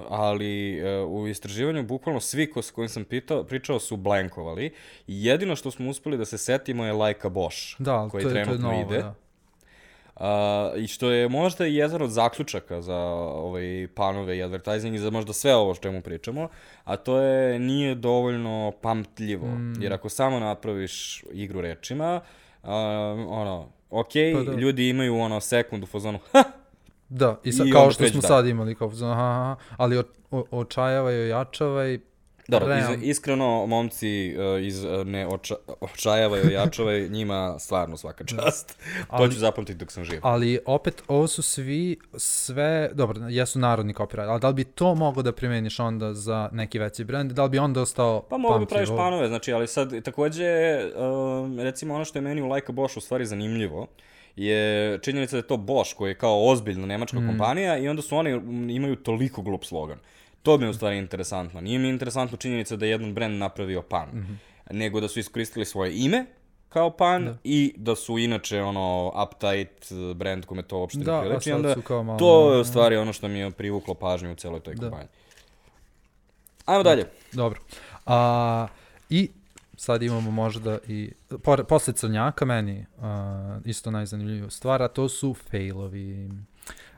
ali 0.09 0.81
uh, 1.03 1.11
u 1.11 1.27
istraživanju 1.27 1.83
bukvalno 1.83 2.19
svi 2.19 2.51
ko, 2.51 2.61
s 2.61 2.71
kojim 2.71 2.89
sam 2.89 3.03
pitao, 3.03 3.43
pričao 3.43 3.79
su 3.79 3.97
blankovali. 3.97 4.73
Jedino 5.07 5.55
što 5.55 5.71
smo 5.71 5.89
uspeli 5.89 6.17
da 6.17 6.25
se 6.25 6.37
setimo 6.37 6.85
je 6.85 6.93
Like 6.93 7.27
a 7.27 7.29
Bosch, 7.29 7.75
Da, 7.79 8.07
koji 8.11 8.23
to 8.23 8.29
je, 8.29 8.33
to 8.33 8.39
je 8.39 8.43
trenutno 8.45 8.71
novo, 8.71 8.81
ide. 8.81 8.97
da. 8.97 9.15
Uh, 10.15 10.83
I 10.83 10.87
što 10.87 11.11
je 11.11 11.29
možda 11.29 11.67
i 11.67 11.75
jedan 11.75 12.01
od 12.01 12.09
zaključaka 12.09 12.81
za 12.81 12.97
ovaj, 12.97 13.87
panove 13.95 14.37
i 14.37 14.43
advertising 14.43 14.95
i 14.95 14.99
za 14.99 15.09
možda 15.09 15.33
sve 15.33 15.55
ovo 15.55 15.73
što 15.73 15.83
čemu 15.83 16.01
pričamo, 16.01 16.49
a 16.83 16.95
to 16.95 17.17
je 17.17 17.59
nije 17.59 17.95
dovoljno 17.95 18.71
pamtljivo. 18.81 19.47
Mm. 19.47 19.81
Jer 19.81 19.93
ako 19.93 20.09
samo 20.09 20.39
napraviš 20.39 21.23
igru 21.31 21.61
rečima, 21.61 22.21
uh, 22.63 22.69
ono, 23.27 23.69
ok, 23.91 24.11
Pa 24.35 24.43
da. 24.43 24.57
ljudi 24.57 24.89
imaju 24.89 25.17
ono 25.17 25.39
sekundu 25.39 25.87
fazonu, 25.87 26.19
ha, 26.33 26.43
Da, 27.09 27.39
i, 27.43 27.51
sa, 27.51 27.63
I 27.67 27.71
kao 27.71 27.91
što 27.91 28.07
smo 28.07 28.21
dalje. 28.21 28.27
sad 28.27 28.47
imali, 28.47 28.75
kao, 28.75 28.91
aha, 29.03 29.11
aha, 29.13 29.55
ali 29.77 29.97
o, 29.97 30.03
o, 30.31 30.43
očajava 30.51 31.11
i 31.11 31.15
ojačava 31.15 31.87
i 31.87 31.99
Dobro, 32.47 32.77
iz, 32.77 32.85
iskreno, 33.01 33.65
momci 33.65 34.35
uh, 34.37 34.67
iz 34.67 34.83
uh, 34.83 35.05
ne 35.05 35.27
oča, 35.27 35.55
očajava 35.81 36.37
i 36.37 36.41
ojačava, 36.41 36.91
njima 37.17 37.59
stvarno 37.59 37.97
svaka 37.97 38.23
čast. 38.25 38.77
to 38.99 39.05
Ali- 39.09 39.33
ću 39.33 39.39
zapamtiti 39.39 39.77
dok 39.77 39.91
sam 39.91 40.03
živ. 40.03 40.19
Ali 40.21 40.59
opet, 40.65 41.03
ovo 41.07 41.27
su 41.27 41.41
svi, 41.41 41.97
sve, 42.15 42.89
dobro, 42.93 43.21
jesu 43.21 43.59
narodni 43.59 43.93
copyright, 43.93 44.29
ali 44.29 44.39
da 44.39 44.47
li 44.47 44.53
bi 44.53 44.63
to 44.63 44.95
mogo 44.95 45.21
da 45.21 45.31
primeniš 45.31 45.79
onda 45.79 46.13
za 46.13 46.49
neki 46.51 46.79
veći 46.79 47.03
brand? 47.03 47.31
Da 47.31 47.43
li 47.43 47.49
bi 47.49 47.59
onda 47.59 47.81
ostao 47.81 48.21
Pa 48.21 48.37
mogu 48.37 48.53
da 48.53 48.59
pamtljiv? 48.59 48.69
praviš 48.69 48.89
panove, 48.89 49.27
znači, 49.27 49.53
ali 49.53 49.67
sad 49.67 50.01
takođe, 50.03 50.45
um, 50.95 51.59
recimo 51.59 51.95
ono 51.95 52.05
što 52.05 52.17
je 52.17 52.23
meni 52.23 52.41
u 52.41 52.47
Like 52.47 52.65
a 52.69 52.73
Bosch 52.73 52.97
u 52.97 53.01
stvari 53.01 53.25
zanimljivo, 53.25 53.87
je 54.35 54.59
činjenica 55.01 55.31
da 55.31 55.37
je 55.37 55.47
to 55.47 55.57
Bosch 55.57 55.95
koji 55.95 56.11
je 56.11 56.15
kao 56.15 56.47
ozbiljna 56.47 56.85
nemačka 56.85 57.19
Mm. 57.19 57.27
kompanija 57.27 57.77
i 57.77 57.87
onda 57.87 58.01
su 58.01 58.17
oni 58.17 58.35
mm, 58.35 58.69
imaju 58.69 58.95
toliko 58.95 59.41
glup 59.41 59.63
slogan. 59.63 59.97
To 60.43 60.57
mi 60.57 60.65
je 60.65 60.69
u 60.69 60.73
stvari 60.73 60.97
interesantno. 60.97 61.61
Nije 61.61 61.79
mi 61.79 61.89
interesantno 61.89 62.37
činjenica 62.37 62.75
da 62.75 62.85
je 62.85 62.91
jedan 62.91 63.13
brand 63.13 63.37
napravio 63.37 63.81
pan, 63.81 64.09
Mhm. 64.09 64.33
nego 64.71 64.99
da 64.99 65.07
su 65.07 65.19
iskoristili 65.19 65.65
svoje 65.65 65.93
ime 65.95 66.25
kao 66.69 66.89
pan 66.91 67.37
i 67.43 67.73
da 67.77 67.95
su 67.95 68.17
inače 68.17 68.61
ono 68.61 69.13
uptight 69.23 69.85
brand 70.15 70.45
kome 70.45 70.61
to 70.61 70.77
uopšte 70.79 70.99
Da, 70.99 71.11
ne 71.11 71.17
a 71.17 71.21
priliči. 71.21 71.43
sad 71.43 71.55
Onda 71.55 71.75
kao 71.77 72.03
malo- 72.03 72.19
to 72.19 72.53
je 72.53 72.59
u 72.59 72.65
stvari 72.65 72.95
ono 72.97 73.13
što 73.13 73.27
mi 73.27 73.39
je 73.39 73.51
privuklo 73.51 73.93
pažnju 73.93 74.31
u 74.31 74.35
celoj 74.35 74.59
toj 74.59 74.75
Da. 74.75 74.81
kompaniji. 74.81 75.07
Ajmo 76.65 76.83
dalje. 76.83 77.05
Dobro. 77.31 77.59
A, 78.05 78.67
I 79.09 79.29
sad 79.77 80.03
imamo 80.03 80.31
možda 80.31 80.77
i, 80.87 81.11
posle 81.67 81.93
crnjaka 81.93 82.45
meni 82.45 82.85
a, 82.99 83.59
isto 83.65 83.91
najzanimljiviju 83.91 84.49
stvar, 84.49 84.81
a 84.81 84.87
to 84.87 85.09
su 85.09 85.33
failovi. 85.43 86.29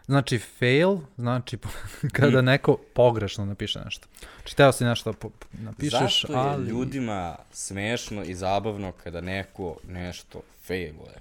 Znači, 0.05 0.39
fail, 0.39 0.97
znači 1.17 1.57
kada 2.11 2.41
Mm. 2.41 2.45
neko 2.45 2.77
pogrešno 2.93 3.45
napiše 3.45 3.79
nešto. 3.79 4.07
Znači, 4.37 4.55
teo 4.55 4.71
si 4.71 4.83
nešto 4.83 5.13
po- 5.13 5.29
napišeš, 5.53 5.99
Zašto 5.99 6.33
je 6.33 6.39
ali... 6.39 6.67
ljudima 6.67 7.35
smešno 7.51 8.23
i 8.23 8.35
zabavno 8.35 8.91
kada 8.93 9.21
neko 9.21 9.77
nešto 9.87 10.41
failuje? 10.61 11.15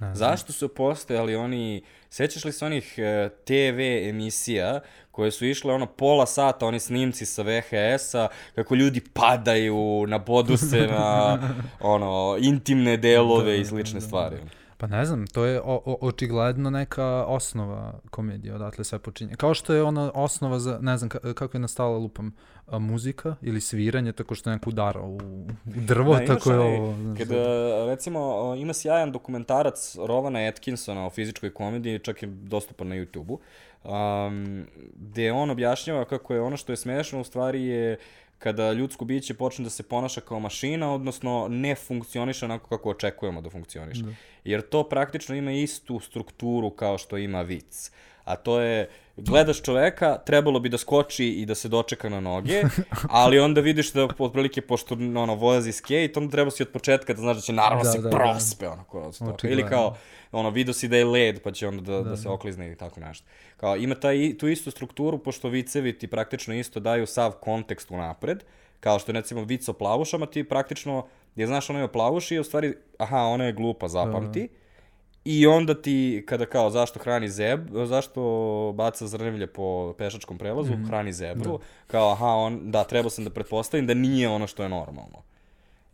Ne. 0.00 0.14
Zašto 0.14 0.52
su 0.52 0.68
postojali 0.68 1.34
oni, 1.36 1.82
sećaš 2.10 2.44
li 2.44 2.52
se 2.52 2.66
onih 2.66 2.94
e, 2.98 3.28
TV 3.44 3.80
emisija 4.08 4.80
koje 5.10 5.30
su 5.30 5.46
išle 5.46 5.74
ono 5.74 5.86
pola 5.86 6.26
sata, 6.26 6.66
oni 6.66 6.80
snimci 6.80 7.26
sa 7.26 7.42
VHS-a, 7.42 8.28
kako 8.54 8.74
ljudi 8.74 9.00
padaju, 9.12 10.04
nabodu 10.08 10.56
se 10.70 10.80
na 10.80 11.38
ono, 11.80 12.36
intimne 12.40 12.96
delove 12.96 13.60
i 13.60 13.64
slične 13.64 14.00
stvari. 14.00 14.36
Pa 14.78 14.86
ne 14.86 15.04
znam, 15.04 15.26
to 15.26 15.44
je 15.44 15.60
o, 15.60 15.82
o, 15.84 15.98
očigledno 16.00 16.70
neka 16.70 17.24
osnova 17.24 18.00
komedije, 18.10 18.54
odatle 18.54 18.84
sve 18.84 18.98
počinje. 18.98 19.36
Kao 19.36 19.54
što 19.54 19.74
je 19.74 19.82
ona 19.82 20.10
osnova 20.14 20.58
za, 20.58 20.78
ne 20.82 20.98
znam 20.98 21.08
ka, 21.08 21.34
kako 21.34 21.56
je 21.56 21.60
nastala 21.60 21.98
lupam, 21.98 22.34
a, 22.66 22.78
muzika 22.78 23.36
ili 23.42 23.60
sviranje, 23.60 24.12
tako 24.12 24.34
što 24.34 24.50
je 24.50 24.56
neko 24.56 24.70
udarao 24.70 25.08
u, 25.08 25.16
u 25.16 25.48
drvo, 25.64 26.14
Da, 26.18 26.24
tako 26.34 26.52
je 26.52 26.58
ovo. 26.58 26.94
znaš, 26.94 27.18
Kada, 27.18 27.36
recimo, 27.86 28.54
ima 28.58 28.72
sjajan 28.72 29.12
dokumentarac 29.12 29.96
Rovana 30.06 30.38
Atkinsona 30.48 31.06
o 31.06 31.10
fizičkoj 31.10 31.54
komediji, 31.54 31.98
čak 31.98 32.22
je 32.22 32.28
dostupan 32.28 32.88
na 32.88 32.94
YouTube-u, 32.94 33.38
um, 33.84 34.66
gde 34.94 35.32
on 35.32 35.50
objašnjava 35.50 36.04
kako 36.04 36.34
je 36.34 36.40
ono 36.40 36.56
što 36.56 36.72
je 36.72 36.76
smešno 36.76 37.20
u 37.20 37.24
stvari 37.24 37.64
je 37.66 37.98
kada 38.38 38.72
ljudsko 38.72 39.04
biće 39.04 39.34
počne 39.34 39.64
da 39.64 39.70
se 39.70 39.82
ponaša 39.82 40.20
kao 40.20 40.40
mašina, 40.40 40.94
odnosno 40.94 41.46
ne 41.50 41.74
funkcioniše 41.74 42.44
onako 42.44 42.68
kako 42.68 42.90
očekujemo 42.90 43.40
da 43.40 43.50
funkcioniše. 43.50 44.02
Da. 44.02 44.10
Jer 44.44 44.62
to 44.62 44.88
praktično 44.88 45.34
ima 45.34 45.52
istu 45.52 46.00
strukturu 46.00 46.70
kao 46.70 46.98
što 46.98 47.16
ima 47.16 47.42
vic. 47.42 47.90
A 48.24 48.36
to 48.36 48.60
je, 48.60 48.88
gledaš 49.16 49.62
čoveka, 49.62 50.18
trebalo 50.18 50.60
bi 50.60 50.68
da 50.68 50.78
skoči 50.78 51.26
i 51.26 51.46
da 51.46 51.54
se 51.54 51.68
dočeka 51.68 52.08
na 52.08 52.20
noge, 52.20 52.62
ali 53.10 53.38
onda 53.38 53.60
vidiš 53.60 53.92
da 53.92 54.08
otprilike, 54.18 54.60
pošto 54.60 54.94
ono, 54.94 55.34
vozi 55.34 55.72
skate, 55.72 56.12
onda 56.16 56.30
treba 56.30 56.50
si 56.50 56.62
od 56.62 56.68
početka 56.68 57.14
da 57.14 57.20
znaš 57.20 57.36
da 57.36 57.42
će 57.42 57.52
naravno 57.52 57.84
da, 57.84 57.90
se 57.90 57.98
da, 57.98 58.10
da. 58.10 58.16
prospe, 58.16 58.64
da. 58.64 58.72
ono, 58.72 58.84
kroz 58.84 59.18
to. 59.18 59.48
Ili 59.48 59.66
kao, 59.68 59.96
ono, 60.32 60.50
vidio 60.50 60.74
si 60.74 60.88
da 60.88 60.96
je 60.96 61.04
led, 61.04 61.42
pa 61.42 61.52
će 61.52 61.68
onda 61.68 61.82
da, 61.82 62.02
da, 62.02 62.10
da 62.10 62.16
se 62.16 62.24
da. 62.24 62.32
oklizne 62.32 62.72
i 62.72 62.76
tako 62.76 63.00
nešto. 63.00 63.26
Kao, 63.56 63.76
ima 63.76 63.94
taj, 63.94 64.38
tu 64.38 64.48
istu 64.48 64.70
strukturu, 64.70 65.18
pošto 65.18 65.48
vicevi 65.48 65.98
ti 65.98 66.06
praktično 66.06 66.54
isto 66.54 66.80
daju 66.80 67.06
sav 67.06 67.32
kontekst 67.32 67.90
unapred, 67.90 68.44
kao 68.80 68.98
što 68.98 69.12
je 69.12 69.14
recimo 69.14 69.44
vic 69.44 69.68
o 69.68 69.72
plavušama, 69.72 70.26
ti 70.26 70.44
praktično, 70.44 71.06
je 71.36 71.46
znaš 71.46 71.70
ono 71.70 71.78
je 71.78 71.84
o 71.84 71.92
plavuši, 71.92 72.38
u 72.38 72.44
stvari, 72.44 72.74
aha, 72.98 73.18
ona 73.18 73.44
je 73.44 73.52
glupa, 73.52 73.88
zapamti, 73.88 74.40
da, 74.40 74.46
da 74.46 74.66
I 75.24 75.46
onda 75.46 75.74
ti, 75.82 76.24
kada 76.28 76.46
kao, 76.46 76.70
zašto 76.70 76.98
hrani 76.98 77.28
zeb, 77.28 77.60
zašto 77.86 78.20
baca 78.74 79.06
zrnevlje 79.06 79.46
po 79.46 79.94
pešačkom 79.98 80.38
prelazu, 80.38 80.72
mm 80.72 80.76
-hmm. 80.76 80.86
hrani 80.86 81.12
zebru, 81.12 81.58
da. 81.58 81.64
kao, 81.86 82.12
aha, 82.12 82.26
on, 82.26 82.70
da, 82.70 82.84
trebao 82.84 83.10
sam 83.10 83.24
da 83.24 83.30
pretpostavim 83.30 83.86
da 83.86 83.94
nije 83.94 84.28
ono 84.28 84.46
što 84.46 84.62
je 84.62 84.68
normalno. 84.68 85.22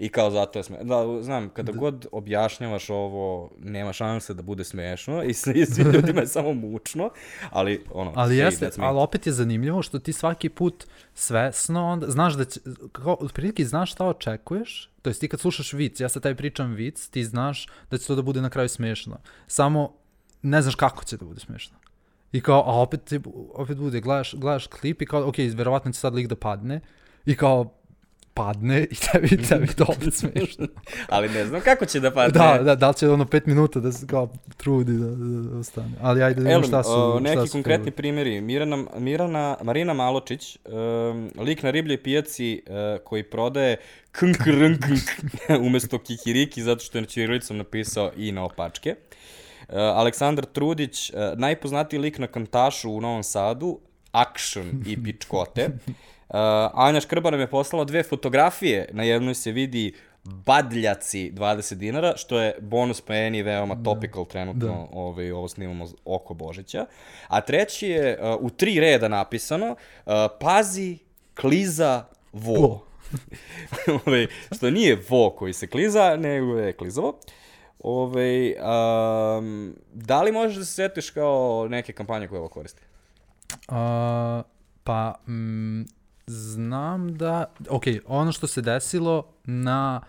I 0.03 0.09
kao 0.09 0.31
zato 0.31 0.59
je 0.59 0.63
smešno. 0.63 0.85
Da, 0.85 1.23
znam, 1.23 1.49
kada 1.49 1.73
da. 1.73 1.79
god 1.79 2.07
objašnjavaš 2.13 2.91
ovo, 2.91 3.51
nema 3.59 3.93
šanse 3.93 4.35
da 4.35 4.43
bude 4.43 4.65
smešno 4.65 5.23
i 5.23 5.35
svi, 5.35 5.67
svi 5.75 5.83
ljudima 5.83 6.21
je 6.21 6.27
samo 6.27 6.53
mučno, 6.53 7.11
ali 7.51 7.85
ono... 7.91 8.13
Ali 8.17 8.37
jeste, 8.37 8.71
ali 8.79 8.99
opet 8.99 9.27
je 9.27 9.33
zanimljivo 9.33 9.83
što 9.83 9.99
ti 9.99 10.13
svaki 10.13 10.49
put 10.49 10.85
svesno, 11.15 11.87
onda, 11.87 12.11
znaš 12.11 12.35
da 12.35 12.45
će, 12.45 12.61
kao, 12.93 13.17
otprilike 13.21 13.65
znaš 13.65 13.93
šta 13.93 14.07
očekuješ, 14.07 14.91
to 15.03 15.11
jest 15.11 15.21
ti 15.21 15.29
kad 15.29 15.41
slušaš 15.41 15.73
vic, 15.73 16.01
ja 16.01 16.09
sad 16.09 16.23
taj 16.23 16.35
pričam 16.35 16.75
vic, 16.75 17.09
ti 17.09 17.25
znaš 17.25 17.67
da 17.91 17.99
će 17.99 18.07
to 18.07 18.15
da 18.15 18.23
bude 18.23 18.41
na 18.41 18.51
kraju 18.51 18.69
smešno. 18.69 19.19
Samo 19.47 19.95
ne 20.43 20.63
znaš 20.63 20.75
kako 20.75 21.05
će 21.05 21.17
da 21.17 21.25
bude 21.25 21.41
smešno. 21.41 21.77
I 22.33 22.41
kao, 22.41 22.61
a 22.67 22.83
opet, 22.83 23.13
opet 23.55 23.77
bude, 23.77 24.01
gledaš, 24.01 24.35
gledaš 24.35 24.67
klip 24.67 25.03
i 25.03 25.07
kao, 25.07 25.29
ok, 25.29 25.37
verovatno 25.55 25.93
će 25.93 25.99
sad 25.99 26.15
lik 26.15 26.29
da 26.29 26.37
padne, 26.37 26.81
i 27.27 27.37
kao, 27.37 27.75
padne 28.35 28.87
i 28.91 28.95
tebi, 28.95 29.43
tebi 29.49 29.67
to 29.67 29.85
opet 29.89 30.15
smešno. 30.15 30.67
Ali 31.09 31.29
ne 31.29 31.47
znam 31.47 31.61
kako 31.61 31.87
će 31.87 32.01
da 32.01 32.11
padne. 32.11 32.39
Da, 32.39 32.63
da, 32.63 32.75
da 32.75 32.89
li 32.89 32.95
će 32.95 33.09
ono 33.09 33.25
pet 33.25 33.47
minuta 33.47 33.81
da 33.81 33.93
se 33.93 34.07
kao 34.07 34.33
trudi 34.57 34.93
da, 34.93 35.07
da 35.07 35.59
ostane. 35.59 35.91
Ali 36.01 36.23
ajde 36.23 36.41
da 36.41 36.49
vidimo 36.49 36.67
šta 36.67 36.83
su... 36.83 36.91
O, 36.93 37.21
neki 37.21 37.37
šta 37.37 37.47
su 37.47 37.53
konkretni 37.53 37.85
favorit. 37.85 37.97
primjeri. 37.97 38.41
Mirana, 38.41 38.85
Mirana, 38.99 39.57
Marina 39.63 39.93
Maločić, 39.93 40.59
um, 40.65 41.31
lik 41.39 41.63
na 41.63 41.71
ribljoj 41.71 42.03
pijaci 42.03 42.63
uh, 42.67 43.05
koji 43.05 43.23
prodaje 43.23 43.77
knk 44.13 44.47
rnk 44.61 44.85
umesto 45.67 45.99
kikiriki 45.99 46.63
zato 46.63 46.85
što 46.85 46.99
je 46.99 47.03
na 47.03 47.09
čirilicom 47.09 47.57
napisao 47.57 48.11
i 48.17 48.33
na 48.33 48.45
opačke. 48.45 48.95
Uh, 49.69 49.75
Aleksandar 49.75 50.45
Trudić, 50.45 51.11
uh, 51.11 51.17
najpoznatiji 51.39 52.01
lik 52.01 52.19
na 52.19 52.27
kantašu 52.27 52.91
u 52.91 53.01
Novom 53.01 53.23
Sadu, 53.23 53.79
Action 54.13 54.83
i 54.87 55.03
Pičkote. 55.03 55.69
Uh, 56.33 56.39
Anja 56.75 57.01
Škrba 57.01 57.31
nam 57.31 57.41
je 57.41 57.47
poslala 57.47 57.85
dve 57.85 58.03
fotografije, 58.03 58.89
na 58.93 59.03
jednoj 59.03 59.35
se 59.35 59.53
vidi 59.53 59.95
badljaci 60.25 61.33
20 61.35 61.75
dinara, 61.75 62.17
što 62.17 62.41
je 62.41 62.55
bonus 62.61 63.01
po 63.01 63.13
eni 63.13 63.43
veoma 63.43 63.75
da. 63.75 63.83
topical 63.83 64.25
trenutno, 64.25 64.67
da. 64.67 64.99
ovaj, 64.99 65.31
ovo 65.31 65.49
snimamo 65.49 65.87
oko 66.05 66.35
Božića. 66.35 66.87
A 67.29 67.41
treći 67.41 67.89
je 67.89 68.19
uh, 68.21 68.37
u 68.41 68.51
tri 68.51 68.81
reda 68.81 69.09
napisano, 69.09 69.71
uh, 69.71 70.13
pazi, 70.41 70.99
kliza, 71.41 72.05
vo. 72.33 72.61
vo. 72.61 72.87
Ove, 73.87 74.01
ovaj, 74.07 74.27
što 74.57 74.71
nije 74.71 75.03
vo 75.09 75.31
koji 75.31 75.53
se 75.53 75.67
kliza, 75.67 76.17
nego 76.17 76.59
je 76.59 76.73
klizavo. 76.73 77.19
Ove, 77.79 78.55
um, 79.39 79.77
da 79.93 80.23
li 80.23 80.33
možeš 80.33 80.57
da 80.57 80.65
se 80.65 80.73
setiš 80.73 81.11
kao 81.11 81.67
neke 81.71 81.93
kampanje 81.93 82.29
koje 82.29 82.39
ovo 82.39 82.49
koristi? 82.49 82.83
Uh, 83.69 83.75
pa, 84.85 85.15
mm, 85.29 85.83
znam 86.27 87.17
da, 87.17 87.45
ok, 87.69 87.85
ono 88.07 88.33
što 88.33 88.47
se 88.47 88.63
desilo 88.63 89.25
na, 89.45 90.01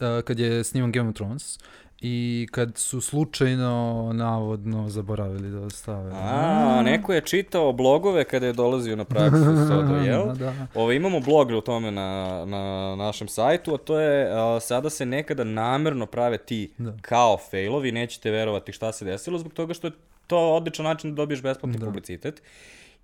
uh, 0.00 0.24
kad 0.24 0.38
je 0.38 0.64
sniman 0.64 0.92
Game 0.92 1.08
of 1.08 1.14
Thrones, 1.14 1.58
i 2.06 2.46
kad 2.50 2.78
su 2.78 3.00
slučajno 3.00 4.10
navodno 4.14 4.88
zaboravili 4.88 5.50
da 5.50 5.60
ostave. 5.60 6.12
A, 6.14 6.82
neko 6.84 7.12
je 7.12 7.20
čitao 7.20 7.72
blogove 7.72 8.24
kada 8.24 8.46
je 8.46 8.52
dolazio 8.52 8.96
na 8.96 9.04
praksu 9.04 9.44
Sodo, 9.68 9.96
jel? 9.96 10.34
da. 10.34 10.54
Ovo, 10.74 10.92
imamo 10.92 11.20
blog 11.20 11.50
o 11.50 11.60
tome 11.60 11.90
na, 11.90 12.44
na 12.46 12.94
našem 12.96 13.28
sajtu, 13.28 13.74
a 13.74 13.78
to 13.78 14.00
je, 14.00 14.30
a, 14.32 14.60
sada 14.60 14.90
se 14.90 15.06
nekada 15.06 15.44
namerno 15.44 16.06
prave 16.06 16.38
ti 16.38 16.72
da. 16.78 16.96
kao 17.02 17.38
failovi, 17.50 17.92
nećete 17.92 18.30
verovati 18.30 18.72
šta 18.72 18.92
se 18.92 19.04
desilo, 19.04 19.38
zbog 19.38 19.52
toga 19.52 19.74
što 19.74 19.86
je 19.86 19.92
to 20.26 20.38
odličan 20.38 20.84
način 20.84 21.10
da 21.10 21.16
dobiješ 21.16 21.42
besplatni 21.42 21.78
da. 21.78 21.86
publicitet. 21.86 22.42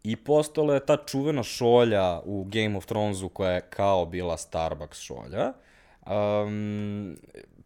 I 0.05 0.17
postala 0.17 0.75
je 0.75 0.87
ta 0.87 0.97
čuvena 0.97 1.43
šolja 1.43 2.21
u 2.25 2.45
Game 2.45 2.77
of 2.77 2.87
Thronesu 2.87 3.29
koja 3.29 3.53
je 3.53 3.61
kao 3.61 4.07
bila 4.07 4.37
Starbucks 4.37 5.01
šolja. 5.01 5.53
Um, 6.07 7.17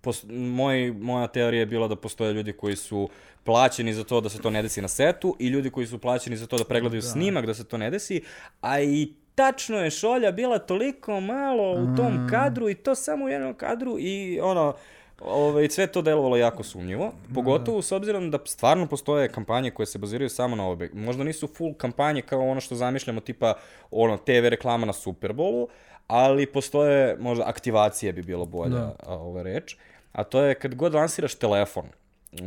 pos, 0.01 0.25
moj, 0.29 0.93
moja 0.93 1.27
teorija 1.27 1.61
je 1.61 1.67
bila 1.67 1.89
da 1.89 1.97
postoje 1.97 2.33
ljudi 2.33 2.53
koji 2.53 2.77
su 2.77 3.09
plaćeni 3.45 3.95
za 3.95 4.05
to 4.05 4.21
da 4.21 4.29
se 4.29 4.41
to 4.43 4.51
ne 4.51 4.63
desi 4.63 4.83
na 4.83 4.89
setu 4.89 5.37
i 5.39 5.49
ljudi 5.49 5.71
koji 5.71 5.87
su 5.87 5.99
plaćeni 5.99 6.37
za 6.37 6.47
to 6.47 6.59
da 6.59 6.65
pregledaju 6.65 7.03
da. 7.03 7.09
snimak 7.09 7.47
da 7.47 7.55
se 7.55 7.65
to 7.65 7.79
ne 7.79 7.91
desi, 7.91 8.23
a 8.61 8.81
i 8.81 9.13
tačno 9.35 9.79
je 9.79 9.91
šolja 9.91 10.33
bila 10.33 10.59
toliko 10.59 11.21
malo 11.21 11.73
u 11.73 11.97
tom 11.97 12.15
mm. 12.15 12.29
kadru 12.31 12.69
i 12.69 12.75
to 12.75 12.95
samo 12.95 13.25
u 13.25 13.29
jednom 13.29 13.55
kadru 13.55 13.97
i 13.99 14.41
ono, 14.43 14.75
Ove, 15.21 15.33
ovaj, 15.33 15.69
sve 15.69 15.87
to 15.87 16.03
delovalo 16.03 16.37
jako 16.37 16.63
sumnjivo, 16.63 17.13
pogotovo 17.35 17.83
s 17.83 17.93
obzirom 17.93 18.31
da 18.31 18.39
stvarno 18.45 18.87
postoje 18.87 19.29
kampanje 19.29 19.71
koje 19.71 19.87
se 19.87 19.99
baziraju 19.99 20.31
samo 20.31 20.57
na 20.57 20.69
obe. 20.69 20.91
Možda 20.93 21.25
nisu 21.25 21.47
full 21.47 21.75
kampanje 21.75 22.23
kao 22.23 22.49
ono 22.49 22.61
što 22.61 22.75
zamišljamo, 22.75 23.21
tipa 23.21 23.55
ono, 23.91 24.17
TV 24.17 24.49
reklama 24.49 24.87
na 24.87 24.93
Superbolu, 24.93 25.69
ali 26.07 26.47
postoje, 26.47 27.17
možda 27.21 27.45
aktivacije 27.47 28.13
bi 28.13 28.23
bilo 28.23 28.47
bolja 28.47 28.75
da. 28.75 28.97
ova 29.07 29.43
reč, 29.43 29.77
a 30.13 30.25
to 30.25 30.41
je 30.41 30.55
kad 30.55 30.75
god 30.75 30.95
lansiraš 30.95 31.35
telefon, 31.35 31.85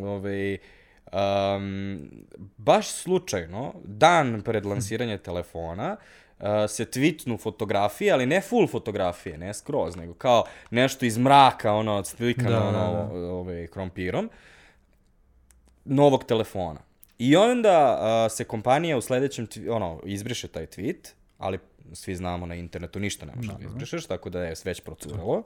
ovaj, 0.04 0.58
um, 1.14 2.00
baš 2.58 2.88
slučajno, 2.88 3.74
dan 3.84 4.42
pred 4.42 4.66
lansiranje 4.66 5.18
telefona, 5.18 5.96
se 6.68 6.86
tweetnu 6.86 7.38
fotografije, 7.42 8.12
ali 8.12 8.26
ne 8.26 8.42
full 8.42 8.68
fotografije, 8.68 9.38
ne 9.38 9.54
skroz, 9.54 9.96
nego 9.96 10.14
kao 10.14 10.44
nešto 10.72 11.06
iz 11.06 11.18
mraka, 11.18 11.74
ono, 11.74 11.96
od 11.96 12.08
slikano, 12.08 12.50
da, 12.50 12.68
ono, 12.68 13.10
da, 13.14 13.20
da. 13.20 13.32
ovaj, 13.32 13.68
krompirom, 13.68 14.30
novog 15.86 16.24
telefona. 16.24 16.80
I 17.20 17.36
onda 17.36 18.00
uh, 18.00 18.32
se 18.32 18.44
kompanija 18.44 18.98
u 18.98 19.02
sledećem, 19.02 19.48
ono, 19.70 20.00
izbriše 20.06 20.48
taj 20.48 20.66
tweet, 20.66 21.14
ali 21.38 21.60
svi 21.94 22.16
znamo 22.16 22.46
na 22.46 22.56
internetu 22.56 23.00
ništa 23.00 23.26
ne 23.26 23.34
možeš 23.36 23.52
da, 23.52 23.58
da 23.58 23.66
izbrišeš, 23.66 24.06
tako 24.06 24.30
da 24.30 24.44
je 24.44 24.54
već 24.64 24.82
procuralo. 24.82 25.44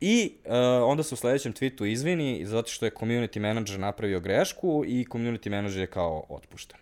I 0.00 0.32
uh, 0.44 0.52
onda 0.90 1.02
se 1.02 1.14
u 1.14 1.16
sledećem 1.16 1.52
tweetu 1.52 1.86
izvini 1.86 2.46
zato 2.46 2.70
što 2.70 2.84
je 2.84 2.94
community 2.94 3.38
manager 3.38 3.78
napravio 3.78 4.20
grešku 4.20 4.84
i 4.86 5.06
community 5.10 5.50
manager 5.50 5.80
je 5.80 5.86
kao 5.86 6.24
otpušten. 6.28 6.78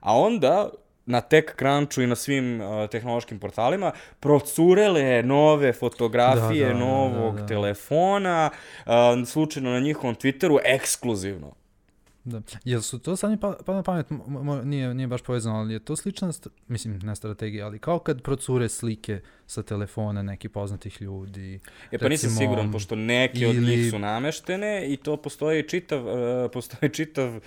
A 0.00 0.18
onda 0.18 0.70
na 1.06 1.20
TechCrunchu 1.20 2.02
i 2.02 2.06
na 2.06 2.16
svim 2.16 2.60
uh, 2.60 2.90
tehnološkim 2.90 3.38
portalima 3.38 3.92
procurele 4.20 5.22
nove 5.22 5.72
fotografije 5.72 6.66
da, 6.66 6.72
da, 6.72 6.78
novog 6.78 7.34
da, 7.34 7.40
da, 7.40 7.46
telefona, 7.46 8.50
uh, 8.86 8.92
slučajno 9.26 9.70
na 9.70 9.80
njihovom 9.80 10.14
Twitteru, 10.14 10.58
ekskluzivno. 10.64 11.54
Da. 12.24 12.42
Jel 12.64 12.80
su 12.80 12.98
to 12.98 13.16
sad 13.16 13.30
mi 13.30 13.40
pa, 13.40 13.56
pa 13.66 13.74
na 13.74 13.82
pamet, 13.82 14.06
nije, 14.64 14.94
nije 14.94 15.06
baš 15.06 15.22
povezano, 15.22 15.56
ali 15.56 15.72
je 15.72 15.78
to 15.78 15.96
slična, 15.96 16.32
mislim, 16.68 16.98
ne 17.02 17.16
strategija, 17.16 17.66
ali 17.66 17.78
kao 17.78 17.98
kad 17.98 18.22
procure 18.22 18.68
slike 18.68 19.20
sa 19.46 19.62
telefona 19.62 20.22
nekih 20.22 20.50
poznatih 20.50 21.02
ljudi. 21.02 21.60
E 21.90 21.98
pa 21.98 22.08
nisam 22.08 22.30
siguran, 22.30 22.72
pošto 22.72 22.96
neke 22.96 23.38
ili... 23.38 23.58
od 23.58 23.64
njih 23.64 23.90
su 23.90 23.98
nameštene 23.98 24.92
i 24.92 24.96
to 24.96 25.16
postoji 25.16 25.68
čitav, 25.68 26.06
uh, 26.06 26.50
postoji 26.52 26.92
čitav 26.92 27.40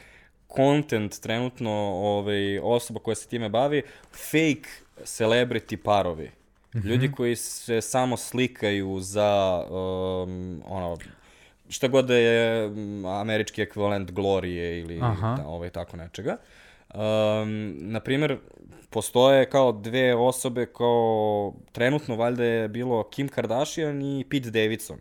content 0.55 1.19
trenutno 1.19 1.71
ovaj, 1.95 2.59
osoba 2.59 2.99
koja 2.99 3.15
se 3.15 3.27
time 3.27 3.49
bavi, 3.49 3.81
fake 4.11 4.69
celebrity 5.03 5.77
parovi. 5.77 6.31
Mm 6.75 6.79
-hmm. 6.79 6.85
Ljudi 6.85 7.11
koji 7.11 7.35
se 7.35 7.81
samo 7.81 8.17
slikaju 8.17 8.99
za 8.99 9.63
um, 9.69 10.61
ono, 10.65 10.97
šta 11.69 11.87
god 11.87 12.05
da 12.05 12.15
je 12.15 12.71
američki 13.21 13.61
ekvivalent 13.61 14.11
glorije 14.11 14.79
ili 14.79 14.99
da, 14.99 15.43
ovaj, 15.45 15.69
tako 15.69 15.97
nečega. 15.97 16.37
Um, 16.93 17.75
naprimer, 17.77 18.37
postoje 18.89 19.49
kao 19.49 19.71
dve 19.71 20.15
osobe 20.15 20.65
kao 20.65 21.53
trenutno 21.71 22.15
valjda 22.15 22.43
je 22.43 22.67
bilo 22.67 23.03
Kim 23.03 23.27
Kardashian 23.27 24.01
i 24.01 24.25
Pete 24.29 24.49
Davidson 24.51 24.97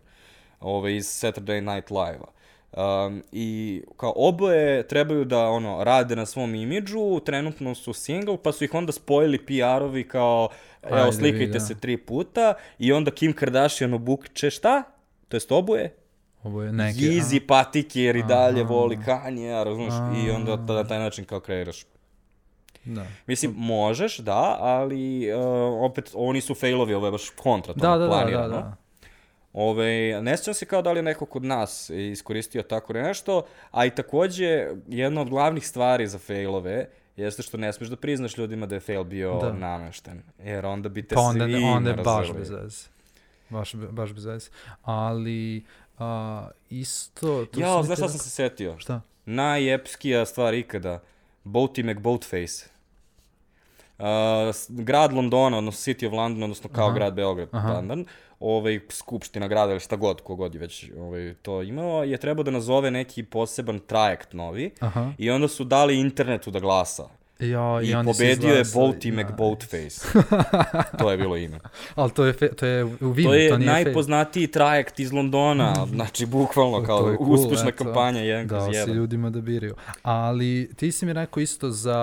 ovaj, 0.59 0.95
iz 0.95 1.05
Saturday 1.05 1.75
Night 1.75 1.91
Live-a. 1.91 2.36
Um, 2.71 3.23
I 3.31 3.81
kao 3.97 4.13
oboje 4.15 4.87
trebaju 4.87 5.25
da 5.25 5.49
ono 5.49 5.83
rade 5.83 6.15
na 6.15 6.25
svom 6.25 6.55
imidžu, 6.55 7.19
trenutno 7.25 7.75
su 7.75 7.93
single, 7.93 8.37
pa 8.43 8.51
su 8.51 8.63
ih 8.63 8.73
onda 8.73 8.91
spojili 8.91 9.45
PR-ovi 9.45 10.07
kao 10.07 10.49
evo 10.83 10.95
Ajde, 10.97 11.11
slikajte 11.11 11.37
vidi, 11.45 11.53
da. 11.53 11.59
se 11.59 11.79
tri 11.79 11.97
puta 11.97 12.53
i 12.79 12.93
onda 12.93 13.11
Kim 13.11 13.33
Kardashian 13.33 13.93
obukće 13.93 14.49
šta? 14.49 14.83
To 15.27 15.37
jest 15.37 15.51
oboje? 15.51 15.95
Ovo 16.43 16.63
je 16.63 16.73
neki... 16.73 16.99
Yeezy 16.99 17.39
patike 17.47 18.01
jer 18.01 18.15
i 18.15 18.23
dalje 18.23 18.61
Aha. 18.61 18.73
voli 18.73 18.97
Kanye, 19.05 19.63
razumiješ? 19.63 19.93
I 20.25 20.31
onda 20.31 20.55
na 20.73 20.83
taj 20.87 20.99
način 20.99 21.25
kao 21.25 21.39
kreiraš. 21.39 21.85
Da. 22.85 23.05
Mislim, 23.27 23.53
možeš, 23.57 24.17
da, 24.17 24.57
ali 24.59 25.33
uh, 25.33 25.41
opet 25.83 26.11
oni 26.13 26.41
su 26.41 26.55
failovi, 26.55 26.93
ovo 26.93 27.07
je 27.07 27.11
baš 27.11 27.29
kontra 27.29 27.73
Da, 27.73 27.87
da, 27.89 27.97
da, 27.97 28.03
da, 28.05 28.07
planirano. 28.09 28.47
da. 28.47 28.75
Ove, 29.53 30.21
ne 30.21 30.37
sjećam 30.37 30.53
se 30.53 30.65
kao 30.65 30.81
da 30.81 30.91
li 30.91 30.99
je 30.99 31.03
neko 31.03 31.25
kod 31.25 31.43
nas 31.43 31.89
iskoristio 31.89 32.63
tako 32.63 32.93
nešto, 32.93 33.45
a 33.71 33.85
i 33.85 33.89
takođe 33.89 34.67
jedna 34.87 35.21
od 35.21 35.29
glavnih 35.29 35.67
stvari 35.67 36.07
za 36.07 36.17
failove 36.17 36.89
jeste 37.17 37.43
što 37.43 37.57
ne 37.57 37.73
smeš 37.73 37.89
da 37.89 37.95
priznaš 37.95 38.37
ljudima 38.37 38.65
da 38.65 38.75
je 38.75 38.79
fail 38.79 39.03
bio 39.03 39.39
Da. 39.41 39.53
namešten, 39.53 40.23
jer 40.43 40.65
onda 40.65 40.89
bi 40.89 41.07
te 41.07 41.15
Pa 41.15 41.21
onda, 41.21 41.45
svi 41.45 41.63
onda 41.63 41.89
je 41.89 41.95
baš 41.95 42.33
bez 42.33 42.49
veze. 42.49 42.87
Baš, 43.49 43.75
baš 43.75 44.13
bez 44.13 44.25
veze. 44.25 44.49
Ali, 44.81 45.63
a, 45.99 46.47
isto... 46.69 47.45
to 47.45 47.59
sam 47.59 47.83
znaš 47.83 47.97
šta 47.97 48.07
sam 48.07 48.19
se 48.19 48.29
setio? 48.29 48.79
Šta? 48.79 49.01
Najepskija 49.25 50.25
stvar 50.25 50.53
ikada. 50.53 50.99
Boaty 51.45 51.93
McBoatface. 51.93 52.76
Uh, 53.99 54.05
grad 54.67 55.13
Londona, 55.13 55.57
odnosno 55.57 55.93
City 55.93 56.07
of 56.07 56.13
London, 56.13 56.43
odnosno 56.43 56.69
kao 56.69 56.85
Aha. 56.87 56.95
grad 56.95 57.13
Beograd, 57.13 57.49
Aha. 57.51 57.73
London, 57.73 58.05
ovaj, 58.39 58.79
skupština 58.89 59.47
grada 59.47 59.71
ili 59.71 59.79
šta 59.79 59.95
god, 59.95 60.21
kogod 60.21 60.53
je 60.53 60.59
već 60.59 60.91
ovaj, 60.97 61.33
to 61.41 61.61
imao, 61.61 62.03
je 62.03 62.17
trebao 62.17 62.43
da 62.43 62.51
nazove 62.51 62.91
neki 62.91 63.23
poseban 63.23 63.79
trajekt 63.79 64.33
novi 64.33 64.71
Aha. 64.79 65.11
i 65.17 65.29
onda 65.31 65.47
su 65.47 65.63
dali 65.63 65.99
internetu 65.99 66.51
da 66.51 66.59
glasa. 66.59 67.09
Ja, 67.39 67.81
I, 67.81 67.87
su 67.87 68.03
pobedio 68.05 68.53
je 68.53 68.63
Boaty 68.63 69.15
da. 69.15 69.23
McBoatface. 69.23 70.07
to 70.99 71.11
je 71.11 71.17
bilo 71.17 71.37
ime. 71.37 71.59
Ali 71.95 72.11
to 72.11 72.25
je, 72.25 72.33
fe, 72.33 72.47
to 72.47 72.65
je 72.65 72.83
u 72.83 73.11
Vimu, 73.11 73.29
To 73.29 73.33
je 73.33 73.49
to 73.49 73.57
nije 73.57 73.71
najpoznatiji 73.71 74.47
trajekt 74.47 74.99
iz 74.99 75.11
Londona, 75.11 75.73
znači 75.95 76.25
bukvalno 76.25 76.83
kao 76.83 77.01
To 77.01 77.09
je 77.09 77.17
cool, 77.17 77.33
uspešna 77.33 77.69
eto. 77.69 77.83
kampanja 77.83 78.19
jedan 78.21 78.47
kroz 78.47 78.63
Dao 78.63 78.73
si 78.73 78.77
jedan. 78.77 78.95
ljudima 78.95 79.29
da 79.29 79.41
biraju. 79.41 79.75
Ali 80.01 80.69
ti 80.75 80.91
si 80.91 81.05
mi 81.05 81.13
rekao 81.13 81.41
isto 81.41 81.69
za 81.69 81.97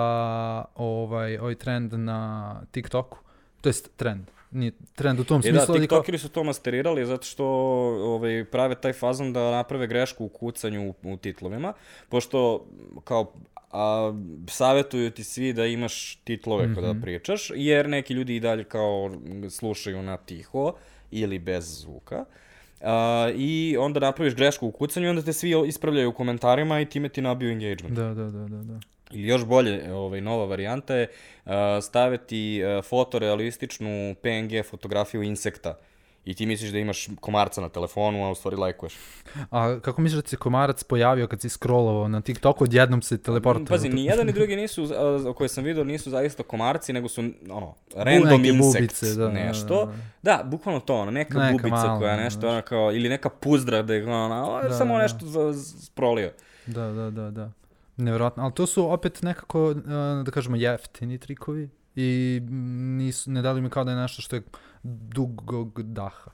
ovaj, 0.75 1.37
ovaj 1.37 1.55
trend 1.55 1.93
na 1.93 2.61
TikToku. 2.71 3.17
To 3.61 3.69
jest 3.69 3.89
trend. 3.95 4.21
Nije 4.51 4.71
trend 4.95 5.19
u 5.19 5.23
tom 5.23 5.41
E 5.45 5.51
da, 5.51 5.59
smislu, 5.59 5.73
kao... 5.73 5.81
tiktokeri 5.81 6.17
su 6.17 6.29
to 6.29 6.43
masterirali 6.43 7.05
zato 7.05 7.25
što 7.25 7.45
ovaj, 7.45 8.45
prave 8.51 8.75
taj 8.75 8.93
fazon 8.93 9.33
da 9.33 9.51
naprave 9.51 9.87
grešku 9.87 10.25
u 10.25 10.29
kucanju 10.29 10.89
u, 10.89 11.13
u 11.13 11.17
titlovima, 11.17 11.73
pošto 12.09 12.65
kao 13.03 13.33
a, 13.75 14.13
savjetuju 14.47 15.11
ti 15.11 15.23
svi 15.23 15.53
da 15.53 15.65
imaš 15.65 16.15
titlove 16.15 16.75
kada 16.75 16.91
Mhm. 16.91 17.01
pričaš, 17.01 17.51
jer 17.55 17.89
neki 17.89 18.13
ljudi 18.13 18.35
i 18.35 18.39
dalje 18.39 18.63
kao 18.63 19.11
slušaju 19.49 20.01
na 20.01 20.17
tiho 20.17 20.73
ili 21.11 21.39
bez 21.39 21.79
zvuka. 21.81 22.25
A, 22.81 23.29
I 23.35 23.77
onda 23.79 23.99
napraviš 23.99 24.35
grešku 24.35 24.67
u 24.67 24.71
kucanju 24.71 25.05
i 25.05 25.09
onda 25.09 25.21
te 25.21 25.33
svi 25.33 25.53
ispravljaju 25.67 26.09
u 26.09 26.13
komentarima 26.13 26.79
i 26.81 26.85
time 26.85 27.09
ti 27.09 27.21
nabiju 27.21 27.51
engagement. 27.51 27.95
Da, 27.95 28.03
da, 28.03 28.23
da, 28.23 28.47
da, 28.47 28.63
da. 28.63 28.79
Ili 29.11 29.27
još 29.27 29.45
bolje, 29.45 29.93
ovaj, 29.93 30.21
nova 30.21 30.45
varijanta 30.45 30.95
je 30.95 31.07
uh, 31.45 31.51
staviti 31.81 32.61
uh, 32.63 32.85
fotorealističnu 32.85 34.15
PNG 34.21 34.65
fotografiju 34.65 35.23
insekta. 35.23 35.77
I 36.25 36.33
ti 36.33 36.45
misliš 36.45 36.71
da 36.71 36.79
imaš 36.79 37.07
komarca 37.19 37.61
na 37.61 37.69
telefonu, 37.69 38.25
a 38.25 38.31
u 38.31 38.35
stvari 38.35 38.55
lajkuješ. 38.55 38.93
A 39.51 39.79
kako 39.79 40.01
misliš 40.01 40.21
da 40.23 40.29
se 40.29 40.37
komarac 40.37 40.83
pojavio 40.83 41.27
kad 41.27 41.41
si 41.41 41.49
scrollovao 41.49 42.07
na 42.07 42.21
TikToku, 42.21 42.63
odjednom 42.63 43.01
se 43.01 43.17
teleportovao? 43.17 43.65
Pazi, 43.67 43.89
ni 43.89 44.05
jedan 44.05 44.25
ni 44.25 44.33
drugi 44.33 44.55
nisu, 44.55 44.83
uh, 44.83 45.35
koje 45.35 45.49
sam 45.49 45.63
vidio, 45.63 45.83
nisu 45.83 46.09
zaista 46.09 46.43
komarci, 46.43 46.93
nego 46.93 47.07
su, 47.07 47.21
ono, 47.49 47.75
random 47.95 48.41
neke 48.41 48.47
insect, 48.49 48.75
bubice, 48.77 49.05
da, 49.07 49.23
da, 49.23 49.31
nešto. 49.31 49.85
da, 50.21 50.37
Da, 50.37 50.43
bukvalno 50.43 50.79
to, 50.79 50.95
ono, 50.95 51.11
neka, 51.11 51.39
Neka 51.39 51.51
bubica 51.51 51.69
mala, 51.69 51.99
koja 51.99 52.15
da, 52.15 52.23
nešto, 52.23 52.49
ono, 52.49 52.61
kao, 52.61 52.91
ili 52.91 53.09
neka 53.09 53.29
puzdra 53.29 53.81
da 53.81 53.93
je, 53.93 54.03
ono, 54.05 54.59
Da, 54.63 54.73
samo 54.73 54.93
da. 54.93 55.01
nešto 55.01 55.25
za, 55.25 55.53
z- 55.53 55.85
sprolio. 55.85 56.31
Da, 56.65 56.81
da, 56.87 57.09
da, 57.09 57.31
da. 57.31 57.51
Nevjerojatno. 57.97 58.43
Ali 58.43 58.53
to 58.53 58.67
su 58.67 58.91
opet 58.91 59.21
nekako, 59.21 59.69
uh, 59.69 59.75
da 60.25 60.31
kažemo, 60.31 60.55
jeftini 60.55 61.17
trikovi 61.17 61.69
i 61.95 62.41
nisu, 62.97 63.31
ne 63.31 63.41
dali 63.41 63.61
mi 63.61 63.69
kao 63.69 63.83
da 63.83 63.91
je 63.91 63.97
nešto 63.97 64.21
što 64.21 64.35
je 64.35 64.41
dugog 64.83 65.81
daha. 65.83 66.31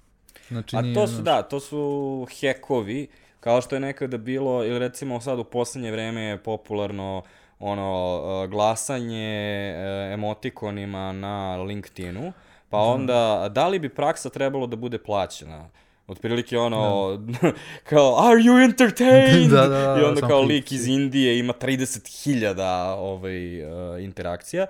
Znači, 0.47 0.75
A 0.75 0.81
nije, 0.81 0.95
to 0.95 1.07
su, 1.07 1.13
znaš, 1.13 1.25
da, 1.25 1.41
to 1.41 1.59
su 1.59 2.27
hekovi, 2.39 3.07
kao 3.39 3.61
što 3.61 3.75
je 3.75 3.79
nekada 3.79 4.17
bilo, 4.17 4.65
ili 4.65 4.79
recimo 4.79 5.21
sad 5.21 5.39
u 5.39 5.43
poslednje 5.43 5.91
vreme 5.91 6.21
je 6.21 6.43
popularno 6.43 7.23
ono, 7.59 8.21
uh, 8.43 8.49
glasanje 8.49 9.73
uh, 9.75 10.13
emotikonima 10.13 11.11
na 11.11 11.63
LinkedInu, 11.63 12.33
pa 12.69 12.77
onda, 12.77 13.49
da 13.51 13.67
li 13.67 13.79
bi 13.79 13.89
praksa 13.89 14.29
trebalo 14.29 14.67
da 14.67 14.75
bude 14.75 14.97
plaćena? 14.97 15.69
Otprilike 16.11 16.57
ono, 16.57 17.19
kao, 17.89 18.15
are 18.19 18.41
you 18.41 18.63
entertained? 18.63 19.51
Da, 19.55 19.67
da, 19.67 19.67
da, 19.67 20.01
I 20.01 20.03
onda 20.03 20.27
kao 20.27 20.41
lik 20.41 20.71
iz 20.71 20.87
Indije 20.87 21.39
ima 21.39 21.53
30.000 21.53 22.95
ovaj, 22.97 23.63
uh, 23.63 24.03
interakcija. 24.03 24.65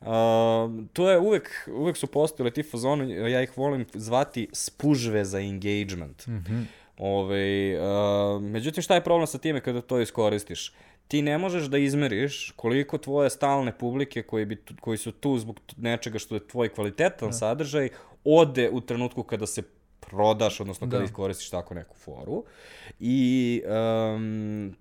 Uh, 0.00 0.06
to 0.92 1.10
je 1.10 1.18
uvek, 1.18 1.68
uvek 1.74 1.96
su 1.96 2.06
postojali 2.06 2.50
ti 2.50 2.62
fazoni, 2.62 3.12
ja 3.32 3.42
ih 3.42 3.58
volim 3.58 3.86
zvati 3.94 4.48
spužve 4.52 5.24
za 5.24 5.40
engagement. 5.40 6.26
Mhm. 6.26 6.62
Ove, 6.98 7.78
uh, 7.80 8.42
međutim, 8.42 8.82
šta 8.82 8.94
je 8.94 9.04
problem 9.04 9.26
sa 9.26 9.38
time 9.38 9.60
kada 9.60 9.80
to 9.80 10.00
iskoristiš? 10.00 10.72
Ti 11.08 11.22
ne 11.22 11.38
možeš 11.38 11.64
da 11.64 11.78
izmeriš 11.78 12.52
koliko 12.56 12.98
tvoje 12.98 13.30
stalne 13.30 13.78
publike 13.78 14.22
koji, 14.22 14.44
bi, 14.44 14.62
koji 14.80 14.98
su 14.98 15.12
tu 15.12 15.38
zbog 15.38 15.60
nečega 15.76 16.18
što 16.18 16.34
je 16.34 16.46
tvoj 16.48 16.68
kvalitetan 16.68 17.32
sadržaj, 17.32 17.88
ode 18.24 18.70
u 18.70 18.80
trenutku 18.80 19.22
kada 19.22 19.46
se 19.46 19.62
prodaš, 20.10 20.60
odnosno 20.60 20.86
kada 20.86 20.98
Da. 20.98 21.04
iskoristiš 21.04 21.50
tako 21.50 21.74
neku 21.74 21.96
foru. 21.96 22.44
I 23.00 23.62
um, 24.14 24.74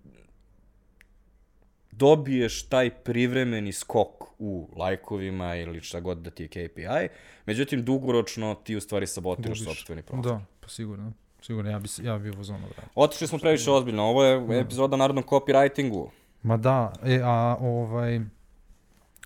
dobiješ 1.91 2.63
taj 2.63 2.89
privremeni 2.89 3.71
skok 3.73 4.23
u 4.39 4.69
lajkovima 4.77 5.55
ili 5.55 5.81
šta 5.81 5.99
god 5.99 6.17
da 6.17 6.29
ti 6.29 6.43
je 6.43 6.47
KPI, 6.47 7.07
međutim 7.45 7.85
dugoročno 7.85 8.55
ti 8.63 8.75
u 8.75 8.81
stvari 8.81 9.07
sabotiraš 9.07 9.59
Gubiš. 9.59 9.75
sopstveni 9.75 10.01
profil. 10.01 10.31
Da, 10.31 10.41
pa 10.59 10.67
sigurno. 10.67 11.13
Sigurno, 11.41 11.71
ja 11.71 11.79
bi, 11.79 11.87
ja 12.03 12.17
bi 12.17 12.29
u 12.29 12.43
zonu 12.43 12.59
vratio. 12.65 12.89
Otišli 12.95 13.27
smo 13.27 13.37
previše 13.39 13.71
ozbiljno, 13.71 14.03
ovo 14.03 14.23
je 14.23 14.59
epizoda 14.59 14.93
o 14.93 14.97
narodnom 14.97 15.23
copywritingu. 15.23 16.09
Ma 16.43 16.57
da, 16.57 16.93
e, 17.03 17.19
a 17.23 17.57
ovaj, 17.59 18.19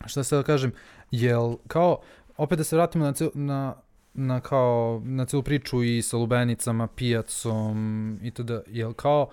šta 0.06 0.24
se 0.24 0.36
da 0.36 0.44
kažem, 0.44 0.72
jel 1.12 1.56
kao, 1.68 2.02
opet 2.38 2.58
da 2.58 2.64
se 2.64 2.76
vratimo 2.76 3.06
na, 3.06 3.14
cel, 3.14 3.30
na, 3.34 3.76
na 4.16 4.40
kao, 4.40 5.02
na 5.06 5.26
celu 5.26 5.44
priču 5.44 5.84
i 5.84 6.02
sa 6.02 6.18
lubenicama, 6.18 6.88
pijacom 6.88 8.20
i 8.24 8.32
to 8.32 8.44
da, 8.44 8.62
jel 8.68 8.94
kao, 8.94 9.30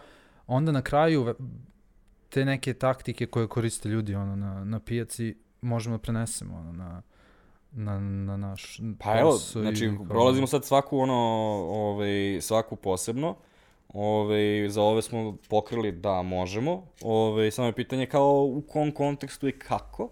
onda 0.46 0.72
na 0.72 0.82
kraju 0.82 1.34
te 2.28 2.44
neke 2.44 2.74
taktike 2.74 3.26
koje 3.26 3.48
koriste 3.48 3.88
ljudi 3.88 4.14
ono, 4.14 4.36
na, 4.36 4.64
na 4.64 4.80
pijaci 4.80 5.36
možemo 5.60 5.96
da 5.96 6.02
prenesemo 6.02 6.56
ono, 6.56 6.72
na, 6.72 7.02
na, 7.72 8.00
na 8.00 8.36
naš 8.36 8.80
Pa 8.98 9.18
evo, 9.18 9.32
znači, 9.32 9.92
kao- 9.96 10.06
prolazimo 10.06 10.46
sad 10.46 10.64
svaku 10.64 10.98
ono, 10.98 11.14
ovaj, 11.70 12.40
svaku 12.40 12.76
posebno. 12.76 13.36
Ove, 13.94 14.68
za 14.68 14.82
ove 14.82 15.02
smo 15.02 15.36
pokrili 15.48 15.92
da 15.92 16.22
možemo. 16.22 16.86
Ove, 17.02 17.50
samo 17.50 17.66
je 17.66 17.72
pitanje 17.72 18.06
kao 18.06 18.44
u 18.44 18.62
kom 18.68 18.92
kontekstu 18.92 19.48
i 19.48 19.52
kako. 19.52 20.08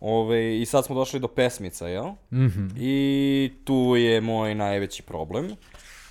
Ove, 0.00 0.60
I 0.60 0.66
sad 0.66 0.84
smo 0.84 0.94
došli 0.94 1.20
do 1.20 1.28
pesmica, 1.28 1.88
jel? 1.88 2.06
Mhm. 2.32 2.68
I 2.76 3.52
tu 3.64 3.94
je 3.96 4.20
moj 4.20 4.54
najveći 4.54 5.02
problem. 5.02 5.56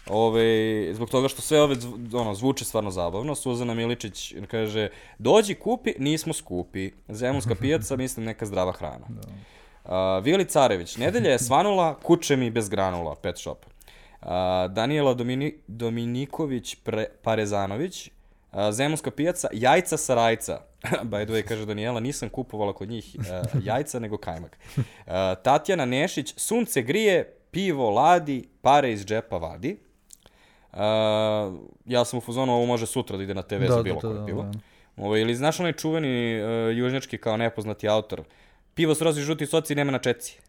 Ove, 0.09 0.93
zbog 0.93 1.09
toga 1.09 1.27
što 1.27 1.41
sve 1.41 1.61
ove 1.61 1.75
ono, 2.13 2.35
zvuče 2.35 2.65
stvarno 2.65 2.91
zabavno. 2.91 3.35
Suzana 3.35 3.73
Miličić 3.73 4.33
kaže, 4.51 4.89
dođi 5.17 5.55
kupi, 5.55 5.93
nismo 5.99 6.33
skupi. 6.33 6.91
Zemunska 7.09 7.55
pijaca, 7.61 7.95
mislim 7.95 8.25
neka 8.25 8.45
zdrava 8.45 8.71
hrana. 8.71 9.05
Da. 9.09 9.21
Uh, 9.85 10.23
Vili 10.23 10.45
Carević, 10.45 10.97
nedelja 10.97 11.31
je 11.31 11.39
svanula, 11.39 11.99
kuće 11.99 12.35
mi 12.35 12.49
bez 12.49 12.69
granula, 12.69 13.15
pet 13.15 13.37
shop. 13.37 13.65
Uh, 14.21 14.27
Daniela 14.69 15.13
Domini, 15.13 15.53
Dominiković 15.67 16.75
pre, 16.75 17.05
Parezanović, 17.23 18.09
Zemunska 18.71 19.11
pijaca, 19.11 19.47
jajca 19.53 19.97
sa 19.97 20.15
rajca. 20.15 20.59
By 21.11 21.25
the 21.25 21.33
way, 21.33 21.43
kaže 21.43 21.65
Daniela, 21.65 21.99
nisam 21.99 22.29
kupovala 22.29 22.73
kod 22.73 22.89
njih 22.89 23.15
uh, 23.19 23.23
jajca, 23.63 23.99
nego 23.99 24.17
kajmak. 24.17 24.57
Uh, 24.77 24.83
Tatjana 25.43 25.85
Nešić, 25.85 26.33
sunce 26.37 26.81
grije, 26.81 27.33
pivo 27.51 27.89
ladi, 27.89 28.47
pare 28.61 28.91
iz 28.91 29.05
džepa 29.05 29.37
vadi. 29.37 29.77
Uh, 30.73 30.79
ja 31.85 32.05
sam 32.05 32.17
u 32.17 32.21
fazonu, 32.21 32.53
ovo 32.53 32.65
može 32.65 32.85
sutra 32.85 33.17
da 33.17 33.23
ide 33.23 33.33
na 33.33 33.41
TV 33.41 33.59
Da, 33.59 33.67
za 33.67 33.75
da, 33.75 33.83
bilo 33.83 33.95
da, 33.95 34.01
koje 34.01 34.19
da, 34.19 34.25
pivo. 34.25 34.43
da. 34.43 34.59
Ovo, 34.97 35.17
ili 35.17 35.35
znaš 35.35 35.59
onaj 35.59 35.73
čuveni 35.73 36.41
uh, 36.43 36.77
južnjački 36.77 37.17
kao 37.17 37.37
nepoznati 37.37 37.89
autor? 37.89 38.23
Pivo 38.73 38.95
s 38.95 39.01
rozi 39.01 39.21
žuti 39.21 39.45
soci 39.45 39.75
nema 39.75 39.91
na 39.91 39.99
čeci. 39.99 40.39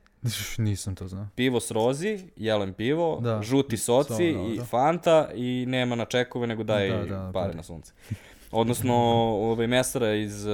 Nisam 0.59 0.95
to 0.95 1.09
znao. 1.09 1.27
Pivo 1.35 1.61
s 1.61 1.71
rozi, 1.71 2.19
jelen 2.37 2.73
pivo, 2.73 3.19
Da. 3.21 3.43
žuti 3.43 3.77
soci 3.77 4.13
So, 4.15 4.23
i 4.23 4.61
fanta 4.61 5.29
i 5.35 5.65
nema 5.69 5.95
na 5.95 6.05
čekove 6.05 6.47
nego 6.47 6.63
daje 6.63 6.91
Da, 6.91 6.97
da, 6.97 7.05
da, 7.07 7.31
pare 7.33 7.45
pare. 7.45 7.55
na 7.55 7.63
sunce. 7.63 7.93
Odnosno, 8.51 8.95
ovaj 9.43 9.67
mesara 9.67 10.15
iz 10.15 10.47
uh, 10.47 10.53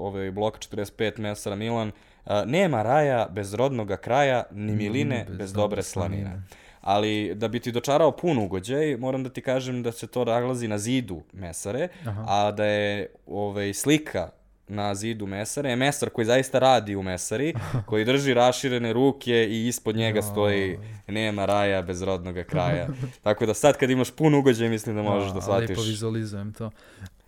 ovaj 0.00 0.30
bloka 0.30 0.58
45 0.60 1.18
mesara 1.18 1.56
Milan, 1.56 1.88
uh, 2.26 2.32
nema 2.46 2.82
raja 2.82 3.28
bez 3.30 3.54
rodnoga 3.54 3.96
kraja, 3.96 4.42
ni 4.50 4.72
miline 4.72 5.26
bez, 5.28 5.52
dobre 5.52 5.82
slanine. 5.82 6.42
Ali 6.80 7.34
da 7.34 7.48
bi 7.48 7.60
ti 7.60 7.72
dočarao 7.72 8.10
pun 8.12 8.38
ugođaj, 8.38 8.96
moram 8.96 9.24
da 9.24 9.30
ti 9.30 9.40
kažem 9.40 9.82
da 9.82 9.92
se 9.92 10.06
to 10.06 10.24
naglazi 10.24 10.68
na 10.68 10.78
zidu 10.78 11.22
mesare, 11.32 11.88
Aha. 12.06 12.24
a 12.28 12.50
da 12.50 12.64
je 12.64 13.06
ovaj, 13.26 13.74
slika 13.74 14.30
na 14.68 14.94
zidu 14.94 15.26
mesare 15.26 15.70
je 15.70 15.76
mesar 15.76 16.10
koji 16.10 16.24
zaista 16.24 16.58
radi 16.58 16.96
u 16.96 17.02
mesari, 17.02 17.54
koji 17.86 18.04
drži 18.04 18.34
raširene 18.34 18.92
ruke 18.92 19.46
i 19.50 19.66
ispod 19.68 19.96
njega 19.96 20.22
stoji 20.22 20.78
nema 21.06 21.44
raja 21.44 21.82
bez 21.82 22.02
rodnog 22.02 22.36
kraja. 22.46 22.88
Tako 23.22 23.46
da 23.46 23.54
sad 23.54 23.76
kad 23.76 23.90
imaš 23.90 24.10
pun 24.10 24.34
ugođaj 24.34 24.68
mislim 24.68 24.96
da 24.96 25.02
možeš 25.02 25.32
da 25.32 25.40
shvatiš. 25.40 25.68
Lepo 25.68 25.82
vizualizujem 25.82 26.52
to. 26.52 26.70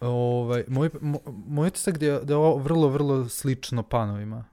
Ovaj, 0.00 0.64
moj, 0.68 0.90
mo, 1.00 1.18
moj 1.46 1.68
utisak 1.68 1.98
da 1.98 2.06
je, 2.06 2.20
da 2.20 2.32
je 2.32 2.36
ovo 2.36 2.56
vrlo, 2.56 2.88
vrlo 2.88 3.28
slično 3.28 3.82
panovima. 3.82 4.44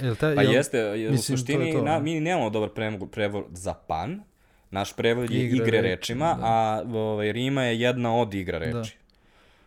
Jel 0.00 0.14
te, 0.14 0.34
Pa 0.34 0.42
jel, 0.42 0.52
jeste, 0.52 0.78
je- 0.78 1.08
u 1.08 1.12
mislim, 1.12 1.26
to 1.26 1.32
je 1.32 1.38
suštini 1.38 1.72
to, 1.72 1.82
na, 1.82 1.96
a? 1.96 2.00
mi 2.00 2.20
nemamo 2.20 2.50
dobar 2.50 2.68
prevod, 2.68 3.10
prevod 3.10 3.44
za 3.50 3.74
pan, 3.74 4.22
naš 4.70 4.96
prevod 4.96 5.30
je 5.30 5.44
Igre 5.44 5.56
igre, 5.56 5.80
reči, 5.80 5.88
rečima, 5.88 6.34
da. 6.40 6.46
a 6.46 6.82
ovaj, 6.94 7.32
rima 7.32 7.62
je 7.62 7.80
jedna 7.80 8.16
od 8.16 8.34
igra 8.34 8.58
reči. 8.58 8.96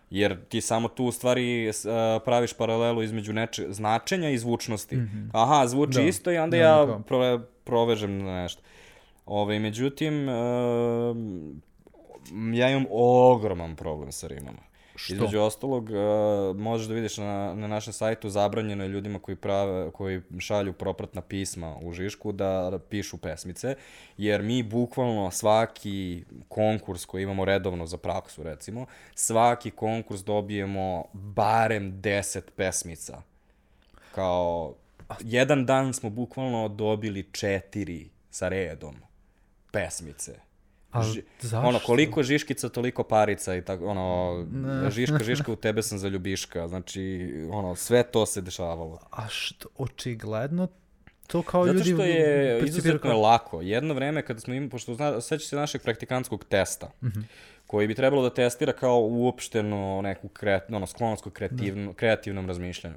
Jer 0.10 0.46
ti 0.46 0.62
samo 0.62 0.88
tu 0.88 1.06
u 1.06 1.12
stvari 1.12 1.72
a, 1.86 2.20
praviš 2.26 2.54
paralelu 2.54 3.04
između 3.04 3.34
neče, 3.34 3.66
značenja 3.70 4.30
i 4.30 4.38
zvučnosti. 4.38 4.98
Aha, 5.34 5.68
zvuči. 5.68 5.94
Da. 5.94 6.02
isto 6.02 6.32
i 6.32 6.38
onda 6.38 6.58
Da, 6.58 6.64
ja 6.64 6.76
kao- 6.78 7.00
pro, 7.00 7.40
provežem 7.64 8.18
na 8.18 8.42
nešto. 8.42 8.62
Ove, 9.26 9.60
međutim, 9.60 10.30
um, 10.30 11.62
ja 12.54 12.70
imam 12.70 12.86
ogroman 12.92 13.76
problem 13.76 14.12
sa 14.12 14.28
rimama. 14.28 14.69
Što? 15.00 15.14
Između 15.14 15.40
ostalog, 15.40 15.90
uh, 15.90 16.58
možeš 16.58 16.88
da 16.88 16.94
vidiš 16.94 17.18
na, 17.18 17.54
na 17.56 17.68
našem 17.68 17.94
sajtu 17.94 18.30
zabranjeno 18.30 18.84
je 18.84 18.88
ljudima 18.88 19.20
koji, 19.20 19.36
prave, 19.36 19.92
koji 19.92 20.22
šalju 20.40 20.74
propratna 20.74 21.22
pisma 21.22 21.76
u 21.82 21.94
Žišku 21.94 22.32
da 22.32 22.80
pišu 22.90 23.18
pesmice, 23.18 23.76
jer 24.18 24.42
mi 24.42 24.64
bukvalno 24.64 25.32
svaki 25.32 26.24
konkurs 26.48 27.06
koji 27.06 27.24
imamo 27.24 27.46
redovno 27.46 27.86
za 27.86 27.98
praksu, 27.98 28.44
recimo, 28.44 28.86
svaki 29.16 29.72
konkurs 29.72 30.22
dobijemo 30.22 31.04
barem 31.14 32.02
10 32.02 32.42
pesmica. 32.56 33.22
Kao, 34.16 34.74
jedan 35.20 35.66
dan 35.66 35.94
smo 35.94 36.10
bukvalno 36.10 36.68
dobili 36.68 37.30
četiri 37.32 38.10
sa 38.32 38.48
redom 38.48 38.96
pesmice. 39.72 40.49
Ži-? 40.94 41.24
Ono, 41.56 41.80
koliko 41.80 42.24
žiškica, 42.24 42.70
toliko 42.70 43.04
parica 43.04 43.56
i 43.56 43.62
tako, 43.62 43.86
ono, 43.86 44.46
žiška, 44.90 45.20
žiška, 45.20 45.52
u 45.52 45.58
tebe 45.58 45.84
sam 45.84 45.98
za 45.98 46.08
ljubiška. 46.08 46.68
Znači, 46.68 47.30
ono, 47.52 47.76
sve 47.76 48.04
to 48.04 48.26
se 48.26 48.42
dešavalo. 48.42 49.00
A 49.12 49.28
što, 49.28 49.68
očigledno 49.78 50.68
to 51.28 51.42
kao 51.42 51.66
Zato 51.66 51.74
ljudi 51.74 51.92
što 51.92 52.04
je 52.04 52.60
izuzetno 52.60 53.00
kao- 53.02 53.22
lako. 53.22 53.62
Jedno 53.62 53.94
vreme 53.94 54.22
kada 54.22 54.40
smo 54.40 54.54
imali, 54.54 54.70
pošto 54.70 54.96
zna, 54.96 55.22
seća 55.22 55.48
se 55.48 55.56
našeg 55.56 55.82
praktikantskog 55.82 56.46
testa, 56.46 56.92
Mhm. 57.04 57.20
koji 57.68 57.88
bi 57.88 57.96
trebalo 57.96 58.22
da 58.24 58.30
testira 58.32 58.74
kao 58.74 59.00
uopšteno 59.00 60.02
neku 60.04 60.28
kreat, 60.28 60.64
ono, 60.70 60.88
sklonost 60.88 61.24
kod 61.24 61.34
kreativno, 61.34 61.94
kreativnom 61.94 62.48
razmišljanju. 62.48 62.96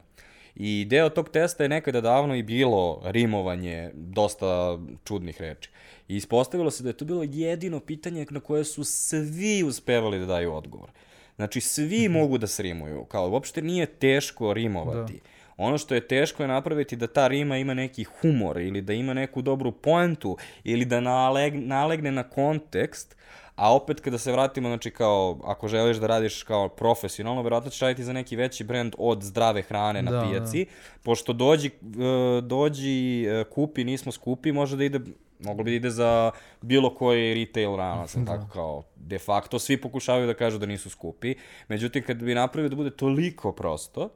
I 0.56 0.86
deo 0.88 1.08
tog 1.08 1.28
testa 1.28 1.62
je 1.62 1.68
nekada 1.68 2.00
davno 2.00 2.34
i 2.34 2.42
bilo 2.42 3.00
rimovanje 3.04 3.90
dosta 3.94 4.78
čudnih 5.04 5.40
reči. 5.40 5.70
I 6.08 6.16
ispostavilo 6.16 6.70
se 6.70 6.82
da 6.82 6.88
je 6.88 6.96
to 6.96 7.04
bilo 7.04 7.22
jedino 7.22 7.80
pitanje 7.80 8.26
na 8.30 8.40
koje 8.40 8.64
su 8.64 8.84
svi 8.84 9.62
uspevali 9.62 10.18
da 10.18 10.26
daju 10.26 10.54
odgovor. 10.54 10.90
Znači, 11.36 11.60
svi 11.60 12.08
mogu 12.08 12.38
da 12.38 12.46
srimuju. 12.46 13.04
Kao, 13.04 13.30
uopšte 13.30 13.62
nije 13.62 13.86
teško 13.86 14.52
rimovati. 14.52 15.20
Ono 15.56 15.78
što 15.78 15.94
je 15.94 16.08
teško 16.08 16.42
je 16.42 16.48
napraviti 16.48 16.96
da 16.96 17.06
ta 17.06 17.28
rima 17.28 17.58
ima 17.58 17.74
neki 17.74 18.04
humor 18.04 18.60
ili 18.60 18.80
da 18.80 18.92
ima 18.92 19.14
neku 19.14 19.42
dobru 19.42 19.72
poentu 19.72 20.36
ili 20.64 20.84
da 20.84 21.00
naleg, 21.00 21.54
nalegne 21.54 22.12
na 22.12 22.22
kontekst, 22.22 23.16
a 23.56 23.74
opet 23.74 24.00
kada 24.00 24.18
se 24.18 24.32
vratimo, 24.32 24.68
znači 24.68 24.90
kao, 24.90 25.38
ako 25.44 25.68
želiš 25.68 25.96
da 25.96 26.06
radiš 26.06 26.42
kao 26.42 26.68
profesionalno, 26.68 27.42
verovatno 27.42 27.70
ćeš 27.70 27.80
raditi 27.80 28.04
za 28.04 28.12
neki 28.12 28.36
veći 28.36 28.64
brend 28.64 28.94
od 28.98 29.22
zdrave 29.22 29.62
hrane 29.62 30.02
na 30.02 30.10
Da, 30.10 30.22
pijaci, 30.28 30.66
pošto 31.02 31.32
dođi, 31.32 31.68
e, 31.68 32.40
dođi, 32.40 33.24
e, 33.24 33.44
kupi, 33.44 33.84
nismo 33.84 34.12
skupi, 34.12 34.52
može 34.52 34.76
da 34.76 34.84
ide, 34.84 35.00
moglo 35.38 35.64
bi 35.64 35.70
da 35.70 35.76
ide 35.76 35.90
za 35.90 36.30
bilo 36.60 36.94
koji 36.94 37.34
retail 37.34 37.72
lanac, 37.72 38.14
da. 38.14 38.24
tako 38.24 38.52
kao, 38.52 38.82
de 38.96 39.18
facto 39.18 39.58
svi 39.58 39.80
pokušavaju 39.80 40.26
da 40.26 40.34
kažu 40.34 40.58
da 40.58 40.66
nisu 40.66 40.90
skupi, 40.90 41.34
međutim 41.68 42.02
kad 42.02 42.16
bi 42.16 42.34
napravio 42.34 42.68
da 42.68 42.76
bude 42.76 42.90
toliko 42.90 43.52
prosto, 43.52 44.08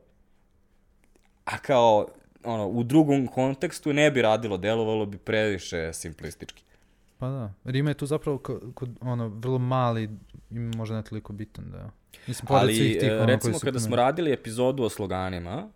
a 1.44 1.58
kao, 1.58 2.06
ono, 2.44 2.66
u 2.68 2.82
drugom 2.82 3.26
kontekstu 3.26 3.92
ne 3.92 4.10
bi 4.10 4.22
radilo, 4.22 4.56
delovalo 4.56 5.06
bi 5.06 5.18
previše 5.18 5.92
simplistički. 5.92 6.65
Pa 7.18 7.28
da, 7.28 7.52
Rima 7.64 7.90
je 7.90 7.94
tu 7.94 8.06
zapravo 8.06 8.38
kod, 8.74 8.90
ono, 9.00 9.28
vrlo 9.28 9.58
mali 9.58 10.10
i 10.50 10.58
možda 10.58 10.96
ne 10.96 11.02
toliko 11.02 11.32
bitan 11.32 11.70
da 11.70 11.90
Mislim, 12.26 12.46
pored 12.46 12.62
svih 12.62 12.80
Ali, 12.80 12.98
tih, 12.98 13.08
e, 13.08 13.16
ono, 13.16 13.26
recimo, 13.26 13.58
kada 13.58 13.80
smo 13.80 13.96
radili 13.96 14.32
epizodu 14.32 14.82
o 14.82 14.88
sloganima, 14.88 15.68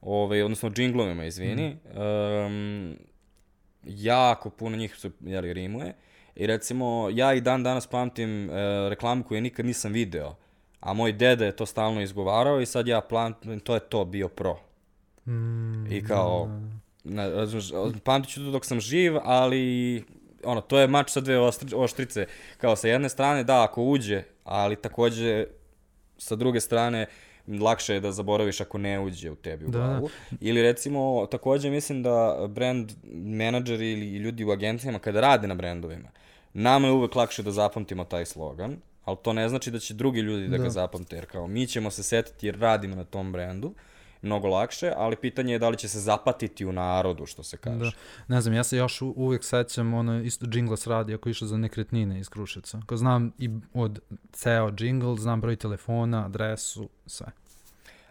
ovaj, 0.00 0.42
odnosno 0.42 0.70
džinglovima, 0.70 1.24
izvini, 1.24 1.76
Mhm. 1.90 2.00
um, 2.00 2.96
jako 3.84 4.50
puno 4.50 4.76
njih 4.76 4.94
su, 4.96 5.10
jeli, 5.20 5.52
rimuje. 5.52 5.94
I 6.36 6.46
recimo, 6.46 7.08
ja 7.12 7.34
i 7.34 7.40
dan 7.40 7.62
danas 7.62 7.86
pamtim 7.86 8.50
e, 8.50 8.52
reklamu 8.88 9.24
koju 9.24 9.40
nikad 9.40 9.66
nisam 9.66 9.92
video, 9.92 10.34
a 10.80 10.92
moj 10.92 11.12
deda 11.12 11.44
je 11.44 11.56
to 11.56 11.66
stalno 11.66 12.00
izgovarao 12.00 12.60
i 12.60 12.66
sad 12.66 12.88
ja 12.88 13.00
pamtim, 13.00 13.60
to 13.60 13.74
je 13.74 13.80
to, 13.80 14.04
bio 14.04 14.28
pro. 14.28 14.58
Mm, 15.26 15.86
I 15.92 16.04
kao, 16.04 16.60
ne, 17.04 17.30
razumeš, 17.30 17.70
pamtit 18.04 18.32
ću 18.32 18.44
to 18.44 18.50
dok 18.50 18.64
sam 18.64 18.80
živ, 18.80 19.12
ali 19.22 20.04
ono, 20.46 20.60
to 20.60 20.78
je 20.78 20.86
mač 20.86 21.10
sa 21.10 21.20
dve 21.20 21.38
oštrice. 21.76 22.26
Kao 22.58 22.76
sa 22.76 22.88
jedne 22.88 23.08
strane, 23.08 23.44
da, 23.44 23.64
ako 23.64 23.82
uđe, 23.82 24.22
ali 24.44 24.76
takođe 24.76 25.44
sa 26.18 26.36
druge 26.36 26.60
strane, 26.60 27.06
lakše 27.60 27.94
je 27.94 28.00
da 28.00 28.12
zaboraviš 28.12 28.60
ako 28.60 28.78
ne 28.78 29.00
uđe 29.00 29.30
u 29.30 29.36
tebi 29.36 29.64
u 29.64 29.68
Da, 29.68 29.78
glavu. 29.78 30.08
Ili 30.40 30.62
recimo, 30.62 31.26
takođe 31.30 31.70
mislim 31.70 32.02
da 32.02 32.46
brand 32.48 32.92
menadžeri 33.12 33.92
ili 33.92 34.16
ljudi 34.16 34.44
u 34.44 34.50
agencijama 34.50 34.98
kada 34.98 35.20
rade 35.20 35.46
na 35.48 35.54
brendovima, 35.54 36.08
nama 36.52 36.88
je 36.88 36.92
uvek 36.92 37.14
lakše 37.14 37.42
da 37.42 37.50
zapamtimo 37.52 38.04
taj 38.04 38.26
slogan, 38.26 38.76
ali 39.04 39.16
to 39.22 39.32
ne 39.32 39.48
znači 39.48 39.70
da 39.70 39.78
će 39.78 39.94
drugi 39.94 40.20
ljudi 40.20 40.48
da, 40.48 40.56
ga 40.56 40.64
Da. 40.64 40.70
zapamte, 40.70 41.16
jer 41.16 41.26
kao 41.26 41.46
mi 41.46 41.66
ćemo 41.66 41.90
se 41.90 42.02
setiti 42.02 42.46
jer 42.46 42.58
radimo 42.58 42.96
na 42.96 43.04
tom 43.04 43.32
brendu, 43.32 43.74
mnogo 44.26 44.48
lakše, 44.48 44.92
ali 44.96 45.16
pitanje 45.16 45.52
je 45.52 45.58
da 45.58 45.68
li 45.68 45.76
će 45.76 45.88
se 45.88 46.00
zapatiti 46.00 46.66
u 46.66 46.72
narodu, 46.72 47.26
što 47.26 47.42
se 47.42 47.56
kaže. 47.56 47.78
Da. 47.80 47.90
Ne 48.28 48.40
znam, 48.40 48.54
ja 48.54 48.64
se 48.64 48.76
još 48.76 49.02
u, 49.02 49.14
uvijek 49.16 49.44
sećam 49.44 49.94
ono 49.94 50.20
isto 50.20 50.46
džinglas 50.46 50.86
radi 50.86 51.14
ako 51.14 51.28
išao 51.28 51.48
za 51.48 51.56
nekretnine 51.56 52.20
iz 52.20 52.28
Kruševca. 52.28 52.80
Ko 52.86 52.96
znam 52.96 53.32
i 53.38 53.50
od 53.74 54.00
ceo 54.32 54.70
džingl, 54.70 55.14
znam 55.14 55.40
broj 55.40 55.56
telefona, 55.56 56.26
adresu, 56.26 56.88
sve. 57.06 57.26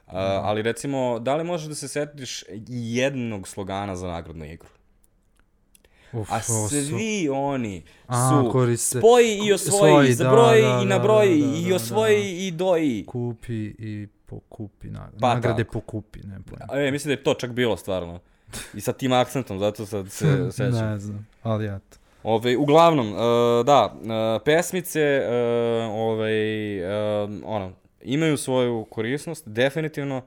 A, 0.07 0.41
ali 0.43 0.61
recimo, 0.61 1.19
da 1.19 1.35
li 1.35 1.43
možeš 1.43 1.67
da 1.67 1.75
se 1.75 1.87
setiš 1.87 2.43
jednog 2.67 3.47
slogana 3.47 3.95
za 3.95 4.07
nagradnu 4.07 4.45
igru? 4.45 4.69
Uf, 6.13 6.31
A 6.31 6.39
ovo 6.49 6.69
su- 6.69 6.75
svi 6.81 7.29
oni 7.29 7.83
A, 8.07 8.29
su 8.29 8.51
koriste- 8.51 8.99
spoji 8.99 9.37
i 9.37 9.53
osvoji, 9.53 9.79
Svoji, 9.81 10.07
da, 10.07 10.15
zabroji 10.15 10.61
da, 10.61 10.67
i 10.67 10.71
da, 10.79 10.83
nabroji 10.87 11.41
da, 11.41 11.47
da, 11.47 11.57
i 11.57 11.69
da, 11.69 11.75
osvoji 11.75 12.47
i 12.47 12.51
doji. 12.51 13.05
kupi 13.05 13.53
i 13.79 14.07
pokupi, 14.25 14.89
na, 14.89 15.09
Pa 15.21 15.33
nagrade 15.33 15.63
tako. 15.63 15.73
pokupi, 15.73 16.19
ne 16.19 16.37
pojma. 16.41 16.65
A, 16.69 16.79
e, 16.79 16.91
mislim 16.91 17.09
da 17.09 17.13
je 17.13 17.23
to 17.23 17.33
čak 17.33 17.51
bilo 17.51 17.77
stvarno. 17.77 18.19
I 18.73 18.81
sa 18.81 18.93
tim 18.93 19.13
akcentom, 19.13 19.59
zato 19.59 19.85
sad 19.85 20.11
se 20.11 20.25
sećam. 20.51 20.71
ne 20.71 20.99
znam, 20.99 21.27
ali 21.43 21.65
eto. 21.67 21.97
Ove, 22.23 22.57
uglavnom, 22.57 23.11
uh, 23.11 23.17
da, 23.65 23.93
uh, 23.95 24.01
pesmice, 24.45 25.21
uh, 25.21 25.33
ovaj, 25.91 26.33
uh, 27.23 27.29
ono, 27.45 27.71
imaju 28.01 28.37
svoju 28.37 28.85
korisnost, 28.85 29.47
definitivno, 29.47 30.21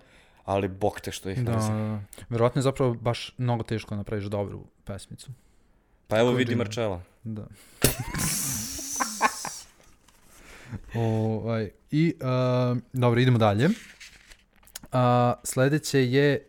ali 0.44 0.68
bok 0.68 1.00
te 1.00 1.12
što 1.12 1.30
ih 1.30 1.44
Da, 1.44 1.52
mrzim. 1.52 1.74
da. 1.74 2.00
Verovatno 2.28 2.58
je 2.58 2.62
zapravo 2.62 2.94
baš 2.94 3.34
mnogo 3.38 3.62
teško 3.62 3.90
da 3.90 3.96
napraviš 3.96 4.24
dobru 4.24 4.64
pesmicu. 4.84 5.30
Pa 6.08 6.18
evo 6.18 6.30
vidi? 6.30 6.54
Marčela. 6.54 7.02
Da. 7.24 7.46
ovaj, 10.94 11.70
I, 11.90 12.14
uh, 12.72 12.78
dobro, 12.92 13.20
idemo 13.20 13.38
dalje. 13.38 13.66
Uh, 13.66 13.70
sledeće 15.44 16.00
je 16.02 16.46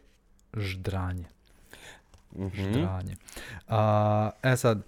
ždranje. 0.54 1.24
Mhm. 2.36 2.64
Ždranje. 2.64 3.16
Uh, 3.68 3.74
e 4.44 4.58
sad, 4.58 4.82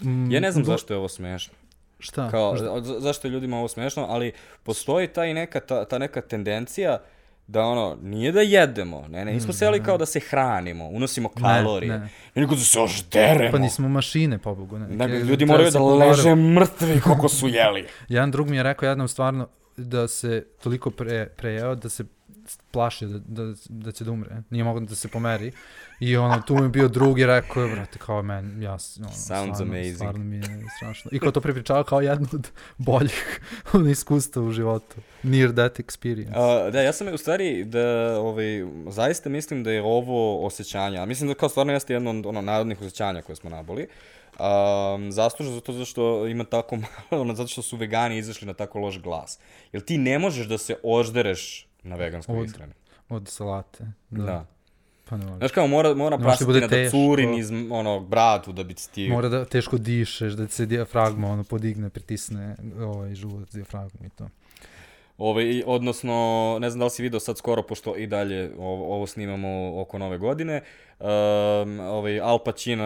mm, 0.00 0.30
Ja 0.30 0.40
ne 0.40 0.52
znam 0.52 0.64
go- 0.64 0.66
zašto 0.66 0.94
je 0.94 0.98
ovo 0.98 1.08
smešno. 1.08 1.54
Šta? 1.98 2.30
Kao, 2.30 2.56
za- 2.56 3.00
zašto 3.00 3.28
je 3.28 3.32
ljudima 3.32 3.58
ovo 3.58 3.68
smešno, 3.68 4.06
ali 4.08 4.32
postoji 4.62 5.08
ta 5.08 5.24
i 5.24 5.34
neka, 5.34 5.60
ta, 5.60 5.84
ta 5.84 5.98
neka 5.98 6.20
tendencija 6.20 6.98
da 7.46 7.62
ono, 7.64 7.98
nije 8.02 8.32
da 8.32 8.40
jedemo, 8.40 9.08
ne, 9.08 9.24
ne, 9.24 9.32
nismo 9.32 9.52
seli 9.52 9.82
kao 9.82 9.98
da 9.98 10.06
se 10.06 10.20
hranimo, 10.20 10.88
unosimo 10.88 11.28
kalorije, 11.28 11.98
ne. 11.98 12.08
nego 12.34 12.54
da 12.54 12.60
se 12.60 12.80
ožderemo. 12.80 13.52
Pa 13.52 13.58
nismo 13.58 13.88
mašine, 13.88 14.38
pobogu. 14.38 14.78
Ne. 14.78 15.08
Ke- 15.08 15.18
ljudi 15.18 15.46
moraju 15.46 15.70
da 15.70 15.80
leže 15.82 16.34
mrtvi 16.34 17.00
koliko 17.00 17.28
su 17.28 17.48
jeli. 17.48 17.86
Jedan 18.08 18.30
drug 18.30 18.48
mi 18.48 18.56
je 18.56 18.62
rekao 18.62 18.88
jednom 18.88 19.08
stvarno 19.08 19.48
da 19.76 20.08
se 20.08 20.46
toliko 20.62 20.90
pre, 20.90 21.26
prejeo 21.26 21.74
da 21.74 21.88
se 21.88 22.04
plaši 22.70 23.06
da, 23.06 23.18
da, 23.18 23.54
da 23.68 23.92
će 23.92 24.04
da 24.04 24.10
umre. 24.10 24.42
Nije 24.50 24.64
mogao 24.64 24.80
da 24.80 24.94
se 24.94 25.08
pomeri. 25.08 25.52
I 26.00 26.16
ono, 26.16 26.42
tu 26.46 26.54
mi 26.54 26.62
je 26.62 26.68
bio 26.68 26.88
drug 26.88 27.18
i 27.18 27.26
rekao 27.26 27.62
je, 27.62 27.74
brate, 27.74 27.98
kao 27.98 28.22
men, 28.22 28.62
ja, 28.62 28.70
ono, 28.70 28.78
Sounds 28.78 29.24
stvarno, 29.24 29.54
amazing. 29.60 29.94
Stvarno 29.94 30.24
mi 30.24 30.36
je 30.36 30.42
strašno. 30.76 31.10
I 31.14 31.18
kao 31.18 31.30
to 31.30 31.40
prepričava 31.40 31.84
kao 31.84 32.00
jedno 32.00 32.28
od 32.32 32.50
boljih 32.78 33.40
ono, 33.74 33.90
iskustva 33.90 34.42
u 34.42 34.50
životu. 34.50 34.96
Near 35.22 35.52
death 35.52 35.80
experience. 35.80 36.32
A, 36.34 36.70
da, 36.70 36.80
ja 36.80 36.92
sam 36.92 37.14
u 37.14 37.18
stvari 37.18 37.64
da 37.64 38.18
ovaj 38.20 38.64
zaista 38.88 39.28
mislim 39.28 39.64
da 39.64 39.70
je 39.70 39.82
ovo 39.82 40.46
osjećanje, 40.46 40.98
a 40.98 41.06
mislim 41.06 41.28
da 41.28 41.34
kao 41.34 41.48
stvarno 41.48 41.72
jeste 41.72 41.92
jedno 41.92 42.10
od 42.10 42.26
ono 42.26 42.40
narodnih 42.40 42.80
osjećanja 42.80 43.22
koje 43.22 43.36
smo 43.36 43.50
naboli. 43.50 43.86
Um, 44.32 45.12
zaslužno 45.12 45.54
zato 45.54 45.72
zašto 45.72 46.26
ima 46.26 46.44
tako 46.44 46.76
malo, 46.76 47.22
ono, 47.22 47.34
zato 47.34 47.48
što 47.48 47.62
su 47.62 47.76
vegani 47.76 48.18
izašli 48.18 48.46
na 48.46 48.54
tako 48.54 48.78
loš 48.78 48.98
glas. 48.98 49.38
Jer 49.72 49.84
ti 49.84 49.98
ne 49.98 50.18
možeš 50.18 50.46
da 50.46 50.58
se 50.58 50.76
oždereš 50.82 51.66
na 51.82 51.96
veganskoj 51.96 52.38
Od- 52.38 52.46
ishrani. 52.46 52.72
Od 53.08 53.28
salate. 53.28 53.84
Da. 54.10 54.22
Da. 54.22 54.46
Pa 55.04 55.16
ne. 55.16 55.36
Znaš 55.38 55.50
kao, 55.50 55.66
mora, 55.66 55.94
mora 55.94 56.16
Ne 56.16 56.24
može 56.24 56.38
ti 56.38 56.44
bude 56.44 56.58
prasetina 56.60 56.84
da 56.84 56.90
curi 56.90 57.26
niz 57.26 57.50
onog 57.70 58.08
bratu 58.08 58.52
da 58.52 58.64
bi 58.64 58.74
ti... 58.74 59.08
Mora 59.08 59.28
da 59.28 59.44
teško 59.44 59.78
dišeš, 59.78 60.32
da 60.32 60.48
se 60.48 60.66
dijafragma 60.66 61.28
ono 61.28 61.44
podigne, 61.44 61.90
pritisne 61.90 62.56
ovaj 62.80 63.14
žuvac 63.14 63.48
dijafragmu 63.50 64.06
i 64.06 64.10
to. 64.10 64.28
Ove, 65.18 65.44
i- 65.46 65.62
odnosno, 65.66 66.12
ne 66.60 66.70
znam 66.70 66.78
da 66.78 66.84
li 66.84 66.90
si 66.90 67.02
video 67.02 67.20
sad 67.20 67.38
skoro, 67.38 67.62
pošto 67.62 67.96
i 67.96 68.06
dalje 68.06 68.50
ovo, 68.58 68.94
ovo 68.94 69.06
snimamo 69.06 69.48
oko 69.76 69.98
nove 69.98 70.18
godine, 70.18 70.60
um, 71.00 71.08
ovaj, 71.80 72.20
Al 72.20 72.38
Pacino 72.38 72.84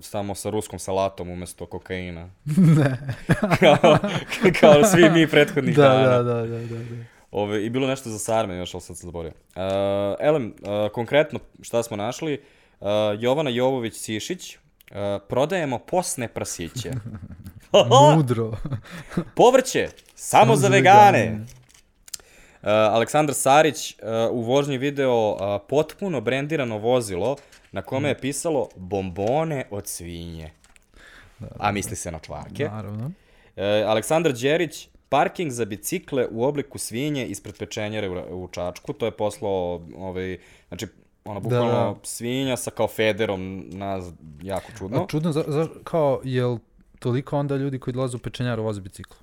samo 0.00 0.34
sa 0.34 0.50
ruskom 0.50 0.78
salatom 0.78 1.30
umesto 1.30 1.66
kokaina. 1.66 2.28
ne. 2.76 2.98
kao, 3.60 3.98
kao 4.60 4.84
svi 4.84 5.10
mi 5.10 5.26
prethodnih 5.26 5.76
Da, 5.76 5.82
dana. 5.82 6.06
da, 6.08 6.22
da, 6.22 6.34
da, 6.34 6.58
da, 6.58 6.76
da. 6.76 7.15
Ove, 7.30 7.66
I 7.66 7.70
bilo 7.70 7.86
nešto 7.86 8.10
za 8.10 8.18
sarme 8.18 8.56
još, 8.56 8.74
ali 8.74 8.80
sad 8.80 8.96
sam 8.96 9.06
zaboravio. 9.06 9.32
Uh, 9.56 9.62
Elem, 10.20 10.46
uh, 10.46 10.92
konkretno 10.92 11.38
šta 11.62 11.82
smo 11.82 11.96
našli, 11.96 12.42
uh, 12.80 12.88
Jovana 13.18 13.50
Jovović-Sišić, 13.50 14.56
uh, 14.56 14.96
prodajemo 15.28 15.78
posne 15.78 16.28
prasiće. 16.28 16.90
Mudro. 18.16 18.52
Povrće, 19.36 19.88
samo 20.14 20.56
za 20.56 20.68
vegane. 20.68 21.38
Uh, 22.62 22.68
Aleksandar 22.68 23.34
Sarić 23.34 23.92
uh, 23.92 24.08
u 24.30 24.40
vožnji 24.40 24.78
video 24.78 25.30
uh, 25.30 25.38
potpuno 25.68 26.20
brendirano 26.20 26.78
vozilo 26.78 27.36
na 27.72 27.82
kome 27.82 28.08
je 28.08 28.18
pisalo 28.18 28.68
bombone 28.76 29.64
od 29.70 29.86
svinje. 29.86 30.50
A 31.58 31.72
misli 31.72 31.96
se 31.96 32.12
na 32.12 32.18
čvarke. 32.18 32.64
Naravno. 32.64 33.10
E, 33.56 33.84
Aleksandar 33.86 34.32
Đerić, 34.32 34.88
parking 35.08 35.50
za 35.50 35.64
bicikle 35.64 36.26
u 36.30 36.44
obliku 36.44 36.78
svinje 36.78 37.26
ispred 37.26 37.58
pečenjere 37.58 38.08
u, 38.08 38.44
u 38.44 38.48
Čačku. 38.48 38.92
To 38.92 39.04
je 39.06 39.10
poslao, 39.10 39.80
ovaj, 39.96 40.38
znači, 40.68 40.86
ono, 41.24 41.40
bukvalno 41.40 41.72
Da. 41.72 41.94
svinja 42.02 42.56
sa 42.56 42.70
kao 42.70 42.88
federom 42.88 43.64
na 43.68 44.00
jako 44.42 44.72
čudno. 44.78 45.02
A 45.02 45.06
čudno, 45.06 45.32
za, 45.32 45.44
za, 45.46 45.68
kao, 45.84 46.20
jel 46.24 46.58
toliko 46.98 47.38
onda 47.38 47.56
ljudi 47.56 47.78
koji 47.78 47.94
dolaze 47.94 48.16
u 48.16 48.20
pečenjaru 48.20 48.62
voze 48.62 48.80
bicikl? 48.80 49.14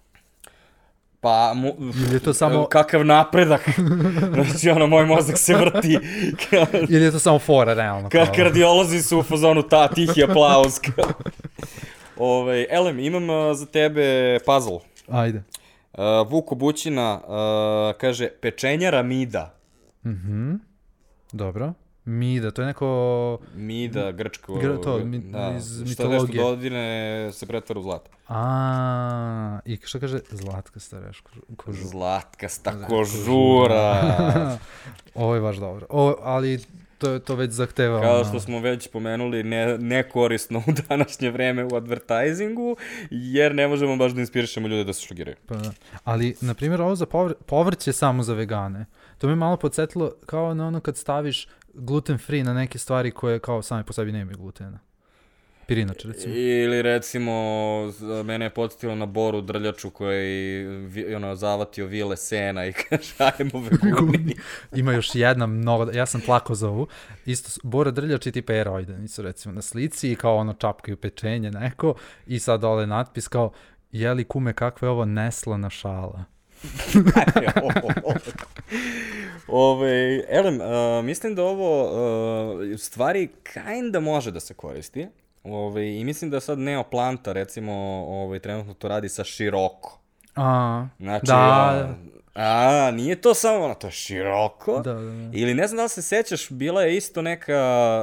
Pa, 1.21 1.53
mu, 1.55 1.73
Ili 1.79 2.13
je 2.13 2.19
to 2.19 2.33
samo- 2.33 2.65
Kakav 2.65 3.05
napredak. 3.05 3.69
znači, 4.49 4.69
ono, 4.69 4.87
moj 4.87 5.05
mozak 5.05 5.37
se 5.37 5.55
vrti. 5.55 5.97
Ili 6.93 7.05
je 7.05 7.11
to 7.11 7.19
samo 7.19 7.39
fora, 7.39 7.73
realno? 7.73 8.09
Ka 8.09 8.25
kao? 8.25 8.33
kardiolozi 8.35 9.01
su 9.01 9.19
u 9.19 9.23
fazonu 9.23 9.63
ta, 9.63 9.87
tihi 9.87 10.23
aplauz. 10.23 10.79
Ove, 12.17 12.65
Elem, 12.69 12.99
imam 12.99 13.55
za 13.55 13.65
tebe 13.65 14.37
puzzle. 14.45 14.79
Ajde. 15.07 15.37
Uh, 15.37 15.62
Vuko 16.23 16.55
Bućina 16.55 17.13
uh, 17.17 17.25
kaže, 17.97 18.29
pečenjara 18.31 19.03
mida. 19.03 19.53
Mhm. 20.05 20.53
Dobro. 21.31 21.73
Mida, 22.05 22.51
to 22.51 22.61
je 22.61 22.65
neko... 22.65 23.39
Mida, 23.55 24.11
grčko... 24.11 24.53
Gr- 24.53 24.83
to, 24.83 24.99
mi- 24.99 25.19
da, 25.19 25.51
iz 25.51 25.65
Što 25.65 25.81
nešto 25.81 26.03
mitologije. 26.03 26.43
dodine 26.43 27.29
se 27.31 27.45
pretvara 27.45 27.79
u 27.79 27.83
zlato. 27.83 28.11
A, 28.27 29.59
i 29.65 29.79
što 29.83 29.99
kaže? 29.99 30.19
Zlatka 30.31 30.79
stareš 30.79 31.23
kožu. 31.55 31.87
Zlatkasta 31.87 32.87
kožura. 32.87 34.01
Ovo 35.15 35.35
je 35.35 35.41
baš 35.41 35.57
dobro. 35.57 35.85
O, 35.89 36.15
ali 36.21 36.59
to, 37.03 37.19
to 37.19 37.35
već 37.35 37.51
zahteva... 37.51 38.01
Kao 38.01 38.25
što 38.25 38.39
smo 38.39 38.59
već 38.59 38.87
pomenuli, 38.87 39.43
ne, 39.43 39.77
nekorisno 39.77 40.59
u 40.59 40.71
današnje 40.89 41.31
vreme 41.31 41.65
u 41.65 41.75
advertisingu, 41.75 42.75
jer 43.11 43.55
ne 43.55 43.67
možemo 43.67 43.97
baš 43.97 44.11
da 44.11 44.21
inspirišemo 44.21 44.67
ljude 44.67 44.83
da 44.83 44.93
se 44.93 45.01
šlogiraju. 45.01 45.37
Pa, 45.45 45.55
da. 45.55 45.71
ali, 46.03 46.35
na 46.41 46.53
primjer, 46.53 46.81
ovo 46.81 46.95
za 46.95 47.05
povr 47.05 47.33
povrće 47.45 47.93
samo 47.93 48.23
za 48.23 48.33
vegane. 48.33 48.85
To 49.17 49.27
me 49.27 49.35
malo 49.35 49.57
podsjetilo 49.57 50.11
kao 50.25 50.53
na 50.53 50.67
ono 50.67 50.79
kad 50.79 50.97
staviš 50.97 51.47
gluten 51.73 52.17
free 52.17 52.43
na 52.43 52.53
neke 52.53 52.77
stvari 52.77 53.11
koje 53.11 53.39
kao 53.39 53.61
same 53.61 53.83
po 53.83 53.93
sebi 53.93 54.11
nemaju 54.11 54.37
glutena. 54.37 54.79
Pirinač, 55.73 56.05
recimo. 56.05 56.35
Ili 56.35 56.81
recimo, 56.81 57.33
mene 58.25 58.45
je 58.45 58.49
podsjetilo 58.49 58.95
na 58.95 59.05
Boru 59.05 59.41
Drljaču 59.41 59.89
koji 59.89 60.63
vi, 60.65 61.15
ono, 61.15 61.35
zavatio 61.35 61.85
vile 61.85 62.17
sena 62.17 62.65
i 62.65 62.73
kaže, 62.89 63.13
ajmo 63.17 63.59
veguni. 63.59 64.35
Ima 64.75 64.93
još 64.93 65.15
jedna 65.15 65.47
mnogo, 65.47 65.91
ja 65.91 66.05
sam 66.05 66.21
plako 66.21 66.55
za 66.55 66.69
ovu, 66.69 66.87
isto, 67.25 67.59
Bora 67.63 67.91
Drljač 67.91 68.25
i 68.25 68.31
tipa 68.31 68.53
Erojden, 68.53 69.07
su 69.07 69.21
recimo 69.21 69.53
na 69.53 69.61
slici 69.61 70.11
i 70.11 70.15
kao 70.15 70.35
ono 70.35 70.53
čapkaju 70.53 70.97
pečenje 70.97 71.51
neko 71.51 71.95
i 72.27 72.39
sad 72.39 72.61
dole 72.61 72.87
natpis 72.87 73.27
kao 73.27 73.51
jeli 73.91 74.23
kume 74.23 74.53
kakva 74.53 74.87
je 74.87 74.89
ovo 74.89 75.05
neslana 75.05 75.69
šala. 75.69 76.23
Ove, 79.47 80.23
Elem, 80.29 80.61
uh, 80.61 81.05
mislim 81.05 81.35
da 81.35 81.43
ovo 81.43 81.83
uh, 81.83 82.79
stvari 82.79 83.29
kinda 83.53 83.99
može 83.99 84.31
da 84.31 84.39
se 84.39 84.53
koristi. 84.53 85.07
Ove, 85.43 85.95
I 85.95 86.03
mislim 86.03 86.31
da 86.31 86.39
sad 86.39 86.59
Neoplanta, 86.59 87.33
recimo, 87.33 87.73
ove, 88.07 88.39
trenutno 88.39 88.73
to 88.73 88.87
radi 88.87 89.09
sa 89.09 89.23
široko. 89.23 89.99
A, 90.35 90.85
Znači, 90.99 91.25
Da. 91.25 91.69
ono, 91.85 91.95
a, 92.35 92.91
nije 92.91 93.21
to 93.21 93.33
samo 93.33 93.65
ono, 93.65 93.73
to 93.73 93.87
je 93.87 93.91
široko. 93.91 94.81
da, 94.83 94.93
da, 94.93 94.99
da. 94.99 95.29
Ili 95.33 95.53
ne 95.53 95.67
znam 95.67 95.77
da 95.77 95.83
li 95.83 95.89
se 95.89 96.01
sećaš, 96.01 96.49
bila 96.49 96.81
je 96.83 96.97
isto 96.97 97.21
neka 97.21 97.57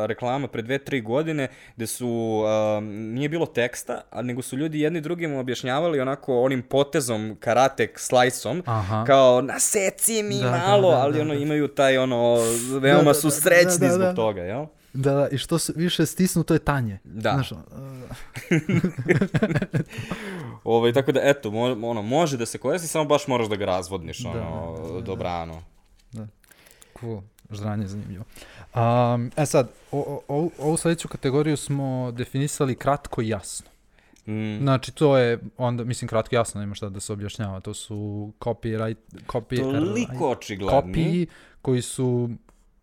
reklama 0.09 0.49
pre 0.49 0.63
dve, 0.63 0.79
tri 0.79 1.01
godine 1.01 1.49
gde 1.77 1.87
su, 1.87 2.43
um, 2.79 2.85
nije 3.15 3.29
bilo 3.29 3.47
teksta, 3.47 4.01
a 4.11 4.23
nego 4.23 4.43
su 4.43 4.57
ljudi 4.57 4.81
jedni 4.81 5.01
drugim 5.01 5.37
objašnjavali 5.37 6.01
onako 6.01 6.43
onim 6.43 6.63
potezom, 6.63 7.37
karatek, 7.41 7.99
slajsom, 7.99 8.63
Aha. 8.67 9.05
kao 9.07 9.43
naseci 9.43 10.23
mi 10.23 10.39
Da, 10.39 10.51
da, 10.51 10.59
malo, 10.59 10.91
da, 10.91 10.97
ali 10.97 11.15
da, 11.17 11.23
ono 11.23 11.35
da. 11.35 11.41
imaju 11.41 11.69
taj 11.69 11.99
ono, 11.99 12.37
veoma 12.81 13.03
da, 13.03 13.15
su 13.15 13.27
da, 13.29 13.35
srećni 13.35 13.79
da, 13.81 13.87
da, 13.87 13.93
zbog 13.93 14.07
da. 14.07 14.15
toga, 14.15 14.43
jel? 14.43 14.67
Da, 14.93 15.15
da, 15.15 15.29
i 15.29 15.39
što 15.39 15.59
se 15.59 15.73
više 15.77 16.07
stisnu, 16.07 16.43
to 16.43 16.55
je 16.55 16.59
tanje. 16.59 16.99
Da. 17.05 17.31
Znaš, 17.33 17.53
ono, 17.53 17.65
Ovaj, 20.65 20.93
tako 20.93 21.13
da, 21.13 21.21
eto, 21.23 21.51
mo, 21.51 21.63
ono, 21.89 22.03
može 22.03 22.37
da 22.37 22.47
se 22.47 22.59
koristi, 22.59 22.89
samo 22.89 23.05
baš 23.05 23.27
moraš 23.27 23.49
da 23.49 23.57
ga 23.57 23.65
razvodniš, 23.65 24.25
ono, 24.25 24.35
da, 24.77 24.83
da, 24.89 24.93
da. 24.95 25.01
dobrano. 25.01 25.63
Cool. 27.01 27.21
Žranje 27.51 27.85
je 27.85 27.89
zanimljivo. 27.89 28.25
Um, 28.75 29.31
e 29.37 29.47
sad, 29.47 29.71
o, 29.93 30.21
o, 30.29 30.51
ovu- 30.59 30.77
sledeću 30.77 31.09
kategoriju 31.09 31.57
smo 31.57 32.13
definisali 32.13 32.75
kratko 32.75 33.23
i 33.23 33.29
jasno. 33.29 33.71
Mm, 34.27 34.59
Znači, 34.59 34.93
to 34.93 35.19
je, 35.19 35.39
onda, 35.57 35.85
mislim, 35.85 36.09
kratko 36.09 36.35
jasno, 36.35 36.61
nema 36.61 36.75
šta 36.75 36.89
da 36.89 37.01
se 37.01 37.13
objašnjava. 37.13 37.61
To 37.61 37.75
su 37.75 37.95
copyright, 38.41 38.97
copy, 39.27 39.61
toliko 39.63 40.31
očigledni. 40.31 40.81
kopiji 40.81 41.27
koji 41.63 41.83
su 41.83 42.31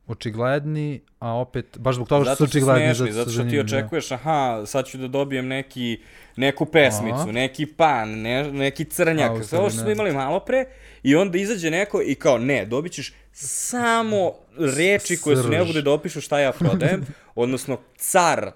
očigledni, 0.07 1.01
a 1.19 1.33
opet, 1.33 1.77
baš 1.79 1.95
zbog 1.95 2.07
toga 2.07 2.25
što 2.25 2.35
su 2.35 2.45
Zato 2.45 2.49
očigledni, 2.49 2.95
smešni, 2.95 3.11
zato 3.11 3.29
su 3.29 3.33
što 3.33 3.49
ti 3.49 3.55
da. 3.55 3.61
očekuješ, 3.61 4.11
aha, 4.11 4.63
sad 4.65 4.85
ću 4.85 4.97
da 4.97 5.07
dobijem 5.07 5.47
neki, 5.47 5.99
neku 6.35 6.65
pesmicu, 6.65 7.15
Aha. 7.15 7.31
neki 7.31 7.65
pan, 7.65 8.09
ne, 8.21 8.51
neki 8.51 8.85
crnjak, 8.85 9.31
A, 9.31 9.43
sve 9.43 9.59
ovo 9.59 9.69
što 9.69 9.77
smo 9.77 9.87
ne. 9.87 9.91
imali 9.91 10.13
malo 10.13 10.39
pre, 10.39 10.65
i 11.03 11.15
onda 11.15 11.37
izađe 11.37 11.71
neko 11.71 12.01
i 12.05 12.15
kao, 12.15 12.37
ne, 12.37 12.65
dobit 12.65 12.91
ćeš 12.91 13.13
samo 13.31 14.31
reči 14.77 15.17
koje 15.17 15.35
su 15.35 15.43
Srž. 15.43 15.51
neophodne 15.51 15.81
da 15.81 15.91
opišu 15.91 16.21
šta 16.21 16.39
ja 16.39 16.51
prodajem, 16.51 17.05
odnosno 17.35 17.77
car 17.97 18.51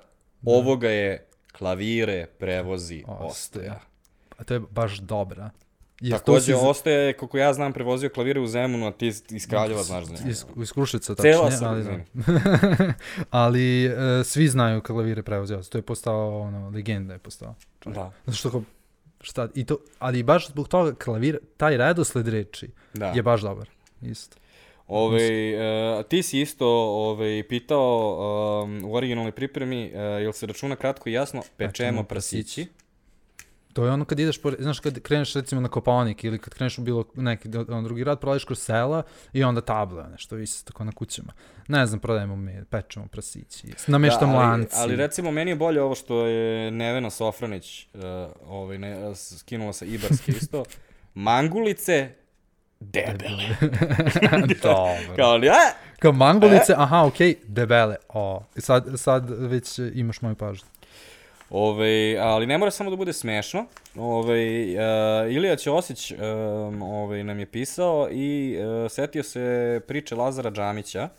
ovoga 0.45 0.89
je 0.89 1.27
klavire 1.51 2.25
prevozi 2.39 3.03
Ostoja. 3.07 3.79
A 4.37 4.43
to 4.43 4.53
je 4.53 4.59
baš 4.59 4.97
dobra. 4.97 5.49
Jer 6.01 6.13
to 6.13 6.25
Takođe, 6.25 6.41
si 6.41 6.51
z- 6.53 6.55
Ostoja 6.59 6.97
je, 6.97 7.13
koliko 7.13 7.37
ja 7.37 7.53
znam, 7.53 7.73
prevozio 7.73 8.09
klavire 8.09 8.39
u 8.39 8.47
Zemunu, 8.47 8.87
a 8.87 8.91
ti 8.91 9.07
iz- 9.07 9.23
iz 9.29 9.47
Kraljeva 9.47 9.83
znaš 9.83 10.07
njega. 10.07 10.29
Iz, 10.29 10.45
iz 10.57 10.71
Kruševca, 10.71 11.15
Cela 11.15 11.49
tačnije, 11.49 11.69
ali, 11.69 11.83
da. 11.83 11.93
ali 13.31 13.85
e, 13.85 13.91
svi 14.23 14.47
znaju 14.47 14.81
klavire 14.81 15.23
prevozi 15.23 15.53
Ostoja. 15.53 15.71
To 15.71 15.77
je 15.77 15.81
postao, 15.83 16.39
ono, 16.39 16.69
legenda 16.69 17.13
je 17.13 17.19
postao. 17.19 17.55
Da, 17.85 18.11
Zato 18.25 18.37
što 18.37 18.49
kao, 18.51 18.63
šta, 19.21 19.47
i 19.55 19.65
to, 19.65 19.77
ali 19.99 20.23
baš 20.23 20.47
zbog 20.47 20.67
toga 20.67 20.93
klavir, 20.95 21.39
taj 21.57 21.77
redosled 21.77 22.27
reči 22.27 22.69
da. 22.93 23.05
je 23.05 23.21
baš 23.23 23.41
dobar. 23.41 23.69
Isto. 24.01 24.37
Ove, 24.87 25.53
uh, 25.97 26.05
ti 26.05 26.23
si 26.23 26.41
isto 26.41 26.67
ove, 27.01 27.43
pitao 27.43 28.17
um, 28.63 28.81
u 28.85 28.95
originalnoj 28.95 29.31
pripremi, 29.31 29.85
uh, 29.85 29.99
jel 30.21 30.31
se 30.31 30.45
računa 30.45 30.75
kratko 30.75 31.09
i 31.09 31.13
jasno, 31.13 31.43
Pečemo 31.57 32.03
prasići. 32.03 32.67
To 33.73 33.85
je 33.85 33.91
ono 33.91 34.05
kad 34.05 34.19
ideš, 34.19 34.41
pored, 34.41 34.59
znaš, 34.59 34.79
kad 34.79 34.99
kreneš 34.99 35.33
recimo 35.33 35.61
na 35.61 35.67
Kopaonik 35.67 36.23
ili 36.23 36.39
kad 36.39 36.53
kreneš 36.53 36.77
u 36.77 36.81
bilo 36.81 37.05
neki 37.15 37.49
on 37.69 37.83
drugi 37.83 38.03
rad, 38.03 38.19
prolaziš 38.19 38.45
kroz 38.45 38.59
sela 38.59 39.03
i 39.33 39.43
onda 39.43 39.61
table, 39.61 40.03
nešto 40.11 40.35
visi 40.35 40.65
tako 40.65 40.83
na 40.83 40.91
kućama. 40.91 41.33
Ne 41.67 41.85
znam, 41.85 41.99
prodajemo 41.99 42.35
mi, 42.35 42.63
pečemo 42.69 43.07
prasići, 43.07 43.67
nameštamo 43.87 44.37
ali, 44.37 44.47
lanci. 44.47 44.75
ali 44.77 44.95
recimo 44.95 45.31
meni 45.31 45.51
je 45.51 45.55
bolje 45.55 45.81
ovo 45.81 45.95
što 45.95 46.25
je 46.25 46.71
Nevena 46.71 47.09
Sofranić 47.09 47.87
uh, 47.93 48.01
ovaj, 48.47 48.77
ne, 48.77 49.15
skinula 49.15 49.73
sa 49.73 49.85
Ibarske 49.85 50.31
isto. 50.31 50.63
Mangulice 51.13 52.09
debele. 52.81 53.55
Dobro. 54.63 55.15
Kao 55.17 55.37
li, 55.37 55.49
a? 55.49 55.73
Kao 55.99 56.11
mangulice, 56.11 56.73
aha, 56.77 57.05
okej, 57.05 57.35
debele. 57.47 57.95
O, 58.09 58.43
sad, 58.57 58.87
sad 58.95 59.29
već 59.29 59.79
imaš 59.93 60.21
moju 60.21 60.35
pažnju. 60.35 60.67
Ove, 61.53 62.17
ali 62.19 62.47
ne 62.47 62.57
mora 62.57 62.71
samo 62.71 62.89
da 62.89 62.95
bude 62.95 63.13
smešno. 63.13 63.65
Ove, 63.95 64.65
uh, 64.65 65.33
Ilija 65.33 65.55
Ćosić 65.55 66.11
um, 66.11 66.81
ove, 66.81 67.23
nam 67.23 67.39
je 67.39 67.45
pisao 67.45 68.07
i 68.11 68.57
uh, 68.57 68.91
setio 68.91 69.23
se 69.23 69.81
priče 69.87 70.15
Lazara 70.15 70.51
Džamića. 70.51 71.09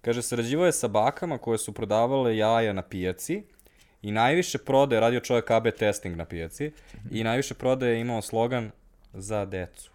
Kaže, 0.00 0.22
sarađivao 0.22 0.66
je 0.66 0.72
sa 0.72 0.88
bakama 0.88 1.38
koje 1.38 1.58
su 1.58 1.72
prodavale 1.72 2.36
jaja 2.36 2.72
na 2.72 2.82
pijaci 2.82 3.42
i 4.02 4.10
najviše 4.10 4.58
prodaje, 4.58 5.00
radio 5.00 5.20
čovjek 5.20 5.50
AB 5.50 5.66
testing 5.78 6.16
na 6.16 6.24
pijaci, 6.24 6.72
i 7.10 7.24
najviše 7.24 7.54
prodaje 7.54 7.94
je 7.94 8.00
imao 8.00 8.22
slogan 8.22 8.70
za 9.12 9.44
decu. 9.44 9.90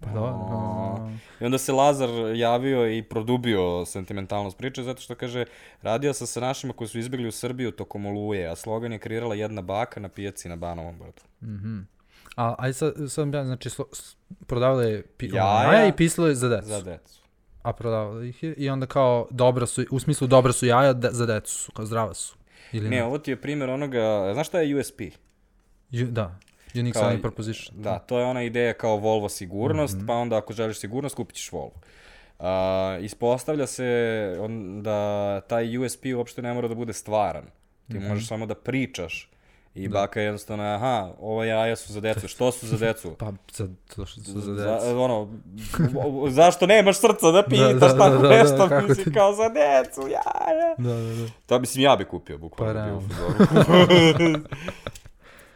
Pa 0.00 0.06
da, 0.06 0.20
da. 0.20 1.10
I 1.40 1.44
onda 1.44 1.58
se 1.58 1.72
Lazar 1.72 2.08
javio 2.34 2.88
i 2.88 3.02
produbio 3.02 3.86
sentimentalnost 3.86 4.58
priče, 4.58 4.82
zato 4.82 5.00
što 5.00 5.14
kaže, 5.14 5.44
radio 5.82 6.12
sam 6.12 6.26
sa 6.26 6.40
našima 6.40 6.72
koji 6.72 6.88
su 6.88 6.98
izbjegli 6.98 7.28
u 7.28 7.32
Srbiju 7.32 7.70
tokom 7.70 8.06
oluje, 8.06 8.48
a 8.48 8.56
slogan 8.56 8.92
je 8.92 8.98
kreirala 8.98 9.34
jedna 9.34 9.62
baka 9.62 10.00
na 10.00 10.08
pijaci 10.08 10.48
na 10.48 10.56
Banovom 10.56 10.98
brdu. 10.98 11.22
A, 12.36 12.54
aj 12.58 12.72
sad, 12.72 12.92
sad 13.08 13.34
ja, 13.34 13.44
znači, 13.44 13.70
slo, 13.70 13.84
s- 13.92 14.16
prodavale 14.46 15.02
pi, 15.16 15.26
Jaja. 15.26 15.62
jaja 15.64 15.86
i 15.86 15.92
pisale 15.92 16.34
za 16.34 16.48
decu. 16.48 16.68
Za 16.68 16.80
decu. 16.82 17.20
A 17.62 17.72
prodavale 17.72 18.28
ih 18.28 18.42
je 18.42 18.54
i 18.54 18.70
onda 18.70 18.86
kao 18.86 19.26
dobra 19.30 19.66
su, 19.66 19.84
u 19.90 19.98
smislu 20.00 20.26
dobra 20.26 20.52
su 20.52 20.66
jaja 20.66 20.92
de, 20.92 21.08
za 21.12 21.26
decu 21.26 21.54
su, 21.54 21.72
kao 21.72 21.86
zdrava 21.86 22.14
su. 22.14 22.36
Ili 22.72 22.88
Ne, 22.88 23.04
ovo 23.04 23.18
ti 23.18 23.30
je 23.30 23.40
primjer 23.40 23.70
onoga, 23.70 24.30
znaš 24.34 24.46
šta 24.48 24.60
je 24.60 24.76
USP? 24.76 25.00
Ju, 25.90 26.06
da, 26.06 26.38
unique 26.74 26.92
Kao- 26.92 27.02
selling 27.02 27.22
proposition. 27.22 27.74
Da, 27.74 27.98
to 27.98 28.18
je 28.18 28.24
ona 28.24 28.42
ideja 28.42 28.72
kao 28.72 28.96
Volvo 28.96 29.28
sigurnost, 29.28 29.96
Mhm. 29.96 30.06
pa 30.06 30.14
onda 30.14 30.36
ako 30.36 30.52
želiš 30.52 30.78
sigurnost, 30.78 31.14
kupit 31.14 31.36
ćeš 31.36 31.52
Volvo. 31.52 31.72
Uh, 32.38 32.46
ispostavlja 33.00 33.66
se 33.66 33.86
on, 34.40 34.82
da 34.82 34.96
taj 35.40 35.78
USP 35.78 36.04
uopšte 36.08 36.42
ne 36.42 36.54
mora 36.54 36.68
da 36.68 36.74
bude 36.74 36.92
stvaran. 36.92 37.44
Ti 37.88 37.94
Mhm. 37.94 38.08
možeš 38.08 38.28
samo 38.28 38.46
da 38.46 38.54
pričaš 38.54 39.30
i 39.74 39.88
baka 39.88 40.20
je 40.20 40.24
jednostavno, 40.24 40.64
aha, 40.64 41.10
ova 41.20 41.44
jaja 41.44 41.76
su 41.76 41.92
za 41.92 42.00
decu. 42.00 42.28
Što 42.28 42.52
su 42.52 42.66
za 42.66 42.76
decu? 42.78 43.14
Pa, 43.18 43.32
za, 43.52 43.68
to 43.88 44.06
što 44.06 44.20
su 44.20 44.40
za 44.40 44.52
decu. 44.52 44.84
Za, 44.84 44.98
ono, 44.98 45.28
zašto 46.30 46.66
nemaš 46.66 46.98
srca 46.98 47.30
da 47.30 47.42
pitaš 47.44 47.72
da, 47.72 47.88
da, 47.88 47.88
tako 47.90 48.10
da, 48.12 48.18
da, 48.18 48.28
nešto, 48.32 48.68
kako 48.68 48.88
mislim, 48.88 49.04
ti- 49.04 49.12
kao 49.12 49.32
za 49.32 49.48
decu, 49.48 50.00
jaja. 50.02 50.74
Da, 50.78 50.92
da, 50.94 51.14
da. 51.16 51.28
To 51.46 51.58
mislim 51.58 51.84
ja 51.84 51.96
bi 51.96 52.04
kupio, 52.04 52.38
bukvalno. 52.38 52.74
Pa, 52.74 52.80
realno. 52.80 53.08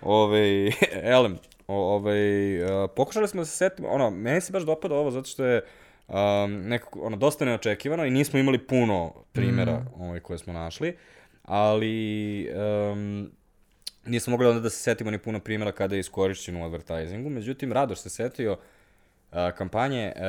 Ove, 0.05 0.70
elem, 1.16 1.38
o- 1.68 1.94
ovaj, 1.94 2.62
uh, 2.62 2.90
pokušali 2.96 3.28
smo 3.28 3.40
da 3.40 3.46
se 3.46 3.57
setimo, 3.57 3.88
ono, 3.88 4.11
meni 4.11 4.40
se 4.40 4.52
baš 4.52 4.62
dopada 4.62 4.94
ovo 4.94 5.11
zato 5.11 5.26
što 5.26 5.44
je 5.44 5.62
um, 6.09 6.14
nekako, 6.62 7.00
ono, 7.00 7.16
dosta 7.16 7.44
neočekivano 7.44 8.05
i 8.05 8.11
nismo 8.11 8.38
imali 8.38 8.59
puno 8.59 9.12
primjera 9.32 9.72
Mm. 9.72 10.02
ovaj, 10.02 10.20
koje 10.20 10.38
smo 10.38 10.52
našli, 10.52 10.96
ali 11.42 12.48
um, 12.92 13.30
nismo 14.07 14.30
mogli 14.30 14.46
onda 14.46 14.61
da 14.61 14.70
se 14.70 14.76
setimo 14.78 15.11
ni 15.11 15.18
puno 15.18 15.40
primjera 15.40 15.72
kada 15.72 15.94
je 15.94 16.00
iskorišćen 16.00 16.57
u 16.57 16.64
advertisingu, 16.64 17.30
međutim, 17.30 17.72
Radoš 17.72 17.98
se 17.98 18.11
setio 18.11 18.52
uh, 18.52 18.59
kampanje 19.50 20.12
uh, 20.16 20.22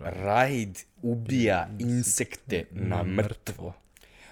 Raid 0.00 0.78
ubija 1.02 1.68
insekte 1.78 2.64
na 2.70 3.02
mrtvo. 3.04 3.72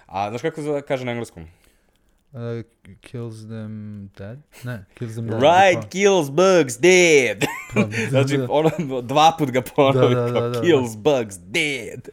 A 0.05 0.29
znaš 0.29 0.41
kako 0.41 0.61
se 0.61 0.81
kaže 0.87 1.05
na 1.05 1.11
engleskom? 1.11 1.47
Uh, 2.37 2.63
kills 3.01 3.35
them 3.39 3.73
dead? 4.09 4.39
Ne, 4.63 4.85
kills 4.95 5.13
them 5.13 5.27
dead. 5.27 5.41
Right 5.41 5.81
Pa- 5.81 5.87
kills 5.89 6.29
bugs 6.29 6.77
dead. 6.77 7.43
znači, 8.09 8.37
da. 8.37 8.47
ono, 8.49 8.69
dva 9.01 9.35
put 9.39 9.51
ga 9.51 9.61
ponovi, 9.65 10.15
Da, 10.15 10.21
da, 10.21 10.31
kao 10.31 10.41
da, 10.41 10.49
da, 10.49 10.61
kills 10.61 10.95
bugs 10.97 11.35
dead. 11.39 12.09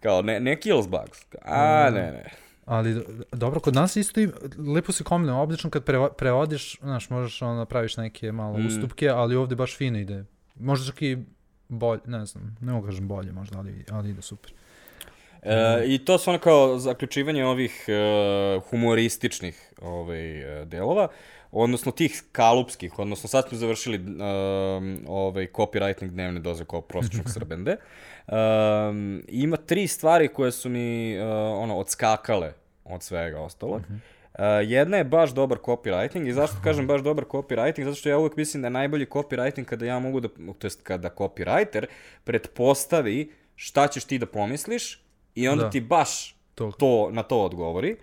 Kao, 0.00 0.22
ne, 0.22 0.40
ne 0.40 0.56
kills 0.56 0.86
bugs. 0.88 1.18
A, 1.42 1.90
ne, 1.90 2.00
ne. 2.02 2.24
Ali 2.64 2.94
do- 2.94 3.04
dobro, 3.32 3.60
kod 3.60 3.74
nas 3.74 3.96
isto 3.96 4.20
i 4.20 4.28
lepo 4.66 4.92
se 4.92 5.04
kombinuje. 5.04 5.38
Obično 5.38 5.70
kad 5.70 5.84
preva, 5.84 6.10
prevodiš, 6.10 6.78
znaš, 6.78 7.10
možeš 7.10 7.42
ono 7.42 7.54
napraviš 7.54 7.96
neke 7.96 8.32
malo 8.32 8.58
Mm. 8.58 8.66
ustupke, 8.66 9.08
ali 9.08 9.36
ovde 9.36 9.56
baš 9.56 9.76
fino 9.76 9.98
ide. 9.98 10.24
Možda 10.56 10.86
čak 10.86 11.02
i 11.02 11.18
bolje, 11.68 12.00
ne 12.06 12.26
znam, 12.26 12.56
ne 12.60 12.72
mogu 12.72 12.86
kažem 12.86 13.08
bolje 13.08 13.32
možda, 13.32 13.58
ali, 13.58 13.84
ali 13.90 14.10
ide 14.10 14.22
super. 14.22 14.52
E, 15.44 15.84
I 15.86 15.98
to 15.98 16.18
su 16.18 16.30
ono 16.30 16.38
kao 16.38 16.78
zaključivanje 16.78 17.44
ovih 17.44 17.84
e, 17.88 18.60
humorističnih 18.70 19.72
ovaj, 19.82 20.60
e, 20.60 20.64
delova, 20.64 21.08
odnosno 21.54 21.92
tih 21.92 22.22
kalupskih, 22.32 22.98
odnosno 22.98 23.28
sad 23.28 23.48
smo 23.48 23.58
završili 23.58 23.96
um, 23.98 24.98
ovaj 25.08 25.46
copywriting 25.52 26.10
dnevne 26.10 26.40
doze 26.40 26.64
kao 26.64 26.80
prosječnog 26.80 27.30
srbende. 27.34 27.76
Um, 28.26 29.22
ima 29.28 29.56
tri 29.56 29.86
stvari 29.86 30.28
koje 30.28 30.52
su 30.52 30.68
mi 30.68 31.18
uh, 31.18 31.24
ono 31.62 31.76
odskakale 31.76 32.52
od 32.84 33.02
svega 33.02 33.40
ostalog. 33.40 33.80
Uh, 33.80 34.40
jedna 34.62 34.96
je 34.96 35.04
baš 35.04 35.30
dobar 35.30 35.58
copywriting 35.58 36.28
i 36.28 36.32
zašto 36.32 36.56
kažem 36.64 36.86
baš 36.86 37.00
dobar 37.00 37.24
copywriting? 37.24 37.84
Zato 37.84 37.94
što 37.94 38.08
ja 38.08 38.18
uvek 38.18 38.36
mislim 38.36 38.62
da 38.62 38.66
je 38.66 38.70
najbolji 38.70 39.06
copywriting 39.06 39.64
kada 39.64 39.86
ja 39.86 39.98
mogu 39.98 40.20
da, 40.20 40.28
to 40.58 40.66
jest 40.66 40.82
kada 40.82 41.10
copywriter 41.10 41.84
pretpostavi 42.24 43.32
šta 43.56 43.88
ćeš 43.88 44.04
ti 44.04 44.18
da 44.18 44.26
pomisliš 44.26 45.03
i 45.34 45.48
onda 45.48 45.64
Da. 45.64 45.70
ti 45.70 45.80
baš 45.80 46.34
To. 46.54 46.72
to, 46.72 47.08
na 47.12 47.22
to 47.22 47.42
odgovori. 47.42 47.96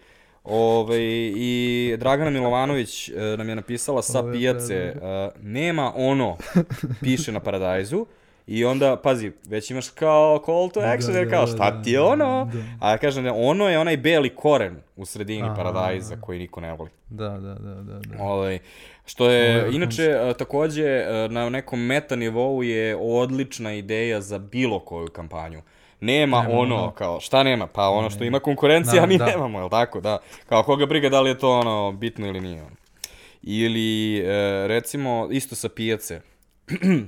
Ove, 0.44 0.98
I 1.36 1.96
Dragana 2.00 2.30
Milovanović 2.30 3.10
e, 3.10 3.14
nam 3.38 3.50
je 3.50 3.56
napisala 3.56 4.02
sa 4.02 4.24
pijace, 4.32 4.76
e, 4.76 4.94
nema 5.42 5.94
ono, 5.96 6.38
piše 7.02 7.32
na 7.32 7.40
Paradajzu, 7.40 8.06
I 8.48 8.66
onda, 8.66 8.96
pazi, 8.96 9.32
već 9.48 9.72
imaš 9.72 9.90
kao 9.90 10.42
call 10.46 10.70
to 10.70 10.80
action, 10.80 11.14
Da, 11.14 11.20
jer 11.20 11.28
da, 11.28 11.32
kao 11.36 11.46
da, 11.46 11.52
šta 11.52 11.82
ti 11.84 11.92
je 11.92 11.98
da, 11.98 12.06
ono? 12.06 12.50
da. 12.54 12.60
A 12.80 12.92
ja 12.92 12.98
kažem 12.98 13.24
da 13.24 13.34
ono 13.34 13.70
je 13.70 13.80
onaj 13.80 13.98
beli 13.98 14.36
koren 14.36 14.76
u 14.96 15.06
sredini 15.06 15.44
Aha. 15.48 15.56
Paradajza 15.56 16.16
koji 16.22 16.40
niko 16.40 16.62
ne 16.62 16.74
voli. 16.74 16.90
Da, 17.10 17.30
da, 17.30 17.54
da, 17.54 17.74
da. 17.74 18.00
da. 18.00 18.24
Ovaj, 18.24 18.60
što 19.06 19.30
je, 19.30 19.60
Ovo 19.60 19.68
je 19.68 19.76
inače, 19.76 20.04
e, 20.04 20.34
takođe, 20.34 21.06
na 21.30 21.50
nekom 21.50 21.86
meta 21.86 22.16
nivou 22.16 22.64
je 22.64 22.96
odlična 23.00 23.74
ideja 23.74 24.22
za 24.22 24.40
bilo 24.40 24.80
koju 24.80 25.08
kampanju. 25.08 25.62
Nema, 26.02 26.42
Nema 26.42 26.54
ono, 26.60 26.76
ono. 26.76 26.92
kao, 26.92 27.20
šta 27.20 27.44
nema? 27.44 27.68
Pa 27.68 27.90
ono 27.90 28.10
što 28.10 28.24
ima 28.24 28.40
konkurencija, 28.40 29.02
Da, 29.02 29.08
mi 29.08 29.18
da. 29.18 29.26
nemamo, 29.26 29.60
jel 29.60 29.70
tako? 29.70 30.02
Da. 30.02 30.18
Kao, 30.46 30.64
koga 30.64 30.86
briga 30.86 31.10
da 31.10 31.22
li 31.22 31.30
je 31.30 31.38
to, 31.38 31.52
ono, 31.52 31.92
bitno 31.92 32.28
ili 32.28 32.40
nije. 32.42 32.62
Ono. 32.62 32.76
Ili, 33.42 34.18
e, 34.18 34.24
recimo, 34.68 35.28
isto 35.32 35.56
sa 35.56 35.70
pijace. 35.70 36.22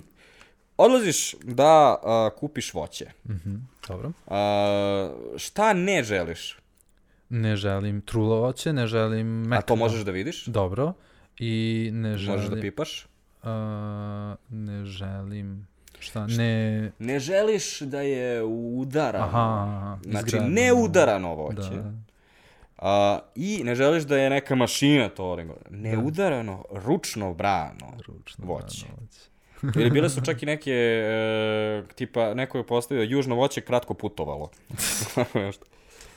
Odlaziš 0.77 1.35
da 1.43 1.95
a, 2.03 2.29
kupiš 2.39 2.73
voće. 2.73 3.05
Mhm, 3.29 3.55
dobro. 3.87 4.11
A, 4.27 5.09
šta 5.37 5.73
ne 5.73 6.03
želiš? 6.03 6.57
Ne 7.29 7.55
želim 7.55 8.01
trulovoće, 8.01 8.73
ne 8.73 8.87
želim 8.87 9.27
mekano. 9.27 9.57
A 9.59 9.61
to 9.61 9.75
možeš 9.75 10.01
da 10.01 10.11
vidiš? 10.11 10.45
Dobro. 10.45 10.93
I 11.39 11.89
ne 11.93 12.17
želim... 12.17 12.35
Možeš 12.39 12.55
da 12.55 12.61
pipaš? 12.61 13.07
A, 13.43 14.35
ne 14.49 14.85
želim... 14.85 15.67
Šta? 16.03 16.27
Ne... 16.27 16.91
Ne 16.99 17.19
želiš 17.19 17.79
da 17.79 18.01
je 18.01 18.43
udarano. 18.43 19.25
Aha, 19.25 19.39
aha, 19.67 19.97
Znači, 20.03 20.25
izgradano. 20.25 20.51
ne 20.51 20.73
udarano 20.73 21.35
voće. 21.35 21.69
Da. 21.71 21.91
A, 22.77 23.19
I 23.35 23.61
ne 23.63 23.75
želiš 23.75 24.03
da 24.03 24.17
je 24.17 24.29
neka 24.29 24.55
mašina 24.55 25.09
to, 25.09 25.35
nego 25.35 25.53
ne 25.69 25.97
udarano, 25.97 26.65
ručno 26.71 27.33
brano 27.33 27.93
Ručno 28.07 28.45
voće. 28.45 28.85
brano 28.85 28.97
voće. 29.01 29.29
Ili 29.79 29.89
bile 29.91 30.09
su 30.09 30.21
čak 30.25 30.43
i 30.43 30.45
neke, 30.45 30.71
e, 30.71 31.83
tipa, 31.95 32.33
neko 32.33 32.57
je 32.57 32.67
postavio 32.67 33.03
južno 33.03 33.35
voće 33.35 33.61
kratko 33.61 33.93
putovalo. 33.93 34.49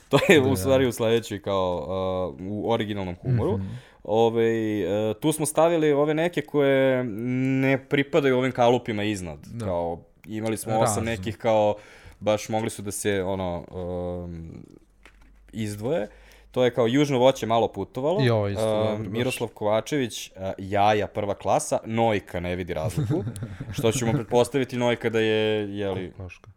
To 0.09 0.19
je 0.29 0.41
u 0.41 0.55
stvari 0.55 0.87
u 0.87 0.91
sledećoj 0.91 1.41
kao 1.41 1.75
uh, 2.39 2.45
u 2.47 2.71
originalnom 2.71 3.15
humoru. 3.15 3.57
Mhm. 3.57 3.67
Ove, 4.07 4.79
e, 4.79 5.13
tu 5.19 5.31
smo 5.31 5.45
stavili 5.45 5.91
ove 5.91 6.13
neke 6.13 6.41
koje 6.41 7.03
ne 7.03 7.85
pripadaju 7.89 8.37
ovim 8.37 8.51
kalupima 8.51 9.03
iznad. 9.03 9.39
Da. 9.45 9.65
Kao, 9.65 9.99
imali 10.25 10.57
smo 10.57 10.79
osam 10.79 11.05
nekih 11.05 11.37
kao, 11.37 11.75
baš 12.19 12.49
mogli 12.49 12.69
su 12.69 12.81
da 12.81 12.91
se 12.91 13.23
ono, 13.23 13.65
um, 13.71 14.65
izdvoje. 15.51 16.07
To 16.51 16.63
je 16.63 16.73
kao 16.73 16.87
južno 16.87 17.19
voće 17.19 17.45
malo 17.45 17.67
putovalo. 17.67 18.25
I 18.25 18.29
ovo 18.29 18.47
isto, 18.47 18.93
Uh. 18.93 18.99
Miroslav 18.99 19.49
Kovačević, 19.49 20.31
uh, 20.35 20.41
jaja 20.57 21.07
prva 21.07 21.33
klasa, 21.33 21.79
Nojka 21.85 22.39
ne 22.39 22.55
vidi 22.55 22.73
razliku. 22.73 23.23
što 23.75 23.91
ćemo 23.91 24.13
pretpostaviti 24.13 24.77
Nojka 24.77 25.09
da 25.09 25.19
je, 25.19 25.77
jeli, 25.77 26.11
Kokoška. 26.11 26.51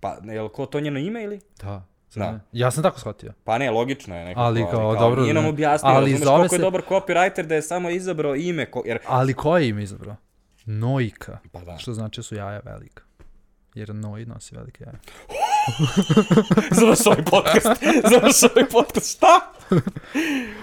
Pa, 0.00 0.16
ne, 0.22 0.34
jel 0.34 0.48
ko 0.48 0.66
to 0.66 0.80
njeno 0.80 0.98
ime 0.98 1.22
ili? 1.22 1.40
Da. 1.62 1.86
Da. 2.14 2.40
Ja 2.52 2.70
sam 2.70 2.82
tako 2.82 2.98
shvatio. 3.00 3.32
Pa 3.44 3.58
ne, 3.58 3.70
logično 3.70 4.16
je 4.16 4.24
nekako. 4.24 4.40
Ali 4.40 4.66
kao, 4.70 4.96
dobro, 4.96 5.22
Nije 5.22 5.34
nam 5.34 5.46
objasnio, 5.46 5.92
Ali 5.92 6.12
razumeš 6.12 6.28
koliko 6.28 6.54
je 6.54 6.58
se- 6.58 6.62
dobar 6.62 6.82
copywriter 6.88 7.42
da 7.42 7.54
je 7.54 7.62
samo 7.62 7.90
izabrao 7.90 8.34
ime, 8.34 8.70
ko, 8.70 8.82
jer... 8.86 8.98
Ali 9.06 9.34
koje 9.34 9.68
ime 9.68 9.82
izabrao? 9.82 10.16
Nojka. 10.66 11.38
Pa 11.52 11.60
da. 11.60 11.78
Što 11.78 11.92
znači 11.92 12.18
da 12.18 12.22
su 12.22 12.34
jaja 12.34 12.60
velika. 12.64 13.02
Jer 13.74 13.94
noj 13.94 14.24
nosi 14.24 14.56
velike 14.56 14.84
jaja. 14.84 14.98
Završi 16.80 17.02
ovaj 17.06 17.24
podcast. 17.24 17.82
Završi 18.10 18.46
ovaj 18.56 18.68
podcast. 18.70 19.16
Šta? 19.16 19.40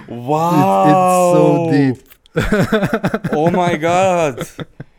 Wow. 0.08 0.86
It's 0.86 1.34
so 1.34 1.72
deep. 1.72 1.98
oh 3.36 3.52
my 3.52 3.80
god. 3.80 4.46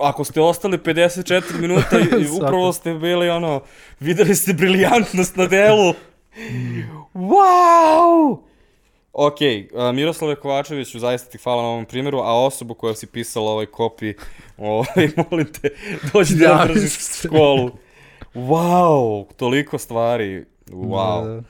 Ako 0.00 0.24
ste 0.24 0.40
ostali 0.40 0.78
54 0.78 1.60
minuta 1.60 1.98
i, 2.20 2.26
upravo 2.30 2.72
ste 2.72 2.94
bili 2.94 3.30
ono, 3.30 3.60
videli 4.00 4.34
ste 4.34 4.52
briljantnost 4.52 5.36
na 5.36 5.46
delu. 5.46 5.94
Wow! 7.14 8.38
Ok, 9.12 9.36
uh, 9.40 9.94
Miroslave 9.94 10.36
Kovačeviću, 10.36 10.98
zaista 10.98 11.30
ti 11.30 11.38
hvala 11.38 11.62
na 11.62 11.68
ovom 11.68 11.84
primjeru, 11.84 12.18
a 12.18 12.44
osobu 12.44 12.74
koja 12.74 12.94
si 12.94 13.06
pisala 13.06 13.50
ovaj 13.50 13.66
kopi, 13.66 14.14
ovaj, 14.58 15.08
molim 15.16 15.52
te, 15.52 15.68
dođi 16.12 16.34
da 16.34 16.68
se. 16.88 17.28
školu. 17.28 17.70
Wow, 18.34 19.26
toliko 19.36 19.78
stvari. 19.78 20.44
Wow. 20.66 21.24
Da, 21.24 21.34
da. 21.34 21.42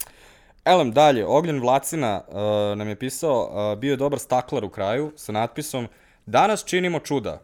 Elem, 0.65 0.93
dalje, 0.93 1.27
Ognjen 1.27 1.61
Vlacina 1.61 2.21
uh, 2.29 2.79
nam 2.79 2.89
je 2.89 2.97
pisao, 2.97 3.43
uh, 3.73 3.79
bio 3.79 3.91
je 3.91 3.97
dobar 3.97 4.19
staklar 4.19 4.65
u 4.65 4.69
kraju 4.69 5.13
sa 5.17 5.33
natpisom 5.33 5.89
Danas 6.27 6.65
činimo 6.65 6.99
čuda, 6.99 7.43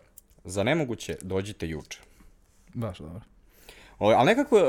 za 0.48 0.62
nemoguće 0.62 1.16
dođite 1.22 1.68
juče. 1.68 1.98
Baš 2.74 2.98
dobro. 2.98 3.20
O, 4.00 4.08
ali 4.08 4.26
nekako, 4.26 4.56
uh, 4.56 4.62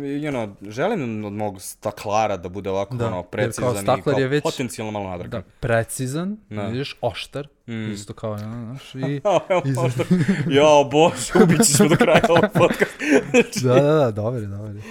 you 0.00 0.30
know, 0.30 0.70
želim 0.70 1.24
od 1.24 1.32
mog 1.32 1.62
staklara 1.62 2.36
da 2.36 2.48
bude 2.48 2.70
ovako 2.70 2.94
Da, 2.94 3.06
ono, 3.06 3.16
jer 3.16 3.22
kao 3.22 3.30
precizan 3.30 3.98
i 3.98 4.02
kao 4.02 4.12
je 4.12 4.28
već- 4.28 4.42
potencijalno 4.42 4.92
malo 4.92 5.10
nadrkan. 5.10 5.30
Da, 5.32 5.46
precizan, 5.60 6.36
Da. 6.50 6.62
vidiš, 6.62 6.96
oštar, 7.00 7.48
Mm. 7.66 7.92
isto 7.92 8.12
kao, 8.12 8.32
ja, 8.32 8.38
znaš, 8.38 8.94
i... 8.94 9.20
Možda, 9.74 10.04
jao 10.48 10.84
bože, 10.84 11.32
ubit 11.42 11.62
ćeš 11.62 11.78
me 11.78 11.88
do 11.88 11.96
kraja 11.96 12.20
ovog 12.28 12.44
podcasta. 12.54 13.04
da, 13.64 13.74
da, 13.74 13.92
da, 13.94 14.10
dobar 14.10 14.40
je, 14.40 14.46
dobar 14.46 14.74
je. 14.76 14.82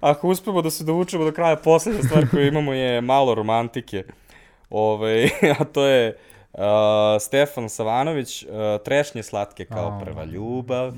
Ako 0.00 0.28
uspemo 0.28 0.62
da 0.62 0.70
se 0.70 0.84
dovučemo 0.84 1.24
do 1.24 1.32
kraja, 1.32 1.56
poslednja 1.56 2.02
stvar 2.02 2.28
koju 2.28 2.46
imamo 2.46 2.72
je 2.72 3.00
malo 3.00 3.34
romantike. 3.34 4.04
Ove, 4.70 5.28
a 5.60 5.64
to 5.64 5.84
je 5.84 6.08
uh, 6.08 6.33
Stefan 7.20 7.68
Savanović, 7.68 8.42
uh, 8.42 8.48
trešnje 8.84 9.22
slatke 9.22 9.64
kao 9.64 9.88
A, 9.88 10.00
prva 10.04 10.24
ljubav. 10.24 10.88
Uh, 10.88 10.94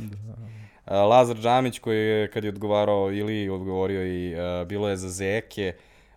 Lazar 0.87 1.37
Džamić 1.37 1.79
koji 1.79 1.99
je, 1.99 2.31
kad 2.31 2.45
je 2.45 2.51
odgovarao 2.51 3.13
ili 3.13 3.49
odgovorio 3.49 4.07
i 4.07 4.35
uh, 4.35 4.67
bilo 4.67 4.89
je 4.89 4.97
za 4.97 5.09
zeke, 5.09 5.73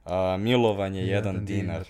uh, 0.05 0.11
milovanje 0.39 1.01
jedan, 1.01 1.15
Jedan 1.33 1.45
dinar. 1.45 1.65
dinar. 1.65 1.87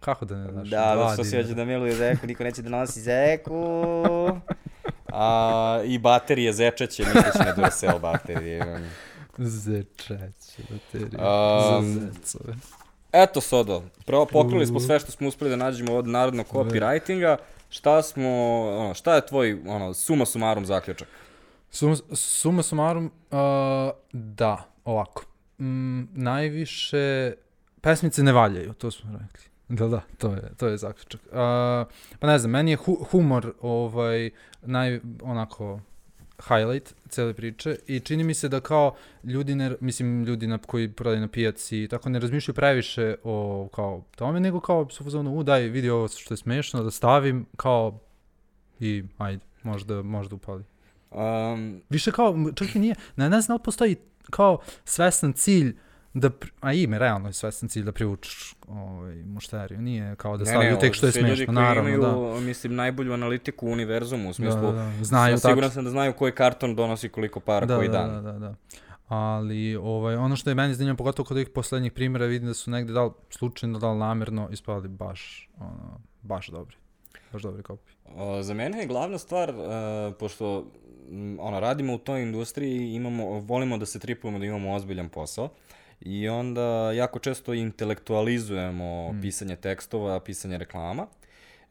Kako 0.00 0.24
da 0.24 0.36
ne 0.36 0.52
znaš? 0.52 0.68
Da, 0.68 0.76
da 0.96 1.12
što 1.14 1.22
dinara. 1.22 1.42
hoće 1.42 1.54
da 1.54 1.64
miluje 1.64 1.94
zeku, 1.94 2.26
niko 2.26 2.44
neće 2.44 2.62
da 2.62 2.68
nosi 2.70 3.00
zeku. 3.00 3.74
A, 5.12 5.82
I 5.84 5.98
baterije 5.98 6.52
zečeće, 6.52 7.02
misliš 7.04 7.46
na 7.46 7.52
Duracell 7.56 7.98
baterije. 7.98 8.80
Zečeće, 9.38 10.62
baterije, 10.70 11.20
Um, 11.78 11.94
za 11.94 12.00
zecove. 12.00 12.54
Eto 13.12 13.40
Sodo, 13.40 13.82
prvo 14.06 14.26
pokrili 14.26 14.66
smo 14.66 14.80
sve 14.80 14.98
što 14.98 15.12
smo 15.12 15.28
uspeli 15.28 15.50
da 15.50 15.56
nađemo 15.56 15.94
od 15.94 16.06
narodnog 16.06 16.46
copywritinga. 16.46 17.36
Šta 17.70 18.02
smo, 18.02 18.28
ono, 18.78 18.94
šta 18.94 19.14
je 19.14 19.26
tvoj, 19.26 19.62
ono, 19.66 19.94
suma 19.94 20.26
sumarum 20.26 20.66
zaključak? 20.66 21.08
Suma, 21.70 21.96
suma 22.12 22.62
sumarum, 22.62 23.04
uh, 23.04 23.40
da, 24.12 24.68
ovako. 24.84 25.24
Mm, 25.58 26.02
najviše 26.12 27.32
pesmice 27.80 28.22
ne 28.22 28.32
valjaju, 28.32 28.72
to 28.72 28.90
smo 28.90 29.10
rekli. 29.12 29.44
Da, 29.68 29.88
da, 29.88 30.00
to 30.18 30.32
je, 30.32 30.52
to 30.56 30.66
je 30.66 30.76
zaključak. 30.76 31.20
Uh, 31.26 31.32
pa 32.18 32.26
ne 32.26 32.38
znam, 32.38 32.50
meni 32.50 32.70
je 32.70 32.76
hu 32.76 33.06
humor 33.10 33.54
ovaj, 33.60 34.30
naj, 34.62 35.00
onako, 35.22 35.80
highlight 36.38 36.94
cele 37.08 37.34
priče 37.34 37.76
i 37.86 38.00
čini 38.00 38.24
mi 38.24 38.34
se 38.34 38.48
da 38.48 38.60
kao 38.60 38.94
ljudi, 39.24 39.54
ne, 39.54 39.72
mislim 39.80 40.24
ljudi 40.24 40.46
na, 40.46 40.58
koji 40.58 40.92
prodaju 40.92 41.20
na 41.20 41.28
pijaci 41.28 41.82
i 41.82 41.88
tako 41.88 42.08
ne 42.08 42.18
razmišljaju 42.18 42.54
previše 42.54 43.14
o 43.24 43.68
kao 43.74 44.04
tome, 44.16 44.40
nego 44.40 44.60
kao 44.60 44.88
su 44.90 45.02
u 45.02 45.04
fazonu, 45.04 45.36
u 45.36 45.42
daj 45.42 45.62
vidi 45.62 45.90
ovo 45.90 46.08
što 46.08 46.34
je 46.34 46.38
smešno, 46.38 46.82
da 46.82 46.90
stavim 46.90 47.46
kao 47.56 47.98
i 48.80 49.04
ajde, 49.18 49.44
možda, 49.62 50.02
možda 50.02 50.34
upali. 50.34 50.64
Um, 51.10 51.82
Više 51.90 52.12
kao, 52.12 52.36
čak 52.54 52.74
i 52.74 52.78
nije, 52.78 52.94
ne, 53.16 53.30
ne 53.30 53.40
znam 53.40 53.58
da 53.58 53.62
postoji 53.62 53.96
kao 54.30 54.58
svestan 54.84 55.32
cilj 55.32 55.76
da, 56.14 56.30
a 56.60 56.72
ime, 56.72 56.98
realno 56.98 57.28
je 57.28 57.32
svestan 57.32 57.68
cilj 57.68 57.84
da 57.84 57.92
privučeš 57.92 58.54
ovaj, 58.68 59.14
mušteriju, 59.14 59.80
nije 59.80 60.16
kao 60.16 60.36
da 60.36 60.46
stavljaju 60.46 60.78
tek 60.78 60.94
što 60.94 61.06
je 61.06 61.12
koji 61.12 61.46
naravno, 61.48 61.90
imaju, 61.90 62.34
da. 62.34 62.40
mislim, 62.40 62.74
najbolju 62.74 63.12
analitiku 63.12 63.66
u 63.66 63.72
univerzumu, 63.72 64.24
u 64.24 64.28
Da, 64.28 64.34
smislu, 64.34 64.60
da, 64.62 64.72
da, 64.72 65.04
znaju 65.04 65.38
siguran 65.38 65.56
tačno. 65.60 65.70
sam 65.70 65.84
da 65.84 65.90
znaju 65.90 66.12
koji 66.12 66.32
karton 66.32 66.74
donosi 66.74 67.08
koliko 67.08 67.40
para 67.40 67.66
Da, 67.66 67.76
koji 67.76 67.88
da, 67.88 67.98
dan. 67.98 68.24
da, 68.24 68.32
da, 68.32 68.38
da. 68.38 68.54
Ali 69.08 69.76
ovaj, 69.76 70.14
ono 70.16 70.36
što 70.36 70.50
je 70.50 70.54
meni 70.54 70.74
zanimljivo, 70.74 70.96
pogotovo 70.96 71.26
kod 71.26 71.36
ovih 71.36 71.48
poslednjih 71.48 71.92
primjera, 71.92 72.26
vidim 72.26 72.48
da 72.48 72.54
su 72.54 72.70
negde 72.70 72.92
da 72.92 73.04
li 73.04 73.10
slučajno, 73.30 73.78
da 73.78 73.92
li 73.92 73.98
namerno 73.98 74.48
ispali 74.52 74.88
baš, 74.88 75.50
ono, 75.60 76.00
baš 76.22 76.48
dobri. 76.48 76.76
Baš 77.32 77.42
dobri 77.42 77.62
kopi. 77.62 77.92
O, 78.16 78.42
za 78.42 78.54
mene 78.54 78.78
je 78.78 78.86
glavna 78.86 79.18
stvar, 79.18 79.50
uh, 79.50 79.56
pošto 80.18 80.66
ono, 81.38 81.60
radimo 81.60 81.94
u 81.94 81.98
toj 81.98 82.22
industriji, 82.22 82.94
imamo, 82.94 83.24
volimo 83.26 83.78
da 83.78 83.86
se 83.86 83.98
tripujemo 83.98 84.38
da 84.38 84.44
imamo 84.44 84.74
ozbiljan 84.74 85.08
posao 85.08 85.48
i 86.04 86.28
onda 86.28 86.92
jako 86.92 87.18
često 87.18 87.54
intelektualizujemo 87.54 89.14
pisanje 89.22 89.56
tekstova, 89.56 90.20
pisanje 90.20 90.58
reklama. 90.58 91.06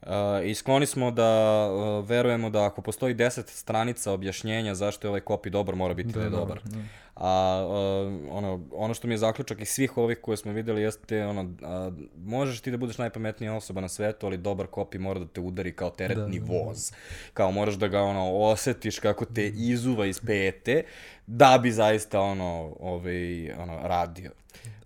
Uh, 0.06 0.08
I 0.44 0.54
skloni 0.54 0.86
smo 0.86 1.10
da 1.10 1.70
uh, 1.70 2.08
verujemo 2.08 2.50
da 2.50 2.64
ako 2.64 2.82
postoji 2.82 3.14
10 3.14 3.42
stranica 3.46 4.12
objašnjenja 4.12 4.74
zašto 4.74 5.06
je 5.06 5.08
ovaj 5.08 5.20
copy 5.20 5.48
dobar, 5.48 5.74
mora 5.74 5.94
biti 5.94 6.12
da, 6.12 6.20
je 6.20 6.30
dobar. 6.30 6.60
Da. 6.64 6.78
A 7.16 7.64
uh, 7.66 8.36
ono, 8.36 8.60
ono 8.72 8.94
što 8.94 9.08
mi 9.08 9.14
je 9.14 9.18
zaključak 9.18 9.60
iz 9.60 9.68
svih 9.68 9.96
ovih 9.96 10.18
koje 10.22 10.36
smo 10.36 10.52
videli 10.52 10.82
jeste 10.82 11.26
ono, 11.26 11.54
a, 11.62 11.90
možeš 12.16 12.60
ti 12.60 12.70
da 12.70 12.76
budeš 12.76 12.98
najpametnija 12.98 13.54
osoba 13.54 13.80
na 13.80 13.88
svetu, 13.88 14.26
ali 14.26 14.36
dobar 14.36 14.66
copy 14.66 14.98
mora 14.98 15.20
da 15.20 15.26
te 15.26 15.40
udari 15.40 15.72
kao 15.72 15.90
teretni 15.90 16.40
Da, 16.40 16.46
da, 16.46 16.52
da. 16.52 16.64
voz. 16.64 16.92
Kao 17.34 17.50
moraš 17.50 17.74
da 17.74 17.88
ga 17.88 18.00
ono 18.00 18.32
osetiš 18.32 18.98
kako 18.98 19.24
te 19.24 19.48
izuva 19.48 20.06
iz 20.06 20.20
pete 20.26 20.82
da 21.26 21.58
bi 21.62 21.72
zaista 21.72 22.20
ono, 22.20 22.76
ovaj, 22.80 23.52
ono 23.52 23.78
radio. 23.82 24.30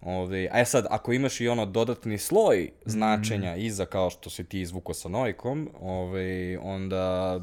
Ove, 0.07 0.49
a 0.53 0.65
sad, 0.65 0.87
ako 0.91 1.13
imaš 1.13 1.41
i 1.41 1.49
ono 1.49 1.67
dodatni 1.67 2.19
sloj 2.19 2.71
značenja 2.85 3.57
iza 3.57 3.87
kao 3.87 4.11
što 4.11 4.31
si 4.31 4.45
ti 4.45 4.61
izvuko 4.61 4.95
sa 4.95 5.09
Nojkom, 5.09 5.71
ove, 5.81 6.59
onda 6.59 7.41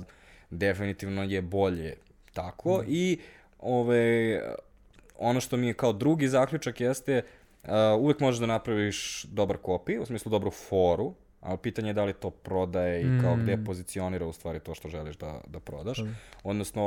definitivno 0.50 1.24
je 1.24 1.42
bolje 1.42 1.96
tako. 2.34 2.84
I 2.88 3.20
ove, 3.60 4.42
ono 5.20 5.42
što 5.42 5.58
mi 5.58 5.68
je 5.68 5.74
kao 5.74 5.94
drugi 5.94 6.28
zaključak 6.28 6.82
jeste 6.82 7.22
uh, 7.64 7.70
uvek 8.00 8.20
možeš 8.20 8.40
da 8.40 8.46
napraviš 8.46 9.24
dobar 9.24 9.58
kopij, 9.58 10.00
u 10.00 10.06
smislu 10.06 10.30
dobru 10.30 10.52
foru, 10.52 11.14
ali 11.42 11.58
pitanje 11.58 11.90
je 11.90 11.94
da 11.94 12.04
li 12.04 12.14
to 12.14 12.30
prodaje 12.30 13.02
i 13.02 13.22
kao 13.22 13.36
gde 13.36 13.64
pozicionira 13.66 14.26
u 14.26 14.34
stvari 14.34 14.60
to 14.60 14.76
što 14.76 14.90
želiš 14.90 15.18
da, 15.18 15.42
da 15.48 15.60
prodaš. 15.60 16.00
Odnosno, 16.44 16.84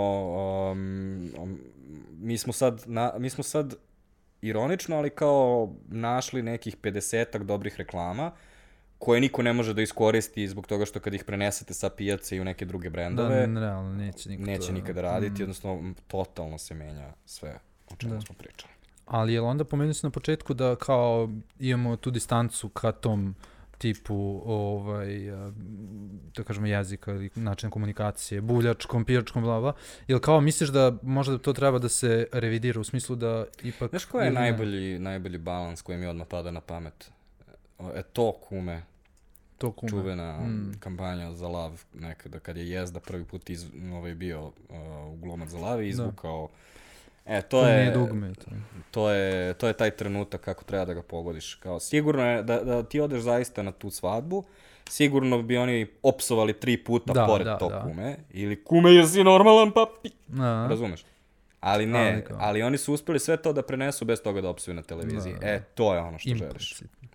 um, 0.73 1.31
um, 1.39 1.61
mi 2.19 2.39
smo 2.39 2.53
sad, 2.53 2.83
na, 2.87 3.13
mi 3.19 3.31
smo 3.31 3.45
sad 3.45 3.75
ironično, 4.43 4.97
ali 4.97 5.11
kao 5.11 5.73
našli 5.89 6.43
nekih 6.43 6.77
50-ak 6.77 7.43
dobrih 7.43 7.77
reklama 7.77 8.31
koje 8.99 9.21
niko 9.21 9.43
ne 9.43 9.53
može 9.53 9.75
da 9.75 9.83
iskoristi 9.83 10.49
zbog 10.49 10.67
toga 10.67 10.85
što 10.85 11.01
kad 11.01 11.15
ih 11.15 11.25
prenesete 11.25 11.75
sa 11.75 11.91
pijace 11.91 12.37
i 12.37 12.41
u 12.41 12.45
neke 12.45 12.65
druge 12.65 12.89
Da, 12.89 12.93
brendove, 12.93 13.43
n- 13.45 13.59
realno, 13.59 13.93
neće 13.95 14.29
niko 14.31 14.43
neće 14.43 14.67
to- 14.67 14.73
nikada 14.73 15.01
raditi, 15.03 15.43
odnosno 15.43 15.73
m, 15.73 15.95
totalno 16.07 16.59
se 16.59 16.75
menja 16.75 17.13
sve 17.25 17.59
o 17.89 17.97
čemu 17.97 18.15
Da. 18.15 18.21
smo 18.21 18.35
pričali. 18.35 18.73
Ali 19.07 19.33
je 19.33 19.41
onda 19.41 19.65
pomenuo 19.65 19.95
si 19.95 20.07
na 20.07 20.11
početku 20.11 20.55
da 20.55 20.77
kao 20.77 21.29
imamo 21.61 21.97
tu 21.97 22.11
distancu 22.11 22.69
ka 22.69 22.93
tom 22.93 23.35
tipu 23.79 24.43
ovaj, 24.45 25.31
da 26.37 26.43
kažemo 26.47 26.67
jezika 26.67 27.13
ili 27.13 27.31
način 27.35 27.71
komunikacije, 27.71 28.41
buljačkom, 28.41 29.05
pijačkom, 29.05 29.43
bla, 29.43 29.61
bla. 29.61 29.73
Jel 30.09 30.19
kao 30.19 30.41
misliš 30.41 30.69
da 30.69 30.93
možda 31.03 31.39
to 31.39 31.53
treba 31.53 31.79
da 31.79 31.89
se 31.89 32.27
revidira 32.33 32.81
u 32.81 32.85
smislu 32.85 33.17
da 33.17 33.45
ipak... 33.63 33.91
Znaš 33.91 34.05
koji 34.05 34.23
je 34.23 34.27
ili 34.27 34.35
ne? 34.35 34.41
najbolji, 34.41 34.99
najbolji 34.99 35.39
balans 35.39 35.83
koji 35.83 35.99
mi 35.99 36.07
odmah 36.07 36.27
pada 36.27 36.51
na 36.51 36.61
pamet? 36.61 37.11
E 37.95 38.03
to 38.03 38.33
kume, 38.33 38.83
To 39.59 39.73
kume. 39.73 39.91
čuvena 39.91 40.33
Mm. 40.41 40.73
kampanja 40.81 41.33
za 41.33 41.49
lav 41.49 41.85
nekada 41.95 42.39
kad 42.39 42.57
je 42.57 42.71
Jezda 42.71 43.01
prvi 43.01 43.25
put 43.25 43.51
iz, 43.51 43.67
ovaj 43.93 44.15
bio 44.15 44.47
uh, 44.47 44.53
glumac 45.21 45.49
za 45.49 45.59
lav 45.59 45.83
i 45.83 45.89
izvukao 45.89 46.49
E, 47.29 47.43
to 47.43 47.49
To 47.51 47.63
je, 47.63 47.77
nije 47.79 47.91
dugme. 47.93 48.33
To. 48.35 48.51
to 48.91 49.11
je, 49.11 49.55
to 49.55 49.67
je 49.67 49.73
taj 49.73 49.91
trenutak 49.93 50.41
kako 50.41 50.65
treba 50.65 50.85
da 50.85 50.95
ga 50.95 51.03
pogodiš. 51.03 51.55
Kao, 51.55 51.81
sigurno 51.81 52.25
je 52.25 52.43
da, 52.43 52.61
da 52.61 52.83
ti 52.83 53.01
odeš 53.01 53.21
zaista 53.21 53.63
na 53.63 53.73
tu 53.73 53.91
svadbu, 53.91 54.45
sigurno 54.87 55.43
bi 55.43 55.57
oni 55.57 55.87
opsovali 56.03 56.53
tri 56.53 56.77
puta 56.79 57.13
Da, 57.13 57.27
pored 57.27 57.45
da, 57.45 57.59
tog 57.59 57.71
da. 57.71 57.83
kume, 57.83 58.17
ili 58.31 58.65
kume 58.65 58.91
jesi 58.93 59.25
normalan 59.25 59.71
papi, 59.73 60.11
A, 60.35 60.67
razumeš? 60.71 61.05
Ali 61.61 61.87
ne, 61.87 62.09
Ali 62.09 62.25
kao- 62.25 62.37
ali 62.41 62.63
oni 62.63 62.79
su 62.79 62.95
uspeli 62.95 63.19
sve 63.19 63.37
to 63.37 63.53
da 63.53 63.63
prenesu 63.63 64.05
bez 64.05 64.21
toga 64.21 64.41
da 64.41 64.49
opsuju 64.49 64.75
na 64.75 64.83
televiziji. 64.83 65.33
Da, 65.33 65.39
da. 65.39 65.47
E, 65.47 65.63
to 65.65 65.95
je 65.95 66.01
ono 66.01 66.19
što 66.19 66.29
želiš. 66.29 66.43
Implicitno. 66.43 67.09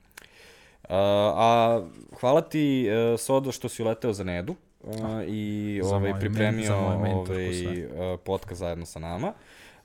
Uh, 0.84 0.98
a 1.36 1.82
hvala 2.14 2.42
ti, 2.42 2.88
uh, 3.14 3.20
Sodo, 3.20 3.52
što 3.52 3.70
si 3.70 3.82
uleteo 3.82 4.14
za 4.14 4.24
Nedu 4.24 4.56
uh, 4.82 4.94
i 5.28 5.80
Za 5.84 5.96
ovaj, 5.96 6.14
pripremio 6.14 6.52
men- 6.52 6.66
za 6.66 6.76
ovaj, 6.78 7.14
uh, 8.14 8.20
podcast 8.20 8.60
zajedno 8.60 8.86
sa 8.86 9.00
nama. 9.00 9.34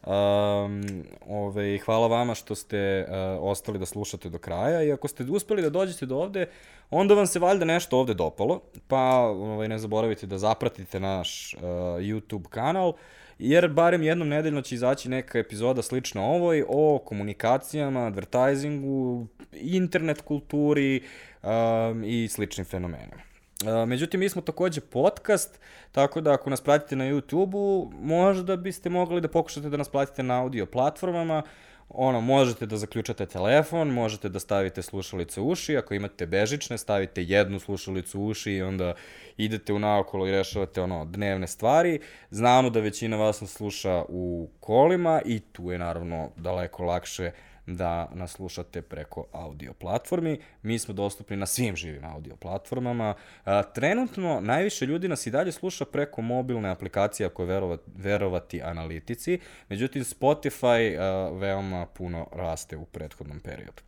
Um, 0.07 0.85
ovaj, 1.29 1.79
hvala 1.79 2.07
vama 2.07 2.35
što 2.35 2.55
ste 2.55 3.07
uh, 3.09 3.15
ostali 3.41 3.79
da 3.79 3.87
slušate 3.87 4.29
do 4.29 4.39
kraja 4.39 4.83
i 4.83 4.93
ako 4.93 5.09
ste 5.09 5.25
uspeli 5.25 5.63
da 5.63 5.71
dođete 5.71 6.07
do 6.07 6.17
ovde, 6.17 6.47
onda 6.91 7.15
vam 7.15 7.27
se 7.27 7.39
valjda 7.39 7.65
nešto 7.65 7.99
ovde 7.99 8.15
dopalo, 8.15 8.61
pa 8.89 9.01
ovaj, 9.19 9.69
ne 9.69 9.79
zaboravite 9.79 10.27
da 10.27 10.39
zapratite 10.39 11.01
naš 11.01 11.55
uh, 11.55 11.61
YouTube 11.99 12.49
kanal, 12.49 12.93
jer 13.39 13.69
barem 13.69 14.03
jednom 14.03 14.29
nedeljno 14.29 14.63
će 14.63 14.75
izaći 14.75 15.09
neka 15.09 15.39
epizoda 15.39 15.83
slična 15.83 16.23
ovoj 16.23 16.65
o 16.69 16.99
komunikacijama, 16.99 18.07
advertisingu, 18.07 19.27
internet 19.53 20.21
kulturi 20.21 21.03
um, 21.43 22.05
i 22.05 22.29
sličnim 22.29 22.67
fenomenima. 22.67 23.26
Uh, 23.65 23.89
međutim, 23.89 24.21
mi 24.21 24.29
smo 24.29 24.43
takođe 24.43 24.81
podcast, 24.81 25.61
tako 25.93 26.21
da 26.21 26.33
ako 26.33 26.51
nas 26.51 26.61
pratite 26.61 26.97
na 26.97 27.05
YouTube-u, 27.05 27.91
možda 28.01 28.57
biste 28.57 28.89
mogli 28.89 29.21
da 29.21 29.29
pokušate 29.29 29.69
da 29.69 29.77
nas 29.77 29.89
pratite 29.89 30.23
na 30.23 30.43
audio 30.43 30.67
platformama, 30.67 31.43
ono, 31.89 32.21
možete 32.21 32.67
da 32.67 32.77
zaključate 32.77 33.27
telefon, 33.27 33.89
možete 33.89 34.29
da 34.29 34.41
stavite 34.41 34.83
slušalice 34.83 35.41
u 35.41 35.49
uši, 35.49 35.77
ako 35.77 35.95
imate 35.95 36.27
bežične, 36.27 36.79
stavite 36.79 37.23
jednu 37.23 37.59
slušalicu 37.59 38.21
u 38.21 38.27
uši 38.27 38.53
i 38.53 38.63
onda 38.63 38.95
idete 39.37 39.73
u 39.73 39.79
naokolo 39.79 40.27
i 40.27 40.31
rešavate 40.31 40.83
ono, 40.83 41.05
dnevne 41.05 41.47
stvari. 41.47 42.01
Znamo 42.31 42.71
da 42.71 42.81
većina 42.81 43.17
vas 43.17 43.41
nas 43.41 43.51
sluša 43.51 44.05
u 44.09 44.49
kolima 44.61 45.21
i 45.25 45.41
tu 45.41 45.71
je 45.71 45.79
naravno 45.79 46.31
daleko 46.37 46.85
lakše 46.85 47.31
da 47.67 48.09
nas 48.14 48.31
slušate 48.31 48.83
preko 48.83 49.27
audio 49.33 49.73
platformi. 49.73 50.41
Mi 50.62 50.79
smo 50.79 50.95
dostupni 50.95 51.37
na 51.37 51.47
svim 51.47 51.77
živim 51.77 52.05
audio 52.05 52.37
platformama. 52.37 53.14
A, 53.45 53.62
trenutno 53.62 54.41
najviše 54.41 54.87
ljudi 54.87 55.09
nas 55.09 55.27
i 55.27 55.31
dalje 55.31 55.53
sluša 55.53 55.85
preko 55.85 56.23
mobilne 56.23 56.69
aplikacije 56.69 57.27
ako 57.27 57.43
je 57.43 57.47
verovati, 57.47 57.83
verovati 57.97 58.62
analitici, 58.62 59.41
međutim 59.69 60.05
Spotify 60.05 60.99
a, 60.99 61.31
veoma 61.31 61.87
puno 61.87 62.27
raste 62.33 62.77
u 62.77 62.85
prethodnom 62.85 63.41
periodu. 63.41 63.83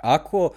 Ako 0.00 0.44
uh, 0.44 0.54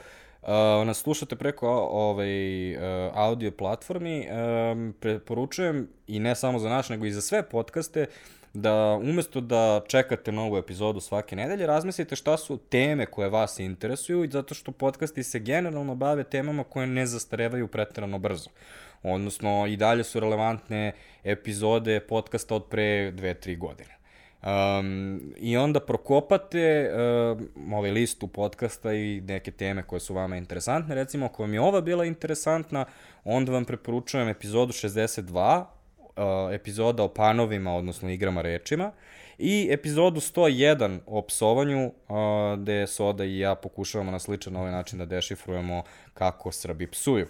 nas 0.86 0.98
slušate 0.98 1.36
preko 1.36 1.70
ovaj, 1.92 2.76
uh, 2.76 2.82
audio 3.14 3.52
platformi, 3.52 4.28
um, 4.30 4.96
preporučujem 5.00 5.88
i 6.08 6.20
ne 6.20 6.36
samo 6.36 6.60
za 6.60 6.70
naš, 6.70 6.90
nego 6.90 7.06
i 7.06 7.12
za 7.12 7.22
sve 7.22 7.50
podcaste, 7.50 8.06
da 8.54 9.00
umesto 9.02 9.42
da 9.42 9.82
čekate 9.88 10.32
novu 10.32 10.58
epizodu 10.58 11.00
svake 11.00 11.36
nedelje, 11.36 11.68
razmislite 11.68 12.16
šta 12.16 12.38
su 12.38 12.58
teme 12.58 13.06
koje 13.06 13.30
vas 13.30 13.60
interesuju 13.60 14.24
i 14.24 14.32
zato 14.32 14.54
što 14.54 14.72
podcasti 14.72 15.24
se 15.24 15.40
generalno 15.40 15.96
bave 15.96 16.24
temama 16.24 16.64
koje 16.64 16.88
ne 16.88 17.06
zastarevaju 17.06 17.68
preterano 17.68 18.20
brzo. 18.20 18.50
Odnosno, 19.04 19.68
i 19.68 19.78
dalje 19.78 20.04
su 20.04 20.20
relevantne 20.20 20.92
epizode 21.24 22.00
podcasta 22.00 22.56
od 22.56 22.66
pre 22.66 23.12
2-3 23.12 23.58
godine. 23.58 23.98
Um, 24.44 25.34
I 25.38 25.58
onda 25.58 25.80
prokopate 25.80 26.92
um, 27.58 27.74
ovaj 27.74 27.92
listu 27.92 28.28
podcasta 28.28 28.94
i 28.94 29.22
neke 29.22 29.52
teme 29.52 29.84
koje 29.84 30.00
su 30.00 30.14
vama 30.14 30.38
interesantne. 30.38 30.96
Recimo, 30.96 31.26
ako 31.26 31.44
vam 31.44 31.54
je 31.54 31.62
ova 31.62 31.82
bila 31.82 32.06
interesantna, 32.06 32.86
onda 33.24 33.52
vam 33.52 33.66
preporučujem 33.66 34.28
epizodu 34.28 34.74
62, 34.74 35.66
uh, 36.18 36.54
epizoda 36.54 37.04
o 37.04 37.08
panovima, 37.08 37.76
odnosno 37.76 38.10
igrama 38.10 38.42
rečima, 38.42 38.92
i 39.38 39.68
epizodu 39.72 40.20
101 40.20 41.00
o 41.06 41.22
psovanju, 41.22 41.86
uh, 41.86 42.16
gde 42.60 42.88
Soda 42.88 43.26
i 43.26 43.40
ja 43.40 43.56
pokušavamo 43.56 44.12
na 44.12 44.20
sličan 44.20 44.56
ovaj 44.56 44.72
način 44.72 45.00
da 45.00 45.06
dešifrujemo 45.06 45.84
kako 46.14 46.52
Srbi 46.52 46.88
psuju. 46.88 47.28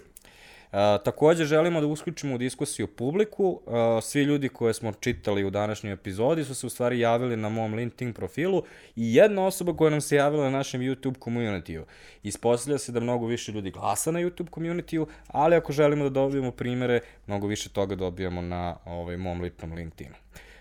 Uh, 0.72 0.78
takođe 1.04 1.44
želimo 1.44 1.80
da 1.80 1.86
usključimo 1.86 2.34
u 2.34 2.38
diskusiju 2.38 2.86
publiku. 2.86 3.60
Uh, 3.66 3.72
svi 4.02 4.22
ljudi 4.22 4.48
koje 4.48 4.74
smo 4.74 4.92
čitali 4.92 5.44
u 5.44 5.50
današnjoj 5.50 5.92
epizodi 5.92 6.44
su 6.44 6.54
se 6.54 6.66
u 6.66 6.70
stvari 6.70 7.00
javili 7.00 7.36
na 7.36 7.48
mom 7.48 7.74
LinkedIn 7.74 8.12
profilu 8.12 8.62
i 8.96 9.14
jedna 9.14 9.46
osoba 9.46 9.76
koja 9.76 9.90
nam 9.90 10.00
se 10.00 10.16
javila 10.16 10.44
na 10.44 10.50
našem 10.50 10.80
YouTube 10.80 11.18
community-u. 11.18 11.84
Ispostavlja 12.22 12.78
se 12.78 12.92
da 12.92 13.00
mnogo 13.00 13.26
više 13.26 13.52
ljudi 13.52 13.70
glasa 13.70 14.10
na 14.10 14.20
YouTube 14.20 14.50
community-u, 14.50 15.06
ali 15.26 15.56
ako 15.56 15.72
želimo 15.72 16.04
da 16.04 16.10
dobijemo 16.10 16.50
primere, 16.50 17.00
mnogo 17.26 17.46
više 17.46 17.68
toga 17.68 17.94
dobijamo 17.94 18.42
na 18.42 18.76
ovaj, 18.84 19.16
mom 19.16 19.40
ličnom 19.40 19.72
LinkedInu. 19.72 20.14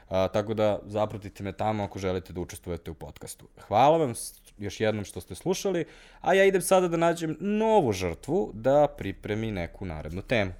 A, 0.09 0.27
tako 0.27 0.53
da 0.53 0.79
zapratite 0.85 1.43
me 1.43 1.51
tamo 1.51 1.83
ako 1.83 1.99
želite 1.99 2.33
da 2.33 2.41
učestvujete 2.41 2.91
u 2.91 2.93
podcastu. 2.93 3.47
Hvala 3.67 3.97
vam 3.97 4.13
još 4.57 4.79
jednom 4.79 5.05
što 5.05 5.21
ste 5.21 5.35
slušali, 5.35 5.85
a 6.21 6.33
ja 6.33 6.45
idem 6.45 6.61
sada 6.61 6.87
da 6.87 6.97
nađem 6.97 7.37
novu 7.39 7.93
žrtvu 7.93 8.51
da 8.53 8.87
pripremi 8.97 9.51
neku 9.51 9.85
narednu 9.85 10.21
temu. 10.21 10.51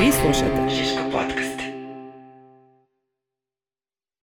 Vi 0.00 0.12
slušate 0.12 0.68
Žiško 0.68 1.10
podcast. 1.12 1.65